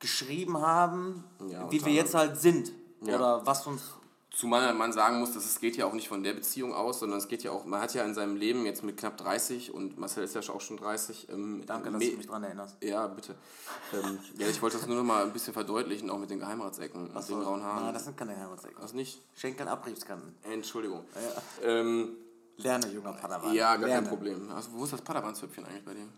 geschrieben 0.00 0.60
haben, 0.60 1.24
Ja, 1.48 1.70
wie 1.70 1.84
wir 1.84 1.92
jetzt 1.92 2.14
halt 2.14 2.40
sind. 2.40 2.72
Ja. 3.04 3.16
Oder 3.16 3.46
was 3.46 3.66
uns. 3.66 3.82
Zumal 4.34 4.72
man 4.72 4.92
sagen 4.94 5.18
muss, 5.20 5.32
dass 5.32 5.44
es 5.44 5.60
geht 5.60 5.76
ja 5.76 5.84
auch 5.84 5.92
nicht 5.92 6.08
von 6.08 6.22
der 6.24 6.32
Beziehung 6.32 6.72
aus, 6.72 7.00
sondern 7.00 7.18
es 7.18 7.28
geht 7.28 7.42
ja 7.42 7.50
auch, 7.50 7.66
man 7.66 7.82
hat 7.82 7.92
ja 7.92 8.02
in 8.02 8.14
seinem 8.14 8.36
Leben 8.36 8.64
jetzt 8.64 8.82
mit 8.82 8.96
knapp 8.96 9.18
30 9.18 9.74
und 9.74 9.98
Marcel 9.98 10.24
ist 10.24 10.34
ja 10.34 10.40
auch 10.54 10.60
schon 10.60 10.78
30. 10.78 11.28
Ähm, 11.28 11.62
Danke, 11.66 11.90
dass 11.90 12.00
du 12.00 12.16
mich 12.16 12.26
dran 12.26 12.42
erinnerst. 12.42 12.76
Ja, 12.82 13.06
bitte. 13.08 13.34
Ähm, 13.92 14.18
ja, 14.38 14.46
ich 14.48 14.62
wollte 14.62 14.78
das 14.78 14.86
nur 14.86 14.96
noch 14.96 15.04
mal 15.04 15.22
ein 15.22 15.34
bisschen 15.34 15.52
verdeutlichen, 15.52 16.08
auch 16.08 16.18
mit 16.18 16.30
den 16.30 16.38
Geheimratsecken 16.38 17.10
und 17.10 17.28
den 17.28 17.40
grauen 17.40 17.62
Haaren. 17.62 17.84
Nein, 17.84 17.94
das 17.94 18.04
sind 18.04 18.16
keine 18.16 18.34
Heimatsecken. 18.34 18.82
Was 18.82 18.94
nicht? 18.94 19.20
Schenkel 19.36 19.68
Abriebskanten. 19.68 20.34
Entschuldigung. 20.50 21.04
Ähm, 21.62 22.16
Lerne, 22.56 22.86
junger 22.88 23.12
Padawan. 23.12 23.52
ja, 23.54 23.76
gar 23.76 23.86
Lerne. 23.86 24.02
kein 24.02 24.08
Problem. 24.08 24.50
Also, 24.50 24.70
wo 24.72 24.84
ist 24.84 24.94
das 24.94 25.02
Padawanzhüpfchen 25.02 25.64
eigentlich 25.66 25.84
bei 25.84 25.92
dir? 25.94 26.08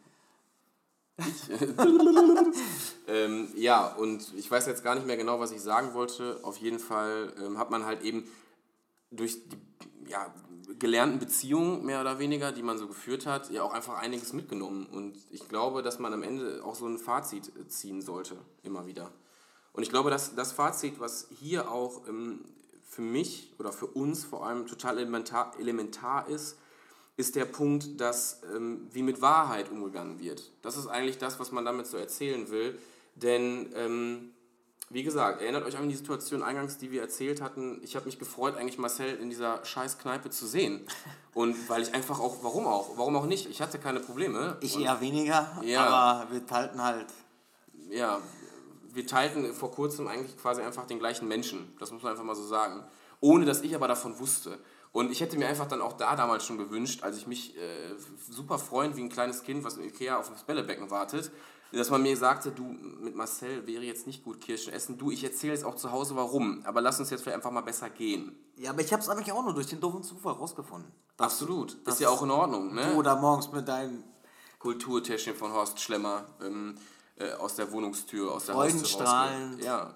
Ähm, 3.07 3.49
ja, 3.55 3.87
und 3.87 4.33
ich 4.35 4.51
weiß 4.51 4.67
jetzt 4.67 4.83
gar 4.83 4.95
nicht 4.95 5.07
mehr 5.07 5.17
genau, 5.17 5.39
was 5.39 5.53
ich 5.53 5.61
sagen 5.61 5.93
wollte. 5.93 6.41
Auf 6.43 6.57
jeden 6.57 6.79
Fall 6.79 7.35
ähm, 7.39 7.59
hat 7.59 7.71
man 7.71 7.85
halt 7.85 8.03
eben 8.03 8.25
durch 9.11 9.47
die 9.49 10.11
ja, 10.11 10.35
gelernten 10.79 11.19
Beziehungen 11.19 11.85
mehr 11.85 12.01
oder 12.01 12.19
weniger, 12.19 12.53
die 12.53 12.63
man 12.63 12.79
so 12.79 12.87
geführt 12.87 13.27
hat, 13.27 13.51
ja 13.51 13.63
auch 13.63 13.75
einfach 13.75 13.99
einiges 13.99 14.33
mitgenommen. 14.33 14.87
Und 14.87 15.19
ich 15.31 15.49
glaube, 15.49 15.83
dass 15.83 15.99
man 15.99 16.13
am 16.15 16.23
Ende 16.23 16.63
auch 16.65 16.75
so 16.75 16.87
ein 16.87 16.99
Fazit 16.99 17.53
ziehen 17.69 18.01
sollte, 18.01 18.37
immer 18.63 18.87
wieder. 18.87 19.11
Und 19.73 19.83
ich 19.83 19.91
glaube, 19.91 20.11
dass 20.11 20.35
das 20.35 20.53
Fazit, 20.53 20.99
was 20.99 21.29
hier 21.39 21.71
auch 21.71 22.09
ähm, 22.09 22.41
für 22.89 23.03
mich 23.03 23.53
oder 23.59 23.73
für 23.73 23.87
uns 23.87 24.25
vor 24.25 24.47
allem 24.47 24.67
total 24.67 24.99
elementar, 24.99 25.53
elementar 25.59 26.29
ist, 26.29 26.57
ist 27.17 27.37
der 27.37 27.45
Punkt, 27.45 28.01
dass 28.01 28.41
ähm, 28.55 28.89
wie 28.93 29.03
mit 29.03 29.21
Wahrheit 29.21 29.71
umgegangen 29.71 30.19
wird. 30.19 30.51
Das 30.63 30.77
ist 30.77 30.87
eigentlich 30.89 31.19
das, 31.19 31.39
was 31.39 31.53
man 31.53 31.65
damit 31.65 31.87
so 31.87 31.97
erzählen 31.97 32.51
will. 32.51 32.79
Denn, 33.15 33.73
ähm, 33.77 34.31
wie 34.91 35.03
gesagt, 35.05 35.41
erinnert 35.41 35.65
euch 35.65 35.77
an 35.77 35.89
die 35.89 35.95
Situation 35.95 36.43
eingangs, 36.43 36.77
die 36.79 36.91
wir 36.91 37.01
erzählt 37.03 37.41
hatten. 37.41 37.81
Ich 37.85 37.95
habe 37.97 38.07
mich 38.07 38.19
gefreut, 38.19 38.57
eigentlich 38.57 38.79
Marcel 38.79 39.17
in 39.17 39.31
dieser 39.31 39.65
scheiß 39.65 39.99
Kneipe 39.99 40.31
zu 40.31 40.47
sehen. 40.47 40.85
Und 41.35 41.69
weil 41.69 41.83
ich 41.83 41.95
einfach 41.95 42.19
auch, 42.21 42.43
warum 42.43 42.67
auch? 42.67 42.97
Warum 42.99 43.15
auch 43.17 43.27
nicht? 43.27 43.49
Ich 43.49 43.61
hatte 43.63 43.79
keine 43.79 44.01
Probleme. 44.01 44.57
Ich 44.61 44.79
eher 44.79 45.01
weniger, 45.01 45.61
Ja. 45.65 45.87
aber 45.87 46.33
wir 46.33 46.43
halten 46.51 46.83
halt. 46.83 47.07
ja, 47.91 48.21
wir 48.93 49.07
teilten 49.07 49.53
vor 49.55 49.73
kurzem 49.73 50.07
eigentlich 50.07 50.37
quasi 50.37 50.63
einfach 50.63 50.87
den 50.87 51.01
gleichen 51.01 51.27
Menschen. 51.27 51.73
Das 51.81 51.91
muss 51.91 52.03
man 52.03 52.13
einfach 52.13 52.25
mal 52.25 52.37
so 52.37 52.47
sagen. 52.47 52.85
Ohne 53.21 53.45
dass 53.45 53.63
ich 53.63 53.75
aber 53.75 53.89
davon 53.89 54.19
wusste. 54.21 54.59
Und 54.95 55.11
ich 55.11 55.21
hätte 55.21 55.37
mir 55.37 55.49
einfach 55.49 55.67
dann 55.67 55.83
auch 55.83 55.95
da 55.95 56.15
damals 56.15 56.47
schon 56.47 56.57
gewünscht, 56.57 57.03
als 57.03 57.17
ich 57.17 57.27
mich 57.27 57.57
äh, 57.57 57.61
super 58.31 58.61
freuen 58.61 58.97
wie 58.97 59.03
ein 59.03 59.09
kleines 59.09 59.43
Kind, 59.43 59.65
was 59.65 59.77
im 59.77 59.83
Ikea 59.83 60.17
auf 60.17 60.31
das 60.31 60.45
Bällebecken 60.45 60.89
wartet, 60.89 61.33
dass 61.73 61.91
man 61.91 62.01
mir 62.01 62.17
sagte, 62.17 62.53
du, 62.53 62.63
mit 62.63 63.17
Marcel 63.17 63.67
wäre 63.67 63.83
jetzt 63.83 64.07
nicht 64.07 64.23
gut 64.23 64.41
Kirschen 64.41 64.73
essen. 64.73 64.97
Du, 64.97 65.11
ich 65.11 65.25
erzähle 65.25 65.55
jetzt 65.55 65.65
auch 65.65 65.75
zu 65.75 65.91
Hause 65.91 66.15
warum, 66.15 66.63
aber 66.65 66.81
lass 66.81 67.01
uns 67.01 67.11
jetzt 67.11 67.23
vielleicht 67.23 67.39
einfach 67.39 67.51
mal 67.51 67.63
besser 67.63 67.91
gehen. 67.91 68.39
Ja, 68.57 68.71
aber 68.71 68.83
ich 68.83 68.93
hab's 68.93 69.09
eigentlich 69.09 69.33
auch 69.33 69.43
nur 69.43 69.53
durch 69.53 69.67
den 69.67 69.81
doofen 69.81 70.05
Zufall 70.05 70.35
rausgefunden. 70.35 70.93
Absolut. 71.17 71.77
ist 71.85 71.99
ja 71.99 72.09
auch 72.09 72.23
in 72.23 72.31
Ordnung, 72.31 72.73
ne? 72.73 72.95
Oder 72.95 73.17
morgens 73.17 73.51
mit 73.51 73.67
deinem 73.67 74.05
Kulturtäschchen 74.61 75.35
von 75.35 75.53
Horst 75.53 75.81
Schlemmer 75.81 76.25
ähm, 76.41 76.77
äh, 77.17 77.33
aus 77.33 77.55
der 77.57 77.71
Wohnungstür, 77.73 78.33
aus 78.33 78.47
der 78.47 78.55
rausgeht. 78.57 79.65
Ja. 79.65 79.95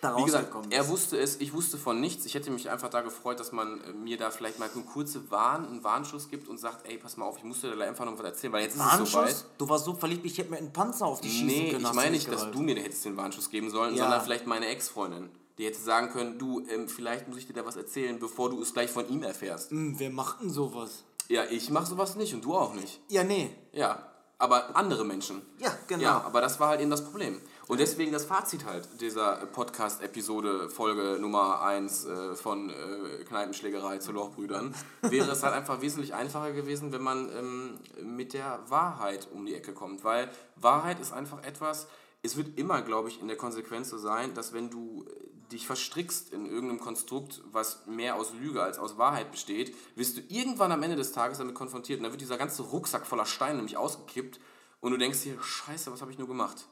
da 0.00 0.16
Wie 0.16 0.24
gesagt, 0.24 0.54
er 0.70 0.88
wusste 0.88 1.18
es, 1.18 1.40
ich 1.40 1.52
wusste 1.54 1.78
von 1.78 2.00
nichts. 2.00 2.26
Ich 2.26 2.34
hätte 2.34 2.50
mich 2.50 2.68
einfach 2.70 2.90
da 2.90 3.00
gefreut, 3.00 3.40
dass 3.40 3.52
man 3.52 3.80
äh, 3.84 3.92
mir 3.92 4.16
da 4.18 4.30
vielleicht 4.30 4.58
mal 4.58 4.68
eine 4.72 4.82
kurze 4.84 5.30
Warn, 5.30 5.66
einen 5.66 5.82
Warnschuss 5.82 6.28
gibt 6.28 6.46
und 6.48 6.58
sagt, 6.58 6.86
ey, 6.88 6.98
pass 6.98 7.16
mal 7.16 7.24
auf, 7.26 7.38
ich 7.38 7.44
musste 7.44 7.70
dir 7.70 7.76
da 7.76 7.84
einfach 7.84 8.04
noch 8.04 8.18
was 8.18 8.24
erzählen, 8.24 8.52
weil 8.52 8.62
jetzt 8.64 8.74
ist 8.76 8.80
es 8.82 8.86
Warnschuss? 8.86 9.10
soweit. 9.12 9.44
Du 9.58 9.68
warst 9.68 9.84
so 9.86 9.94
verliebt, 9.94 10.24
ich 10.26 10.36
hätte 10.38 10.50
mir 10.50 10.58
einen 10.58 10.72
Panzer 10.72 11.06
auf 11.06 11.20
die 11.20 11.28
schießen 11.30 11.46
Nee, 11.46 11.70
können. 11.70 11.80
ich 11.80 11.84
hast 11.86 11.92
du 11.92 11.96
meine 11.96 12.10
nicht 12.10 12.30
dass 12.32 12.50
du 12.50 12.60
mir 12.60 12.76
hättest 12.76 13.04
den 13.04 13.16
Warnschuss 13.16 13.50
geben 13.50 13.70
sollen, 13.70 13.94
Ja. 13.94 14.04
sondern 14.04 14.20
vielleicht 14.22 14.46
meine 14.46 14.66
Ex-Freundin. 14.66 15.30
Die 15.58 15.64
hätte 15.64 15.80
sagen 15.80 16.10
können, 16.10 16.38
du, 16.38 16.60
ähm, 16.68 16.88
vielleicht 16.88 17.26
muss 17.26 17.38
ich 17.38 17.46
dir 17.48 17.54
da 17.54 17.66
was 17.66 17.74
erzählen, 17.76 18.18
bevor 18.20 18.48
du 18.50 18.62
es 18.62 18.72
gleich 18.72 18.90
von 18.90 19.08
ihm 19.08 19.24
erfährst. 19.24 19.70
Hm, 19.72 19.98
wer 19.98 20.10
macht 20.10 20.40
denn 20.40 20.50
sowas? 20.50 21.02
Ja, 21.28 21.44
ich 21.50 21.68
mache 21.70 21.86
sowas 21.86 22.14
nicht 22.14 22.32
und 22.32 22.44
du 22.44 22.54
auch 22.54 22.74
nicht. 22.74 23.00
Ja, 23.08 23.24
nee. 23.24 23.50
Ja, 23.72 24.06
aber 24.38 24.76
andere 24.76 25.04
Menschen. 25.04 25.42
Ja, 25.58 25.76
genau. 25.88 26.02
Ja, 26.02 26.22
aber 26.24 26.40
das 26.40 26.60
war 26.60 26.68
halt 26.68 26.80
eben 26.80 26.90
das 26.90 27.04
Problem. 27.04 27.40
Und 27.66 27.80
deswegen 27.80 28.12
das 28.12 28.24
Fazit 28.24 28.64
halt 28.64 28.88
dieser 29.00 29.36
Podcast-Episode, 29.46 30.70
Folge 30.70 31.18
Nummer 31.20 31.60
1 31.62 32.04
äh, 32.06 32.34
von 32.36 32.70
äh, 32.70 33.24
Kneipenschlägerei 33.24 33.98
zu 33.98 34.12
Lochbrüdern, 34.12 34.74
wäre 35.02 35.32
es 35.32 35.42
halt 35.42 35.54
einfach 35.54 35.80
wesentlich 35.80 36.14
einfacher 36.14 36.52
gewesen, 36.52 36.92
wenn 36.92 37.02
man 37.02 37.28
ähm, 37.36 37.78
mit 38.02 38.32
der 38.32 38.60
Wahrheit 38.68 39.28
um 39.32 39.44
die 39.44 39.54
Ecke 39.54 39.72
kommt. 39.72 40.04
Weil 40.04 40.30
Wahrheit 40.56 41.00
ist 41.00 41.12
einfach 41.12 41.42
etwas, 41.42 41.88
es 42.22 42.36
wird 42.36 42.58
immer, 42.58 42.82
glaube 42.82 43.08
ich, 43.08 43.20
in 43.20 43.28
der 43.28 43.36
Konsequenz 43.36 43.90
so 43.90 43.98
sein, 43.98 44.34
dass 44.34 44.52
wenn 44.52 44.70
du 44.70 45.04
dich 45.52 45.66
verstrickst 45.66 46.32
in 46.32 46.46
irgendeinem 46.46 46.80
Konstrukt, 46.80 47.42
was 47.50 47.86
mehr 47.86 48.16
aus 48.16 48.32
Lüge 48.34 48.62
als 48.62 48.78
aus 48.78 48.98
Wahrheit 48.98 49.30
besteht, 49.30 49.74
wirst 49.96 50.16
du 50.16 50.20
irgendwann 50.28 50.72
am 50.72 50.82
Ende 50.82 50.96
des 50.96 51.12
Tages 51.12 51.38
damit 51.38 51.54
konfrontiert 51.54 51.98
und 51.98 52.04
dann 52.04 52.12
wird 52.12 52.20
dieser 52.20 52.38
ganze 52.38 52.62
Rucksack 52.62 53.06
voller 53.06 53.26
Steine 53.26 53.56
nämlich 53.56 53.76
ausgekippt 53.76 54.40
und 54.80 54.92
du 54.92 54.96
denkst 54.98 55.22
dir, 55.22 55.40
scheiße, 55.42 55.90
was 55.92 56.00
habe 56.00 56.12
ich 56.12 56.18
nur 56.18 56.28
gemacht? 56.28 56.66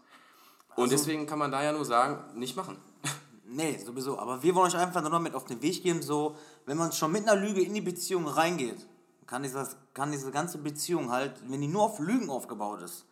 Und 0.76 0.84
Also- 0.84 0.96
deswegen 0.96 1.26
kann 1.26 1.38
man 1.38 1.50
da 1.50 1.62
ja 1.62 1.72
nur 1.72 1.84
sagen, 1.84 2.38
nicht 2.38 2.56
machen. 2.56 2.76
Nee, 3.48 3.78
sowieso. 3.78 4.18
Aber 4.18 4.42
wir 4.42 4.56
wollen 4.56 4.66
euch 4.66 4.76
einfach 4.76 5.08
nur 5.08 5.20
mit 5.20 5.36
auf 5.36 5.44
den 5.44 5.62
Weg 5.62 5.80
geben, 5.84 6.02
so, 6.02 6.36
wenn 6.64 6.76
man 6.76 6.90
schon 6.90 7.12
mit 7.12 7.28
einer 7.28 7.40
Lüge 7.40 7.62
in 7.62 7.74
die 7.74 7.80
Beziehung 7.80 8.26
reingeht, 8.26 8.84
kann, 9.28 9.44
dieses, 9.44 9.76
kann 9.94 10.10
diese 10.10 10.32
ganze 10.32 10.58
Beziehung 10.58 11.12
halt, 11.12 11.32
wenn 11.48 11.60
die 11.60 11.68
nur 11.68 11.82
auf 11.84 12.00
Lügen 12.00 12.28
aufgebaut 12.28 12.82
ist, 12.82 13.04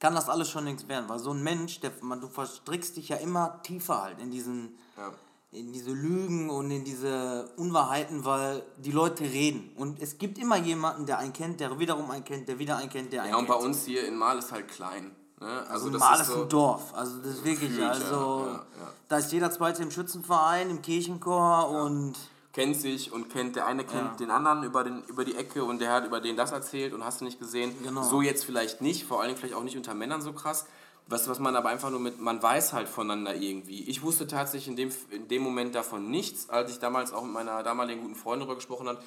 kann 0.00 0.14
das 0.14 0.28
alles 0.28 0.48
schon 0.50 0.64
nichts 0.64 0.88
werden. 0.88 1.08
Weil 1.08 1.18
so 1.18 1.30
ein 1.32 1.42
Mensch, 1.42 1.80
der, 1.80 1.92
man, 2.02 2.20
du 2.20 2.28
verstrickst 2.28 2.96
dich 2.96 3.08
ja 3.08 3.16
immer 3.16 3.62
tiefer 3.62 4.02
halt 4.02 4.20
in 4.20 4.30
diesen, 4.30 4.76
Ja. 4.96 5.12
in 5.52 5.72
diese 5.72 5.90
Lügen 5.92 6.50
und 6.50 6.70
in 6.70 6.84
diese 6.84 7.50
Unwahrheiten, 7.56 8.24
weil 8.24 8.62
die 8.78 8.92
Leute 8.92 9.24
reden. 9.24 9.70
Und 9.76 10.00
es 10.02 10.18
gibt 10.18 10.38
immer 10.38 10.56
jemanden, 10.56 11.06
der 11.06 11.18
einen 11.18 11.32
kennt, 11.32 11.60
der 11.60 11.78
wiederum 11.78 12.10
einen 12.10 12.24
kennt, 12.24 12.48
der 12.48 12.58
wieder 12.58 12.76
einen 12.76 12.90
kennt, 12.90 13.12
der 13.12 13.22
einen 13.22 13.30
Ja, 13.32 13.38
und 13.38 13.46
kennt. 13.46 13.58
bei 13.58 13.64
uns 13.64 13.84
hier 13.84 14.06
in 14.06 14.16
Mal 14.16 14.38
ist 14.38 14.52
halt 14.52 14.68
klein. 14.68 15.12
Ne? 15.40 15.46
Also, 15.46 15.70
Also 15.86 15.90
das 15.90 16.00
mal 16.00 16.20
ist 16.20 16.26
so, 16.28 16.42
ein 16.42 16.48
Dorf. 16.48 16.94
Also 16.94 17.18
das 17.18 17.26
ist 17.34 17.44
wirklich, 17.44 17.70
Gefühlt, 17.70 17.80
ja, 17.82 17.90
also 17.90 18.46
ja, 18.46 18.52
ja. 18.54 18.92
da 19.08 19.16
ist 19.18 19.32
jeder 19.32 19.50
zweite 19.50 19.82
im 19.82 19.90
Schützenverein, 19.90 20.70
im 20.70 20.80
Kirchenchor 20.82 21.68
und 21.68 22.14
kennt 22.56 22.74
sich 22.80 23.12
und 23.12 23.28
kennt, 23.28 23.54
der 23.54 23.66
eine 23.66 23.84
kennt 23.84 24.12
Ja. 24.12 24.16
den 24.16 24.30
anderen 24.30 24.62
über, 24.64 24.82
den, 24.82 25.02
über 25.08 25.26
die 25.26 25.34
Ecke 25.36 25.62
und 25.62 25.78
der 25.78 25.92
hat 25.92 26.06
über 26.06 26.20
den 26.22 26.38
das 26.38 26.52
erzählt 26.52 26.94
und 26.94 27.04
hast 27.04 27.20
du 27.20 27.26
nicht 27.26 27.38
gesehen. 27.38 27.76
Genau. 27.82 28.02
So 28.02 28.22
jetzt 28.22 28.46
vielleicht 28.46 28.80
nicht, 28.80 29.04
vor 29.04 29.20
allem 29.20 29.36
vielleicht 29.36 29.54
auch 29.54 29.62
nicht 29.62 29.76
unter 29.76 29.92
Männern 29.92 30.22
so 30.22 30.32
krass. 30.32 30.64
Was, 31.06 31.28
was 31.28 31.38
man 31.38 31.54
aber 31.54 31.68
einfach 31.68 31.90
nur 31.90 32.00
mit, 32.00 32.18
man 32.18 32.42
weiß 32.42 32.72
halt 32.72 32.88
voneinander 32.88 33.34
irgendwie. 33.36 33.84
Ich 33.84 34.02
wusste 34.02 34.26
tatsächlich 34.26 34.68
in 34.68 34.74
dem, 34.76 34.90
in 35.10 35.28
dem 35.28 35.42
Moment 35.42 35.74
davon 35.74 36.10
nichts, 36.10 36.48
als 36.48 36.70
ich 36.72 36.78
damals 36.78 37.12
auch 37.12 37.22
mit 37.22 37.32
meiner 37.32 37.62
damaligen 37.62 38.00
guten 38.00 38.16
Freundin 38.16 38.40
darüber 38.40 38.56
gesprochen 38.56 38.88
habe, 38.88 38.98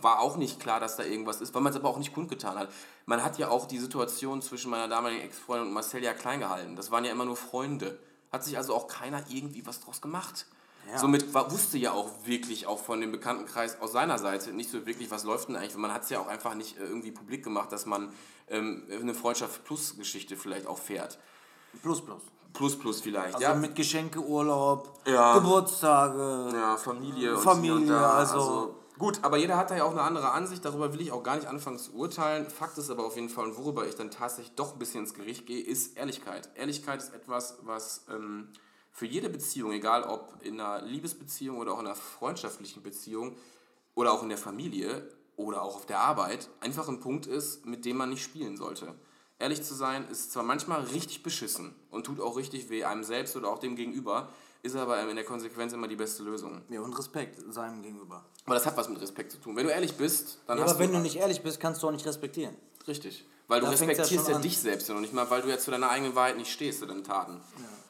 war 0.00 0.20
auch 0.20 0.36
nicht 0.38 0.58
klar, 0.58 0.80
dass 0.80 0.96
da 0.96 1.04
irgendwas 1.04 1.42
ist, 1.42 1.54
weil 1.54 1.60
man 1.62 1.72
es 1.72 1.78
aber 1.78 1.90
auch 1.90 1.98
nicht 1.98 2.12
kundgetan 2.14 2.58
hat. 2.58 2.70
Man 3.06 3.22
hat 3.22 3.38
ja 3.38 3.50
auch 3.50 3.66
die 3.66 3.78
Situation 3.78 4.40
zwischen 4.40 4.70
meiner 4.70 4.88
damaligen 4.88 5.20
Ex-Freundin 5.22 5.68
und 5.68 5.74
Marcel 5.74 6.02
ja 6.02 6.14
klein 6.14 6.40
gehalten. 6.40 6.74
Das 6.74 6.90
waren 6.90 7.04
ja 7.04 7.12
immer 7.12 7.26
nur 7.26 7.36
Freunde. 7.36 7.98
Hat 8.32 8.42
sich 8.42 8.56
also 8.56 8.74
auch 8.74 8.88
keiner 8.88 9.22
irgendwie 9.28 9.64
was 9.64 9.78
draus 9.80 10.00
gemacht. 10.00 10.46
Ja. 10.90 10.98
Somit 10.98 11.32
war, 11.34 11.50
wusste 11.50 11.78
ja 11.78 11.92
auch 11.92 12.10
wirklich 12.24 12.66
auch 12.66 12.78
von 12.78 13.00
dem 13.00 13.10
Bekanntenkreis 13.12 13.80
aus 13.80 13.92
seiner 13.92 14.18
Seite 14.18 14.52
nicht 14.52 14.70
so 14.70 14.86
wirklich, 14.86 15.10
was 15.10 15.24
läuft 15.24 15.48
denn 15.48 15.56
eigentlich. 15.56 15.76
Man 15.76 15.92
hat 15.92 16.04
es 16.04 16.10
ja 16.10 16.20
auch 16.20 16.26
einfach 16.28 16.54
nicht 16.54 16.78
äh, 16.78 16.84
irgendwie 16.84 17.10
publik 17.10 17.42
gemacht, 17.42 17.72
dass 17.72 17.86
man 17.86 18.12
ähm, 18.48 18.84
eine 18.90 19.14
Freundschaft 19.14 19.64
plus 19.64 19.96
Geschichte 19.96 20.36
vielleicht 20.36 20.66
auch 20.66 20.78
fährt. 20.78 21.18
plus 21.82 22.00
plus. 22.04 22.22
Plus 22.52 22.78
plus 22.78 23.00
vielleicht, 23.00 23.34
Also 23.34 23.40
ja. 23.48 23.54
mit 23.54 23.74
Geschenke, 23.74 24.20
Urlaub, 24.20 25.00
Ja. 25.06 25.34
Geburtstage. 25.34 26.50
ja, 26.52 26.76
Familie 26.76 27.34
und 27.36 27.42
Familie, 27.42 27.78
hier 27.78 27.82
und 27.82 27.88
da. 27.88 28.12
also- 28.14 28.76
Gut, 28.96 29.18
aber 29.22 29.38
jeder 29.38 29.56
hat 29.56 29.72
da 29.72 29.76
ja 29.76 29.82
auch 29.82 29.90
eine 29.90 30.02
andere 30.02 30.30
Ansicht, 30.30 30.64
darüber 30.64 30.92
will 30.92 31.00
ich 31.00 31.10
auch 31.10 31.24
gar 31.24 31.34
nicht 31.34 31.48
anfangen 31.48 31.78
zu 31.80 31.92
urteilen. 31.94 32.48
Fakt 32.48 32.78
ist 32.78 32.90
aber 32.90 33.04
auf 33.04 33.16
jeden 33.16 33.28
Fall, 33.28 33.46
und 33.46 33.56
worüber 33.58 33.84
ich 33.88 33.96
dann 33.96 34.12
tatsächlich 34.12 34.54
doch 34.54 34.74
ein 34.74 34.78
bisschen 34.78 35.00
ins 35.00 35.14
Gericht 35.14 35.46
gehe, 35.46 35.60
ist 35.60 35.96
Ehrlichkeit. 35.96 36.48
Ehrlichkeit 36.54 37.02
ist 37.02 37.12
etwas, 37.12 37.58
was 37.62 38.04
ähm, 38.08 38.50
für 38.94 39.06
jede 39.06 39.28
Beziehung, 39.28 39.72
egal 39.72 40.04
ob 40.04 40.36
in 40.42 40.60
einer 40.60 40.80
Liebesbeziehung 40.82 41.58
oder 41.58 41.72
auch 41.72 41.80
in 41.80 41.86
einer 41.86 41.96
freundschaftlichen 41.96 42.82
Beziehung 42.82 43.36
oder 43.96 44.12
auch 44.12 44.22
in 44.22 44.28
der 44.28 44.38
Familie 44.38 45.08
oder 45.36 45.62
auch 45.62 45.74
auf 45.74 45.84
der 45.86 45.98
Arbeit, 45.98 46.48
einfach 46.60 46.88
ein 46.88 47.00
Punkt 47.00 47.26
ist, 47.26 47.66
mit 47.66 47.84
dem 47.84 47.96
man 47.96 48.10
nicht 48.10 48.22
spielen 48.22 48.56
sollte. 48.56 48.94
Ehrlich 49.40 49.64
zu 49.64 49.74
sein 49.74 50.06
ist 50.08 50.30
zwar 50.32 50.44
manchmal 50.44 50.80
richtig 50.84 51.24
beschissen 51.24 51.74
und 51.90 52.06
tut 52.06 52.20
auch 52.20 52.36
richtig 52.36 52.70
weh 52.70 52.84
einem 52.84 53.02
selbst 53.02 53.34
oder 53.34 53.48
auch 53.48 53.58
dem 53.58 53.74
Gegenüber, 53.74 54.28
ist 54.62 54.76
aber 54.76 55.00
in 55.10 55.16
der 55.16 55.24
Konsequenz 55.24 55.72
immer 55.72 55.88
die 55.88 55.96
beste 55.96 56.22
Lösung. 56.22 56.62
Ja, 56.70 56.80
und 56.80 56.96
Respekt 56.96 57.42
seinem 57.52 57.82
gegenüber. 57.82 58.24
Aber 58.46 58.54
das 58.54 58.64
hat 58.64 58.76
was 58.76 58.88
mit 58.88 59.00
Respekt 59.00 59.32
zu 59.32 59.38
tun. 59.38 59.56
Wenn 59.56 59.66
du 59.66 59.72
ehrlich 59.72 59.94
bist, 59.96 60.38
dann 60.46 60.56
Ja, 60.56 60.64
hast 60.64 60.70
aber 60.70 60.80
wenn 60.80 60.92
du 60.92 60.98
du 60.98 61.02
nicht 61.02 61.16
ehrlich 61.16 61.42
bist, 61.42 61.58
kannst 61.58 61.82
du 61.82 61.88
auch 61.88 61.92
nicht 61.92 62.06
respektieren. 62.06 62.56
Richtig. 62.86 63.26
Weil 63.48 63.60
du 63.60 63.66
Da 63.66 63.72
ja 63.72 63.78
respektierst 63.78 64.28
ja, 64.28 64.36
an. 64.36 64.42
dich 64.42 64.58
selbst 64.58 64.88
ja 64.88 64.94
noch 64.94 65.00
nicht 65.00 65.12
mal, 65.12 65.28
weil 65.30 65.42
du 65.42 65.48
ja 65.48 65.58
zu 65.58 65.70
deiner 65.70 65.90
eigenen 65.90 66.14
Wahrheit 66.14 66.36
nicht 66.36 66.50
stehst, 66.50 66.80
zu 66.80 66.86
deinen 66.86 67.04
Taten. 67.04 67.40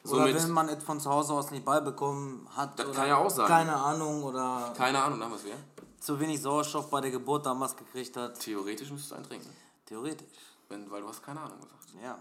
Oder 0.05 0.19
Somit, 0.19 0.35
wenn 0.35 0.51
man 0.51 0.69
es 0.69 0.83
von 0.85 1.01
zu 1.01 1.09
Hause 1.11 1.33
aus 1.33 1.51
nicht 1.51 1.65
beibekommen 1.65 2.47
hat. 2.57 2.79
Das 2.79 2.87
oder 2.87 2.95
kann 2.97 3.09
ja 3.09 3.17
auch 3.17 3.31
sein. 3.31 3.47
Keine 3.47 3.75
Ahnung 3.75 4.23
oder 4.25 4.73
keine 4.77 5.03
Ahnung, 5.03 5.23
haben 5.23 5.31
wir 5.31 5.37
es 5.37 5.45
wieder. 5.45 5.57
zu 6.01 6.19
wenig 6.21 6.43
Sauerstoff 6.43 6.91
bei 6.91 7.01
der 7.01 7.11
Geburt 7.11 7.47
damals 7.47 7.77
gekriegt 7.77 8.17
hat. 8.17 8.39
Theoretisch 8.41 8.91
müsstest 8.91 9.13
du 9.13 9.17
einen 9.17 9.25
trinken. 9.27 9.49
Theoretisch. 9.87 10.27
Wenn, 10.69 10.91
weil 10.91 11.03
du 11.03 11.09
hast 11.09 11.23
keine 11.23 11.41
Ahnung 11.41 11.59
gesagt. 11.61 11.85
Ja. 12.03 12.19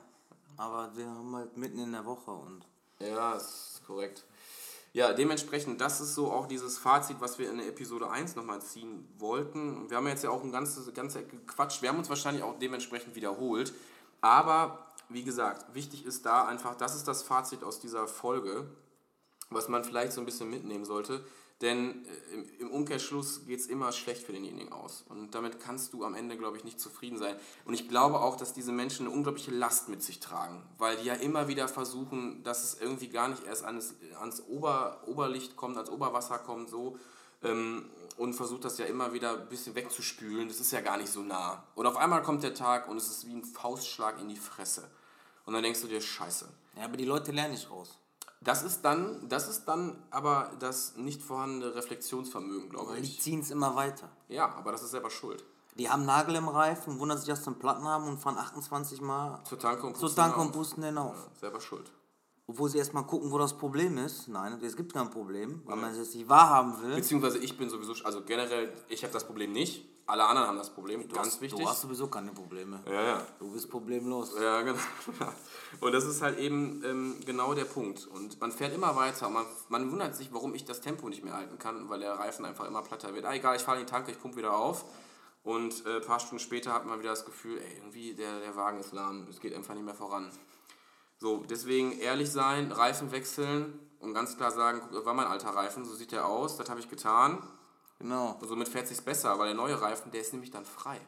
Aber 0.58 0.90
wir 0.96 1.08
haben 1.08 1.36
halt 1.36 1.58
mitten 1.58 1.80
in 1.80 1.92
der 1.92 2.06
Woche 2.06 2.32
und. 2.32 2.62
Ja, 3.00 3.34
ist 3.34 3.82
korrekt. 3.86 4.24
Ja, 4.96 5.12
dementsprechend, 5.12 5.82
das 5.82 6.00
ist 6.02 6.14
so 6.14 6.32
auch 6.32 6.46
dieses 6.46 6.78
Fazit, 6.78 7.18
was 7.20 7.40
wir 7.40 7.50
in 7.50 7.58
der 7.58 7.68
Episode 7.68 8.12
1 8.12 8.36
nochmal 8.36 8.62
ziehen 8.62 9.08
wollten. 9.18 9.90
Wir 9.90 9.98
haben 9.98 10.08
jetzt 10.08 10.24
ja 10.24 10.30
auch 10.30 10.44
ein 10.44 10.52
ganzes, 10.52 10.94
ganze 10.94 11.22
Ecke 11.22 11.36
Quatsch. 11.48 11.82
Wir 11.82 11.90
haben 11.90 11.98
uns 11.98 12.10
wahrscheinlich 12.10 12.44
auch 12.44 12.60
dementsprechend 12.60 13.16
wiederholt. 13.16 13.74
Aber, 14.22 14.86
wie 15.10 15.24
gesagt, 15.24 15.74
wichtig 15.74 16.06
ist 16.06 16.28
da 16.28 16.46
einfach, 16.46 16.76
das 16.76 16.96
ist 16.96 17.08
das 17.08 17.24
Fazit 17.24 17.64
aus 17.64 17.80
dieser 17.80 18.08
Folge, 18.08 18.68
was 19.50 19.68
man 19.68 19.84
vielleicht 19.84 20.14
so 20.14 20.22
ein 20.22 20.26
bisschen 20.26 20.52
mitnehmen 20.52 20.86
sollte. 20.86 21.26
Denn 21.64 22.06
äh, 22.06 22.62
im, 22.62 22.72
Umkehrschluss 22.72 23.46
geht 23.48 23.62
es 23.62 23.68
immer 23.68 23.94
schlecht 23.94 24.24
für 24.24 24.34
denjenigen 24.34 24.74
aus. 24.74 25.06
Und 25.08 25.34
damit 25.34 25.62
kannst 25.62 25.94
du 25.94 26.04
am 26.04 26.14
Ende, 26.14 26.38
glaube 26.38 26.58
ich, 26.58 26.66
nicht 26.66 26.78
zufrieden 26.78 27.18
sein. 27.18 27.38
Und 27.64 27.74
ich 27.74 27.88
glaube 27.88 28.20
auch, 28.20 28.36
dass 28.36 28.52
diese 28.54 28.74
Menschen 28.74 29.08
eine 29.08 29.16
unglaubliche 29.16 29.52
Last 29.52 29.88
mit 29.88 30.04
sich 30.04 30.20
tragen. 30.20 30.62
Weil 30.78 30.98
die 30.98 31.06
ja 31.06 31.14
immer 31.14 31.48
wieder 31.48 31.70
versuchen, 31.70 32.44
dass 32.44 32.66
es 32.66 32.82
irgendwie 32.82 33.08
gar 33.08 33.30
nicht 33.30 33.46
erst 33.46 33.64
ans, 33.64 33.96
ans 34.20 34.44
Ober, 34.50 35.02
Oberlicht 35.08 35.56
kommt, 35.56 35.78
ans 35.78 35.90
Oberwasser 35.90 36.38
kommt, 36.38 36.70
so. 36.70 37.00
Ähm, 37.42 37.86
und 38.18 38.34
versucht 38.34 38.66
das 38.66 38.78
ja 38.78 38.86
immer 38.86 39.14
wieder 39.14 39.40
ein 39.40 39.48
bisschen 39.48 39.74
wegzuspülen. 39.74 40.50
Das 40.50 40.60
ist 40.60 40.72
ja 40.72 40.82
gar 40.82 40.98
nicht 40.98 41.12
so 41.12 41.22
nah. 41.22 41.64
Und 41.76 41.86
auf 41.86 41.96
einmal 41.96 42.24
kommt 42.24 42.44
der 42.44 42.54
Tag 42.54 42.90
und 42.90 42.98
es 42.98 43.08
ist 43.08 43.26
wie 43.26 43.34
ein 43.34 43.46
Faustschlag 43.46 44.20
in 44.20 44.28
die 44.28 44.36
Fresse. 44.36 44.90
Und 45.46 45.54
dann 45.54 45.64
denkst 45.64 45.82
du 45.82 45.88
dir, 45.88 46.02
scheiße. 46.02 46.50
Ja, 46.76 46.84
aber 46.84 46.98
die 46.98 47.06
Leute 47.06 47.32
lernen 47.32 47.54
nicht 47.54 47.72
raus. 47.72 47.98
Das 48.44 48.64
ist 48.64 48.82
dann, 48.84 49.28
das 49.30 49.48
ist 49.48 49.66
dann 49.66 49.96
aber 50.12 50.52
das 50.60 50.96
nicht 50.98 51.22
vorhandene 51.22 51.74
Reflexionsvermögen, 51.76 52.70
glaube 52.70 52.92
Weil 52.92 53.02
die 53.02 53.08
ich. 53.08 53.22
ziehen 53.22 53.40
es 53.40 53.52
immer 53.52 53.76
weiter. 53.76 54.10
Ja, 54.28 54.54
aber 54.56 54.72
das 54.72 54.84
ist 54.84 54.92
selber 54.92 55.10
schuld. 55.10 55.44
Die 55.76 55.90
haben 55.90 56.06
Nagel 56.06 56.36
im 56.36 56.48
Reifen, 56.48 57.00
wundern 57.00 57.18
sich, 57.18 57.28
dass 57.28 57.42
sie 57.44 57.48
einen 57.48 57.58
Platten 57.60 57.86
haben 57.88 58.08
und 58.08 58.20
fahren 58.20 58.38
28 58.38 59.02
Mal 59.02 59.42
Zur 59.44 59.58
Tanke 59.60 59.88
und 59.88 59.96
zur 59.98 60.08
pusten 60.08 60.24
Tank 60.24 60.38
auf. 60.38 60.46
und 60.46 60.52
pusten 60.52 60.82
den 60.84 60.98
auf. 60.98 61.16
Ja, 61.16 61.40
selber 61.40 61.60
schuld. 61.62 61.92
Obwohl 62.46 62.70
sie 62.70 62.78
erstmal 62.78 63.06
gucken, 63.08 63.32
wo 63.32 63.38
das 63.38 63.58
Problem 63.58 63.98
ist. 63.98 64.28
Nein, 64.28 64.60
es 64.62 64.76
gibt 64.76 64.94
kein 64.94 65.10
Problem, 65.10 65.62
weil 65.66 65.78
man 65.78 65.92
es 65.92 65.98
jetzt 65.98 66.14
nicht 66.14 66.28
wahrhaben 66.28 66.80
will. 66.84 66.96
Beziehungsweise 66.96 67.38
ich 67.40 67.58
bin 67.58 67.70
sowieso, 67.70 67.94
also 68.04 68.22
generell, 68.24 68.74
ich 68.90 69.02
habe 69.04 69.14
das 69.14 69.26
Problem 69.26 69.54
nicht. 69.54 69.86
Alle 70.06 70.26
anderen 70.26 70.50
haben 70.50 70.58
das 70.58 70.70
Problem, 70.70 71.08
Du 71.08 71.16
ganz 71.16 71.28
hast, 71.28 71.42
wichtig. 71.42 71.60
Du 71.60 71.68
hast 71.68 71.82
sowieso 71.82 72.08
keine 72.08 72.32
Probleme. 72.32 72.82
ja, 72.86 73.02
ja. 73.02 73.28
Du 73.40 73.52
bist 73.52 73.70
problemlos. 73.70 74.34
Ja, 74.40 74.62
genau. 74.62 74.78
Und 75.80 75.94
das 75.94 76.04
ist 76.04 76.22
halt 76.22 76.38
eben 76.40 76.84
ähm, 76.84 77.16
genau 77.26 77.54
der 77.54 77.64
Punkt. 77.66 78.06
Und 78.08 78.40
man 78.42 78.52
fährt 78.52 78.74
immer 78.74 78.96
weiter 78.96 79.28
und 79.28 79.34
man, 79.34 79.46
man 79.70 79.92
wundert 79.92 80.16
sich, 80.16 80.34
warum 80.34 80.54
ich 80.56 80.66
das 80.66 80.82
Tempo 80.82 81.08
nicht 81.10 81.24
mehr 81.24 81.34
halten 81.34 81.58
kann, 81.58 81.90
weil 81.90 82.00
der 82.00 82.14
Reifen 82.14 82.46
einfach 82.46 82.66
immer 82.66 82.82
platter 82.82 83.16
wird. 83.16 83.26
Ah, 83.26 83.34
egal, 83.34 83.56
ich 83.56 83.64
fahre 83.64 83.80
in 83.80 83.86
die 83.86 83.92
Tanke, 83.92 84.12
ich 84.12 84.20
pumpe 84.20 84.38
wieder 84.38 84.54
auf. 84.56 84.86
Und 85.44 85.86
äh, 85.86 85.98
ein 85.98 86.02
paar 86.02 86.20
Stunden 86.20 86.40
später 86.40 86.74
hat 86.74 86.86
man 86.86 87.00
wieder 87.00 87.10
das 87.10 87.26
Gefühl, 87.26 87.58
ey, 87.58 87.78
irgendwie 87.78 88.14
der, 88.14 88.40
der 88.40 88.56
Wagen 88.56 88.80
ist 88.80 88.94
lahm, 88.94 89.28
es 89.30 89.40
geht 89.40 89.54
einfach 89.56 89.74
nicht 89.74 89.86
mehr 89.86 89.96
voran. 89.96 90.30
So, 91.18 91.44
deswegen 91.50 91.98
ehrlich 92.00 92.32
sein, 92.32 92.72
Reifen 92.72 93.12
wechseln 93.12 93.80
und 94.00 94.14
ganz 94.14 94.38
klar 94.38 94.52
sagen, 94.52 94.80
guck, 94.82 94.92
das 94.92 95.06
war 95.06 95.14
mein 95.14 95.28
alter 95.28 95.50
Reifen, 95.50 95.86
so 95.86 95.94
sieht 95.96 96.12
der 96.12 96.28
aus, 96.28 96.58
das 96.58 96.70
habe 96.70 96.80
ich 96.80 96.90
getan. 96.90 97.42
Genau. 98.04 98.38
Und 98.40 98.48
somit 98.48 98.68
fährt 98.68 98.88
sich's 98.88 99.02
besser, 99.02 99.40
weil 99.40 99.48
der 99.48 99.56
neue 99.56 99.80
Reifen, 99.82 100.12
der 100.12 100.22
ist 100.22 100.34
nämlich 100.34 100.52
dann 100.52 100.66
frei. 100.66 101.00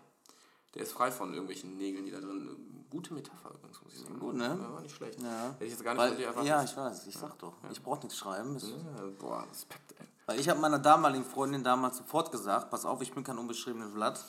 Der 0.73 0.81
ist 0.83 0.93
frei 0.93 1.11
von 1.11 1.29
irgendwelchen 1.33 1.77
Nägeln, 1.77 2.05
die 2.05 2.11
da 2.11 2.19
drin. 2.19 2.85
Gute 2.89 3.13
Metapher 3.13 3.49
übrigens, 3.53 3.81
muss 3.83 3.93
ich 3.93 3.99
sagen. 4.01 4.17
Gut, 4.19 4.35
ne? 4.35 4.57
Ja, 4.61 4.73
war 4.73 4.81
nicht 4.81 4.95
schlecht. 4.95 5.21
Ja. 5.21 5.49
Hätte 5.51 5.65
ich 5.65 5.71
jetzt 5.71 5.83
gar 5.83 5.93
nicht 5.93 6.01
von 6.01 6.09
Weil, 6.11 6.17
dir 6.17 6.27
erwartet. 6.27 6.47
ja, 6.49 6.63
ich 6.63 6.77
weiß, 6.77 7.07
ich 7.07 7.17
sag 7.17 7.37
doch. 7.39 7.53
Ich 7.69 7.83
brauche 7.83 7.99
nichts 7.99 8.17
schreiben. 8.17 8.55
Es- 8.55 8.69
Ja, 8.69 8.75
boah, 9.19 9.45
Respekt, 9.49 9.93
ey. 9.99 10.05
Weil 10.25 10.39
ich 10.39 10.47
habe 10.49 10.59
meiner 10.61 10.79
damaligen 10.79 11.25
Freundin 11.25 11.63
damals 11.63 11.97
sofort 11.97 12.31
gesagt, 12.31 12.71
pass 12.71 12.85
auf, 12.85 13.01
ich 13.01 13.13
bin 13.13 13.23
kein 13.25 13.37
unbeschriebenes 13.37 13.93
Blatt. 13.93 14.23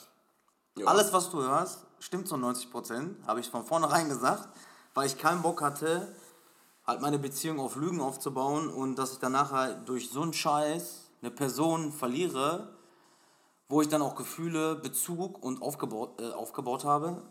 Ja. 0.77 0.87
Alles, 0.87 1.11
was 1.13 1.29
du 1.29 1.41
hörst, 1.41 1.85
stimmt 1.99 2.27
zu 2.27 2.35
90 2.37 2.69
Prozent, 2.69 3.25
habe 3.25 3.39
ich 3.39 3.49
von 3.49 3.65
vornherein 3.65 4.09
gesagt, 4.09 4.47
weil 4.93 5.07
ich 5.07 5.17
keinen 5.17 5.41
Bock 5.41 5.61
hatte, 5.61 6.13
halt 6.85 7.01
meine 7.01 7.17
Beziehung 7.19 7.59
auf 7.59 7.75
Lügen 7.77 7.99
aufzubauen 8.01 8.69
und 8.69 8.95
dass 8.95 9.13
ich 9.13 9.19
danach 9.19 9.51
halt 9.51 9.87
durch 9.89 10.09
so 10.09 10.21
einen 10.21 10.33
Scheiß 10.33 11.06
eine 11.21 11.31
Person 11.31 11.91
verliere, 11.91 12.75
wo 13.69 13.81
ich 13.81 13.89
dann 13.89 14.01
auch 14.01 14.15
Gefühle, 14.15 14.75
Bezug 14.75 15.43
und 15.43 15.61
aufgebaut, 15.61 16.21
äh, 16.21 16.31
aufgebaut 16.31 16.85
habe, 16.85 17.21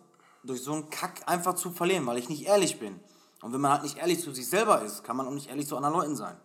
durch 0.44 0.62
so 0.62 0.72
einen 0.72 0.90
Kack 0.90 1.22
einfach 1.26 1.54
zu 1.54 1.70
verlieren, 1.70 2.06
weil 2.06 2.18
ich 2.18 2.28
nicht 2.28 2.46
ehrlich 2.46 2.78
bin. 2.78 3.00
Und 3.42 3.52
wenn 3.52 3.60
man 3.60 3.72
halt 3.72 3.82
nicht 3.82 3.98
ehrlich 3.98 4.20
zu 4.20 4.32
sich 4.32 4.48
selber 4.48 4.82
ist, 4.82 5.04
kann 5.04 5.16
man 5.16 5.26
auch 5.26 5.32
nicht 5.32 5.48
ehrlich 5.48 5.66
zu 5.66 5.76
anderen 5.76 5.94
Leuten 5.94 6.16
sein. 6.16 6.36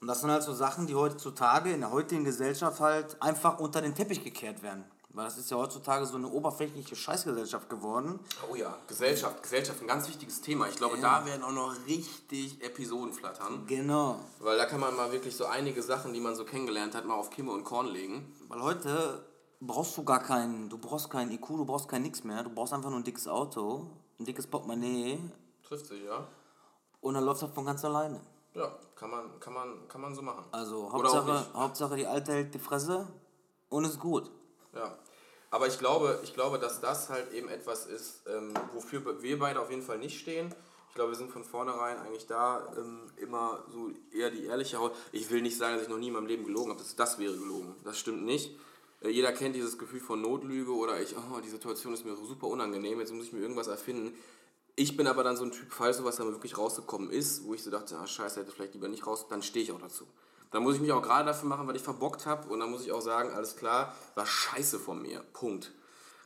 Und 0.00 0.06
das 0.06 0.20
sind 0.20 0.30
halt 0.30 0.42
so 0.42 0.52
Sachen, 0.52 0.86
die 0.86 0.94
heutzutage 0.94 1.72
in 1.72 1.80
der 1.80 1.90
heutigen 1.90 2.24
Gesellschaft 2.24 2.80
halt 2.80 3.20
einfach 3.20 3.58
unter 3.58 3.80
den 3.80 3.94
Teppich 3.94 4.22
gekehrt 4.22 4.62
werden. 4.62 4.84
Weil 5.10 5.24
das 5.24 5.38
ist 5.38 5.50
ja 5.50 5.56
heutzutage 5.56 6.04
so 6.04 6.16
eine 6.16 6.28
oberflächliche 6.28 6.94
Scheißgesellschaft 6.94 7.68
geworden. 7.70 8.20
Oh 8.50 8.54
ja, 8.54 8.76
Gesellschaft. 8.86 9.42
Gesellschaft, 9.42 9.80
ein 9.80 9.88
ganz 9.88 10.06
wichtiges 10.06 10.40
Thema. 10.42 10.68
Ich 10.68 10.76
glaube, 10.76 10.96
ja. 10.98 11.20
da 11.20 11.26
werden 11.26 11.42
auch 11.42 11.52
noch 11.52 11.74
richtig 11.86 12.62
Episoden 12.62 13.12
flattern. 13.12 13.66
Genau. 13.66 14.20
Weil 14.38 14.58
da 14.58 14.66
kann 14.66 14.80
man 14.80 14.94
mal 14.94 15.10
wirklich 15.10 15.34
so 15.34 15.46
einige 15.46 15.82
Sachen, 15.82 16.12
die 16.12 16.20
man 16.20 16.36
so 16.36 16.44
kennengelernt 16.44 16.94
hat, 16.94 17.06
mal 17.06 17.14
auf 17.14 17.30
Kimme 17.30 17.52
und 17.52 17.64
Korn 17.64 17.86
legen. 17.86 18.34
Weil 18.48 18.62
heute 18.62 19.24
brauchst 19.60 19.96
du 19.96 20.04
gar 20.04 20.22
keinen, 20.22 20.68
du 20.68 20.76
brauchst 20.76 21.08
keinen 21.08 21.30
IQ, 21.32 21.48
du 21.48 21.64
brauchst 21.64 21.88
kein 21.88 22.02
nix 22.02 22.22
mehr. 22.22 22.42
Du 22.42 22.50
brauchst 22.50 22.74
einfach 22.74 22.90
nur 22.90 23.00
ein 23.00 23.04
dickes 23.04 23.26
Auto, 23.26 23.90
ein 24.20 24.26
dickes 24.26 24.46
Portemonnaie. 24.46 25.18
Trifft 25.62 25.86
sich, 25.86 26.04
ja. 26.04 26.26
Und 27.00 27.14
dann 27.14 27.24
läuft 27.24 27.42
das 27.42 27.50
von 27.50 27.64
ganz 27.64 27.84
alleine. 27.84 28.20
Ja, 28.54 28.72
kann 28.94 29.10
man, 29.10 29.40
kann 29.40 29.54
man, 29.54 29.88
kann 29.88 30.00
man 30.00 30.14
so 30.14 30.22
machen. 30.22 30.44
Also 30.50 30.92
Hauptsache, 30.92 31.46
Hauptsache 31.54 31.96
die 31.96 32.06
Alte 32.06 32.32
hält 32.32 32.54
die 32.54 32.58
Fresse 32.58 33.06
und 33.68 33.84
ist 33.84 34.00
gut. 34.00 34.30
Ja. 34.74 34.98
Aber 35.50 35.66
ich 35.66 35.78
glaube, 35.78 36.20
ich 36.22 36.34
glaube, 36.34 36.58
dass 36.58 36.80
das 36.80 37.08
halt 37.08 37.32
eben 37.32 37.48
etwas 37.48 37.86
ist, 37.86 38.22
ähm, 38.26 38.52
wofür 38.74 39.22
wir 39.22 39.38
beide 39.38 39.60
auf 39.60 39.70
jeden 39.70 39.82
Fall 39.82 39.98
nicht 39.98 40.20
stehen. 40.20 40.54
Ich 40.90 40.94
glaube, 40.94 41.12
wir 41.12 41.16
sind 41.16 41.30
von 41.30 41.44
vornherein 41.44 41.98
eigentlich 41.98 42.26
da 42.26 42.72
ähm, 42.76 43.10
immer 43.16 43.64
so 43.72 43.90
eher 44.12 44.30
die 44.30 44.44
ehrliche 44.44 44.78
Haut. 44.78 44.92
Ich 45.12 45.30
will 45.30 45.40
nicht 45.42 45.56
sagen, 45.56 45.74
dass 45.74 45.84
ich 45.84 45.88
noch 45.88 45.98
nie 45.98 46.08
in 46.08 46.14
meinem 46.14 46.26
Leben 46.26 46.44
gelogen 46.44 46.70
habe. 46.70 46.80
Das, 46.80 46.96
das 46.96 47.18
wäre 47.18 47.36
gelogen. 47.36 47.74
Das 47.84 47.98
stimmt 47.98 48.24
nicht. 48.24 48.58
Äh, 49.00 49.10
jeder 49.10 49.32
kennt 49.32 49.54
dieses 49.54 49.78
Gefühl 49.78 50.00
von 50.00 50.20
Notlüge 50.20 50.72
oder 50.72 51.00
ich, 51.00 51.16
oh, 51.16 51.40
die 51.40 51.48
Situation 51.48 51.94
ist 51.94 52.04
mir 52.04 52.16
super 52.16 52.48
unangenehm, 52.48 53.00
jetzt 53.00 53.12
muss 53.12 53.26
ich 53.26 53.32
mir 53.32 53.40
irgendwas 53.40 53.68
erfinden. 53.68 54.14
Ich 54.76 54.96
bin 54.96 55.06
aber 55.06 55.24
dann 55.24 55.36
so 55.36 55.44
ein 55.44 55.50
Typ, 55.50 55.72
falls 55.72 55.96
sowas 55.96 56.16
dann 56.16 56.30
wirklich 56.30 56.56
rausgekommen 56.56 57.10
ist, 57.10 57.44
wo 57.44 57.54
ich 57.54 57.62
so 57.62 57.70
dachte, 57.70 57.96
ah, 57.96 58.06
scheiße, 58.06 58.40
hätte 58.40 58.52
vielleicht 58.52 58.74
lieber 58.74 58.88
nicht 58.88 59.06
raus, 59.06 59.26
dann 59.28 59.42
stehe 59.42 59.64
ich 59.64 59.72
auch 59.72 59.80
dazu. 59.80 60.06
Dann 60.50 60.62
muss 60.62 60.76
ich 60.76 60.80
mich 60.80 60.92
auch 60.92 61.02
gerade 61.02 61.26
dafür 61.26 61.48
machen, 61.48 61.66
weil 61.66 61.76
ich 61.76 61.82
verbockt 61.82 62.26
habe. 62.26 62.48
Und 62.48 62.60
dann 62.60 62.70
muss 62.70 62.82
ich 62.82 62.92
auch 62.92 63.02
sagen, 63.02 63.32
alles 63.34 63.56
klar, 63.56 63.94
war 64.14 64.26
scheiße 64.26 64.78
von 64.78 65.00
mir. 65.00 65.22
Punkt. 65.32 65.72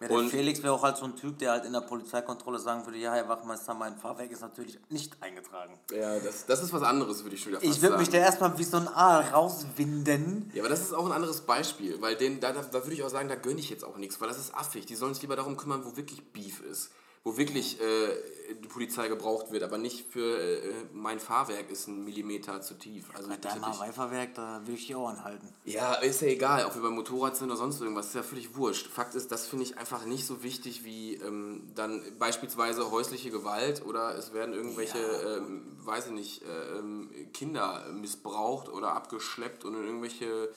Ja, 0.00 0.08
der 0.08 0.16
und 0.16 0.30
Felix 0.30 0.60
wäre 0.62 0.72
auch 0.72 0.82
halt 0.82 0.96
so 0.96 1.04
ein 1.04 1.14
Typ, 1.14 1.38
der 1.38 1.52
halt 1.52 1.64
in 1.64 1.72
der 1.72 1.80
Polizeikontrolle 1.80 2.58
sagen 2.58 2.84
würde, 2.84 2.98
ja, 2.98 3.14
Herr 3.14 3.28
Wachmeister, 3.28 3.72
mein 3.72 3.96
Fahrwerk 3.96 4.32
ist 4.32 4.40
natürlich 4.40 4.80
nicht 4.88 5.16
eingetragen. 5.22 5.78
Ja, 5.92 6.18
das, 6.18 6.44
das 6.46 6.60
ist 6.60 6.72
was 6.72 6.82
anderes, 6.82 7.22
würde 7.22 7.36
ich 7.36 7.42
schon 7.42 7.52
wieder 7.52 7.62
Ich 7.62 7.80
würde 7.80 7.98
mich 7.98 8.10
da 8.10 8.18
erstmal 8.18 8.58
wie 8.58 8.64
so 8.64 8.78
ein 8.78 8.88
Aal 8.88 9.22
rauswinden. 9.32 10.50
Ja, 10.54 10.62
aber 10.62 10.70
das 10.70 10.80
ist 10.80 10.92
auch 10.92 11.06
ein 11.06 11.12
anderes 11.12 11.42
Beispiel, 11.42 12.02
weil 12.02 12.16
den, 12.16 12.40
da, 12.40 12.52
da, 12.52 12.62
da 12.62 12.72
würde 12.82 12.94
ich 12.94 13.04
auch 13.04 13.10
sagen, 13.10 13.28
da 13.28 13.36
gönne 13.36 13.60
ich 13.60 13.70
jetzt 13.70 13.84
auch 13.84 13.96
nichts, 13.96 14.20
weil 14.20 14.26
das 14.26 14.38
ist 14.38 14.52
affig. 14.52 14.86
Die 14.86 14.96
sollen 14.96 15.14
sich 15.14 15.22
lieber 15.22 15.36
darum 15.36 15.56
kümmern, 15.56 15.84
wo 15.84 15.96
wirklich 15.96 16.32
Beef 16.32 16.62
ist 16.62 16.90
wo 17.24 17.36
wirklich 17.36 17.80
äh, 17.80 18.54
die 18.60 18.68
Polizei 18.68 19.06
gebraucht 19.08 19.52
wird, 19.52 19.62
aber 19.62 19.78
nicht 19.78 20.10
für 20.10 20.38
äh, 20.38 20.72
mein 20.92 21.20
Fahrwerk 21.20 21.70
ist 21.70 21.86
ein 21.86 22.04
Millimeter 22.04 22.60
zu 22.60 22.74
tief. 22.74 23.06
Also 23.14 23.28
Bei 23.28 23.36
deinem 23.36 23.64
Hawaii-Fahrwerk, 23.64 24.34
da 24.34 24.60
will 24.66 24.74
ich 24.74 24.88
die 24.88 24.94
auch 24.96 25.08
anhalten. 25.08 25.48
Ja, 25.64 25.94
ist 25.94 26.20
ja 26.20 26.28
egal, 26.28 26.66
ob 26.66 26.74
wir 26.74 26.82
beim 26.82 26.94
Motorrad 26.94 27.36
sind 27.36 27.48
oder 27.48 27.56
sonst 27.56 27.80
irgendwas, 27.80 28.08
ist 28.08 28.14
ja 28.14 28.24
völlig 28.24 28.56
wurscht. 28.56 28.88
Fakt 28.88 29.14
ist, 29.14 29.30
das 29.30 29.46
finde 29.46 29.64
ich 29.64 29.78
einfach 29.78 30.04
nicht 30.04 30.26
so 30.26 30.42
wichtig 30.42 30.84
wie 30.84 31.14
ähm, 31.14 31.70
dann 31.76 32.02
beispielsweise 32.18 32.90
häusliche 32.90 33.30
Gewalt 33.30 33.86
oder 33.86 34.16
es 34.16 34.32
werden 34.32 34.52
irgendwelche, 34.52 34.98
ja. 34.98 35.36
ähm, 35.36 35.76
weiß 35.78 36.06
ich 36.06 36.12
nicht, 36.12 36.42
äh, 36.42 36.78
ähm, 36.78 37.10
Kinder 37.32 37.86
missbraucht 37.92 38.68
oder 38.68 38.94
abgeschleppt 38.94 39.64
und 39.64 39.74
in 39.74 39.84
irgendwelche 39.84 40.52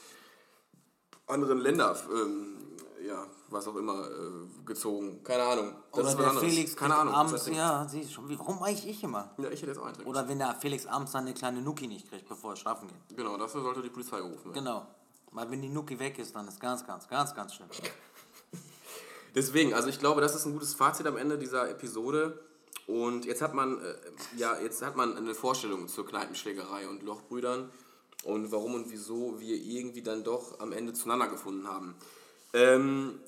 anderen 1.28 1.60
Länder 1.60 1.96
ähm, 2.12 2.58
ja, 3.06 3.28
was 3.56 3.68
auch 3.68 3.76
immer, 3.76 4.08
äh, 4.08 4.66
gezogen. 4.66 5.24
Keine 5.24 5.44
Ahnung. 5.44 5.74
Das 5.92 6.00
Oder 6.00 6.10
ist 6.10 6.20
der 6.20 6.50
Felix 6.50 6.76
keine 6.76 6.96
Ahnung. 6.96 7.14
abends, 7.14 7.48
ja, 7.48 7.88
siehst 7.90 8.14
schon, 8.14 8.30
warum 8.38 8.62
eigentlich 8.62 8.88
ich 8.88 9.04
immer? 9.04 9.34
Ja, 9.38 9.50
ich 9.50 9.62
hätte 9.62 9.72
jetzt 9.72 9.80
auch 9.80 9.86
einen 9.86 10.02
Oder 10.06 10.28
wenn 10.28 10.38
der 10.38 10.54
Felix 10.56 10.86
abends 10.86 11.14
dann 11.14 11.26
eine 11.26 11.34
kleine 11.34 11.62
Nuki 11.62 11.88
nicht 11.88 12.10
kriegt, 12.10 12.28
bevor 12.28 12.52
er 12.52 12.56
schlafen 12.58 12.88
geht. 12.88 13.18
Genau, 13.18 13.38
dafür 13.38 13.62
sollte 13.62 13.82
die 13.82 13.90
Polizei 13.90 14.18
gerufen 14.18 14.46
werden. 14.46 14.54
Genau. 14.54 14.86
Weil 15.32 15.50
wenn 15.50 15.62
die 15.62 15.70
Nuki 15.70 15.98
weg 15.98 16.20
ist, 16.20 16.36
dann 16.36 16.48
ist 16.48 16.60
ganz, 16.60 16.86
ganz, 16.86 17.08
ganz, 17.08 17.34
ganz 17.34 17.56
schlimm. 17.56 17.70
Deswegen, 19.36 19.74
also 19.74 19.90
ich 19.90 20.00
glaube, 20.00 20.22
das 20.22 20.36
ist 20.36 20.46
ein 20.46 20.54
gutes 20.54 20.74
Fazit 20.74 21.08
am 21.08 21.18
Ende 21.18 21.38
dieser 21.38 21.70
Episode. 21.70 22.40
Und 22.88 23.26
jetzt 23.26 23.42
hat 23.42 23.54
man, 23.54 23.82
äh, 23.82 23.96
ja, 24.38 24.60
jetzt 24.60 24.82
hat 24.82 24.96
man 24.96 25.18
eine 25.18 25.34
Vorstellung 25.34 25.88
zur 25.88 26.06
Kneipenschlägerei 26.06 26.88
und 26.88 27.04
Lochbrüdern 27.04 27.72
und 28.24 28.52
warum 28.52 28.76
und 28.76 28.92
wieso 28.92 29.40
wir 29.40 29.56
irgendwie 29.56 30.02
dann 30.02 30.24
doch 30.24 30.60
am 30.60 30.72
Ende 30.72 30.94
zueinander 30.94 31.28
gefunden 31.28 31.68
haben. 31.68 31.96
Ähm, 32.54 33.20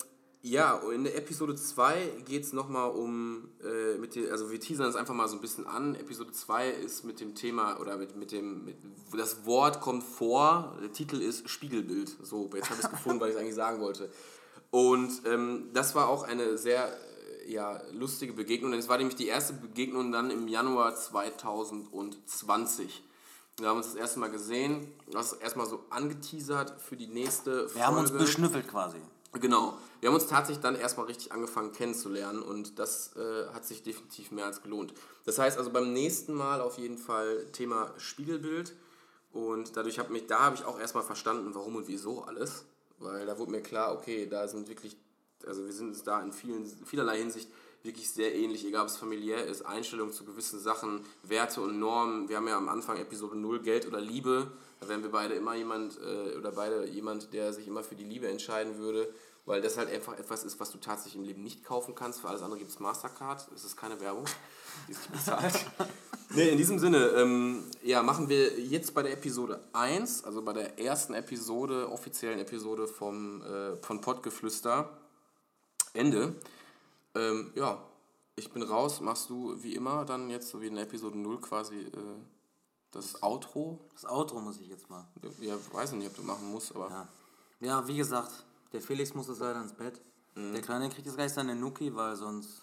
ja, 0.42 0.80
in 0.94 1.04
der 1.04 1.16
Episode 1.16 1.56
2 1.56 2.22
geht 2.24 2.44
es 2.44 2.52
nochmal 2.52 2.90
um, 2.90 3.48
äh, 3.62 3.96
mit 3.98 4.14
die, 4.14 4.30
also 4.30 4.52
wir 4.52 4.60
teasern 4.60 4.86
das 4.86 4.94
einfach 4.94 5.14
mal 5.14 5.26
so 5.26 5.34
ein 5.34 5.40
bisschen 5.40 5.66
an. 5.66 5.96
Episode 5.96 6.30
2 6.30 6.70
ist 6.70 7.04
mit 7.04 7.18
dem 7.20 7.34
Thema, 7.34 7.80
oder 7.80 7.96
mit, 7.96 8.14
mit 8.16 8.30
dem, 8.30 8.64
mit, 8.64 8.76
das 9.16 9.44
Wort 9.46 9.80
kommt 9.80 10.04
vor, 10.04 10.78
der 10.80 10.92
Titel 10.92 11.20
ist 11.20 11.50
Spiegelbild. 11.50 12.18
So, 12.22 12.48
jetzt 12.54 12.70
habe 12.70 12.78
ich 12.78 12.84
es 12.84 12.90
gefunden, 12.90 13.18
weil 13.20 13.30
ich 13.30 13.34
es 13.34 13.40
eigentlich 13.40 13.56
sagen 13.56 13.80
wollte. 13.80 14.10
Und 14.70 15.10
ähm, 15.26 15.70
das 15.72 15.96
war 15.96 16.08
auch 16.08 16.22
eine 16.22 16.56
sehr 16.56 16.86
äh, 16.86 17.52
ja, 17.52 17.82
lustige 17.92 18.32
Begegnung, 18.32 18.70
denn 18.70 18.80
es 18.80 18.88
war 18.88 18.98
nämlich 18.98 19.16
die 19.16 19.26
erste 19.26 19.54
Begegnung 19.54 20.12
dann 20.12 20.30
im 20.30 20.46
Januar 20.46 20.94
2020. 20.94 23.02
Wir 23.58 23.68
haben 23.68 23.78
uns 23.78 23.86
das 23.86 23.96
erste 23.96 24.20
Mal 24.20 24.30
gesehen, 24.30 24.86
du 25.10 25.18
hast 25.18 25.32
erstmal 25.32 25.66
so 25.66 25.84
angeteasert 25.90 26.80
für 26.80 26.96
die 26.96 27.08
nächste 27.08 27.62
Folge. 27.62 27.74
Wir 27.74 27.88
haben 27.88 27.96
uns 27.96 28.12
beschnüffelt 28.12 28.68
quasi. 28.68 28.98
Genau. 29.32 29.78
Wir 30.00 30.08
haben 30.08 30.14
uns 30.14 30.26
tatsächlich 30.26 30.62
dann 30.62 30.74
erstmal 30.74 31.06
richtig 31.06 31.32
angefangen 31.32 31.72
kennenzulernen 31.72 32.40
und 32.40 32.78
das 32.78 33.14
äh, 33.16 33.48
hat 33.52 33.66
sich 33.66 33.82
definitiv 33.82 34.30
mehr 34.30 34.46
als 34.46 34.62
gelohnt. 34.62 34.94
Das 35.24 35.38
heißt 35.38 35.58
also 35.58 35.70
beim 35.70 35.92
nächsten 35.92 36.34
Mal 36.34 36.60
auf 36.60 36.78
jeden 36.78 36.98
Fall 36.98 37.46
Thema 37.52 37.92
Spiegelbild 37.98 38.74
und 39.32 39.76
dadurch 39.76 39.98
habe 39.98 40.12
mich, 40.12 40.26
da 40.26 40.40
habe 40.40 40.56
ich 40.56 40.64
auch 40.64 40.78
erstmal 40.78 41.02
verstanden, 41.02 41.54
warum 41.54 41.76
und 41.76 41.88
wieso 41.88 42.22
alles, 42.22 42.64
weil 42.98 43.26
da 43.26 43.38
wurde 43.38 43.50
mir 43.50 43.60
klar, 43.60 43.92
okay, 43.92 44.26
da 44.26 44.48
sind 44.48 44.68
wirklich, 44.68 44.96
also 45.46 45.64
wir 45.64 45.72
sind 45.72 45.88
uns 45.88 46.02
da 46.04 46.22
in 46.22 46.32
vielen, 46.32 46.66
vielerlei 46.86 47.18
Hinsicht 47.18 47.50
wirklich 47.88 48.10
sehr 48.10 48.34
ähnlich, 48.34 48.64
egal 48.64 48.82
ob 48.82 48.88
es 48.88 48.96
familiär 48.96 49.44
ist, 49.44 49.62
Einstellung 49.62 50.12
zu 50.12 50.24
gewissen 50.24 50.60
Sachen, 50.60 51.00
Werte 51.22 51.60
und 51.62 51.80
Normen. 51.80 52.28
Wir 52.28 52.36
haben 52.36 52.46
ja 52.46 52.56
am 52.56 52.68
Anfang 52.68 52.98
Episode 52.98 53.36
0 53.36 53.60
Geld 53.60 53.86
oder 53.86 54.00
Liebe. 54.00 54.52
Da 54.78 54.88
wären 54.88 55.02
wir 55.02 55.10
beide 55.10 55.34
immer 55.34 55.56
jemand 55.56 55.98
äh, 55.98 56.36
oder 56.36 56.52
beide 56.52 56.86
jemand, 56.86 57.32
der 57.32 57.52
sich 57.52 57.66
immer 57.66 57.82
für 57.82 57.96
die 57.96 58.04
Liebe 58.04 58.28
entscheiden 58.28 58.78
würde, 58.78 59.12
weil 59.46 59.62
das 59.62 59.78
halt 59.78 59.90
einfach 59.90 60.18
etwas 60.18 60.44
ist, 60.44 60.60
was 60.60 60.70
du 60.70 60.78
tatsächlich 60.78 61.16
im 61.16 61.24
Leben 61.24 61.42
nicht 61.42 61.64
kaufen 61.64 61.94
kannst. 61.94 62.20
Für 62.20 62.28
alles 62.28 62.42
andere 62.42 62.58
gibt 62.58 62.70
es 62.70 62.78
Mastercard. 62.78 63.48
Es 63.54 63.64
ist 63.64 63.76
keine 63.76 63.98
Werbung, 64.00 64.26
die 64.86 64.92
sich 64.92 65.08
bezahlt. 65.08 65.54
nee, 66.34 66.50
in 66.50 66.58
diesem 66.58 66.78
Sinne, 66.78 67.06
ähm, 67.16 67.64
ja, 67.82 68.02
machen 68.02 68.28
wir 68.28 68.60
jetzt 68.60 68.92
bei 68.92 69.02
der 69.02 69.14
Episode 69.14 69.64
1, 69.72 70.24
also 70.24 70.42
bei 70.42 70.52
der 70.52 70.78
ersten 70.78 71.14
Episode, 71.14 71.90
offiziellen 71.90 72.38
Episode 72.38 72.86
vom, 72.86 73.42
äh, 73.42 73.76
von 73.76 74.02
Pottgeflüster, 74.02 74.90
Ende. 75.94 76.34
Ähm, 77.18 77.52
ja, 77.54 77.82
ich 78.36 78.50
bin 78.52 78.62
raus. 78.62 79.00
Machst 79.00 79.28
du 79.28 79.60
wie 79.62 79.74
immer 79.74 80.04
dann 80.04 80.30
jetzt, 80.30 80.48
so 80.50 80.60
wie 80.60 80.68
in 80.68 80.74
der 80.74 80.84
Episode 80.84 81.18
0 81.18 81.40
quasi, 81.40 81.76
äh, 81.76 81.90
das 82.92 83.22
Outro? 83.22 83.80
Das 83.92 84.06
Outro 84.06 84.40
muss 84.40 84.58
ich 84.60 84.68
jetzt 84.68 84.88
mal. 84.88 85.06
Ja, 85.40 85.56
weiß 85.72 85.92
nicht, 85.92 86.08
ob 86.08 86.16
du 86.16 86.22
machen 86.22 86.50
musst, 86.50 86.74
aber. 86.74 86.88
Ja, 86.90 87.08
ja 87.60 87.88
wie 87.88 87.96
gesagt, 87.96 88.44
der 88.72 88.80
Felix 88.80 89.14
muss 89.14 89.28
jetzt 89.28 89.40
leider 89.40 89.60
ins 89.60 89.72
Bett. 89.72 90.00
Mhm. 90.34 90.52
Der 90.52 90.62
Kleine 90.62 90.88
kriegt 90.88 91.06
jetzt 91.06 91.16
gleich 91.16 91.32
seine 91.32 91.54
Nuki, 91.54 91.94
weil 91.94 92.16
sonst. 92.16 92.62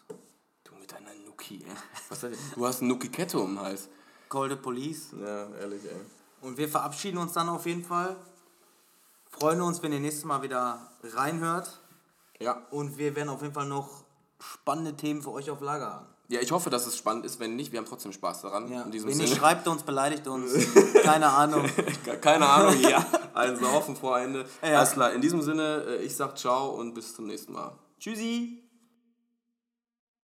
Du 0.64 0.74
mit 0.76 0.92
deiner 0.92 1.14
Nuki, 1.26 1.64
ey. 1.68 1.76
Was 2.10 2.22
du 2.22 2.66
hast 2.66 2.82
eine 2.82 2.90
Nuki-Kette 2.94 3.38
um 3.38 3.56
den 3.56 3.60
Hals. 3.60 3.90
Call 4.30 4.50
the 4.50 4.56
Police. 4.56 5.12
Ja, 5.12 5.50
ehrlich, 5.56 5.84
ey. 5.84 6.00
Und 6.42 6.58
wir 6.58 6.70
verabschieden 6.70 7.18
uns 7.18 7.34
dann 7.34 7.50
auf 7.50 7.66
jeden 7.66 7.84
Fall. 7.84 8.16
Freuen 9.30 9.62
uns, 9.62 9.84
wenn 9.84 9.92
ihr 9.92 10.00
nächstes 10.00 10.24
Mal 10.26 10.42
wieder 10.42 10.90
reinhört. 11.04 11.80
Ja. 12.40 12.66
Und 12.72 12.98
wir 12.98 13.16
werden 13.16 13.30
auf 13.30 13.42
jeden 13.42 13.54
Fall 13.54 13.68
noch 13.68 14.05
spannende 14.46 14.96
Themen 14.96 15.22
für 15.22 15.32
euch 15.32 15.50
auf 15.50 15.62
Lager 15.62 15.94
haben. 15.94 16.06
Ja, 16.28 16.40
ich 16.42 16.52
hoffe, 16.52 16.70
dass 16.70 16.88
es 16.88 16.98
spannend 16.98 17.26
ist. 17.26 17.40
Wenn 17.40 17.56
nicht, 17.56 17.72
wir 17.72 17.80
haben 17.80 17.86
trotzdem 17.86 18.12
Spaß 18.12 18.42
daran. 18.42 18.72
Ja. 18.72 18.86
Wenn 18.90 19.00
Sinne. 19.00 19.16
nicht, 19.16 19.36
schreibt 19.36 19.68
uns, 19.68 19.84
beleidigt 19.84 20.28
uns. 20.28 20.54
Keine 21.04 21.30
Ahnung. 21.30 21.70
Keine 22.22 22.48
Ahnung, 22.48 22.80
ja. 22.82 23.06
Saufen 23.60 23.96
vor 23.96 24.20
Ende. 24.20 24.46
Ja. 24.64 24.80
Alles 24.80 24.94
klar. 24.94 25.14
In 25.14 25.22
diesem 25.22 25.42
Sinne, 25.42 25.84
äh, 25.88 26.04
ich 26.04 26.16
sag 26.16 26.38
ciao 26.38 26.70
und 26.70 26.96
bis 26.96 27.16
zum 27.16 27.28
nächsten 27.28 27.54
Mal. 27.54 27.74
Tschüssi. 28.00 28.65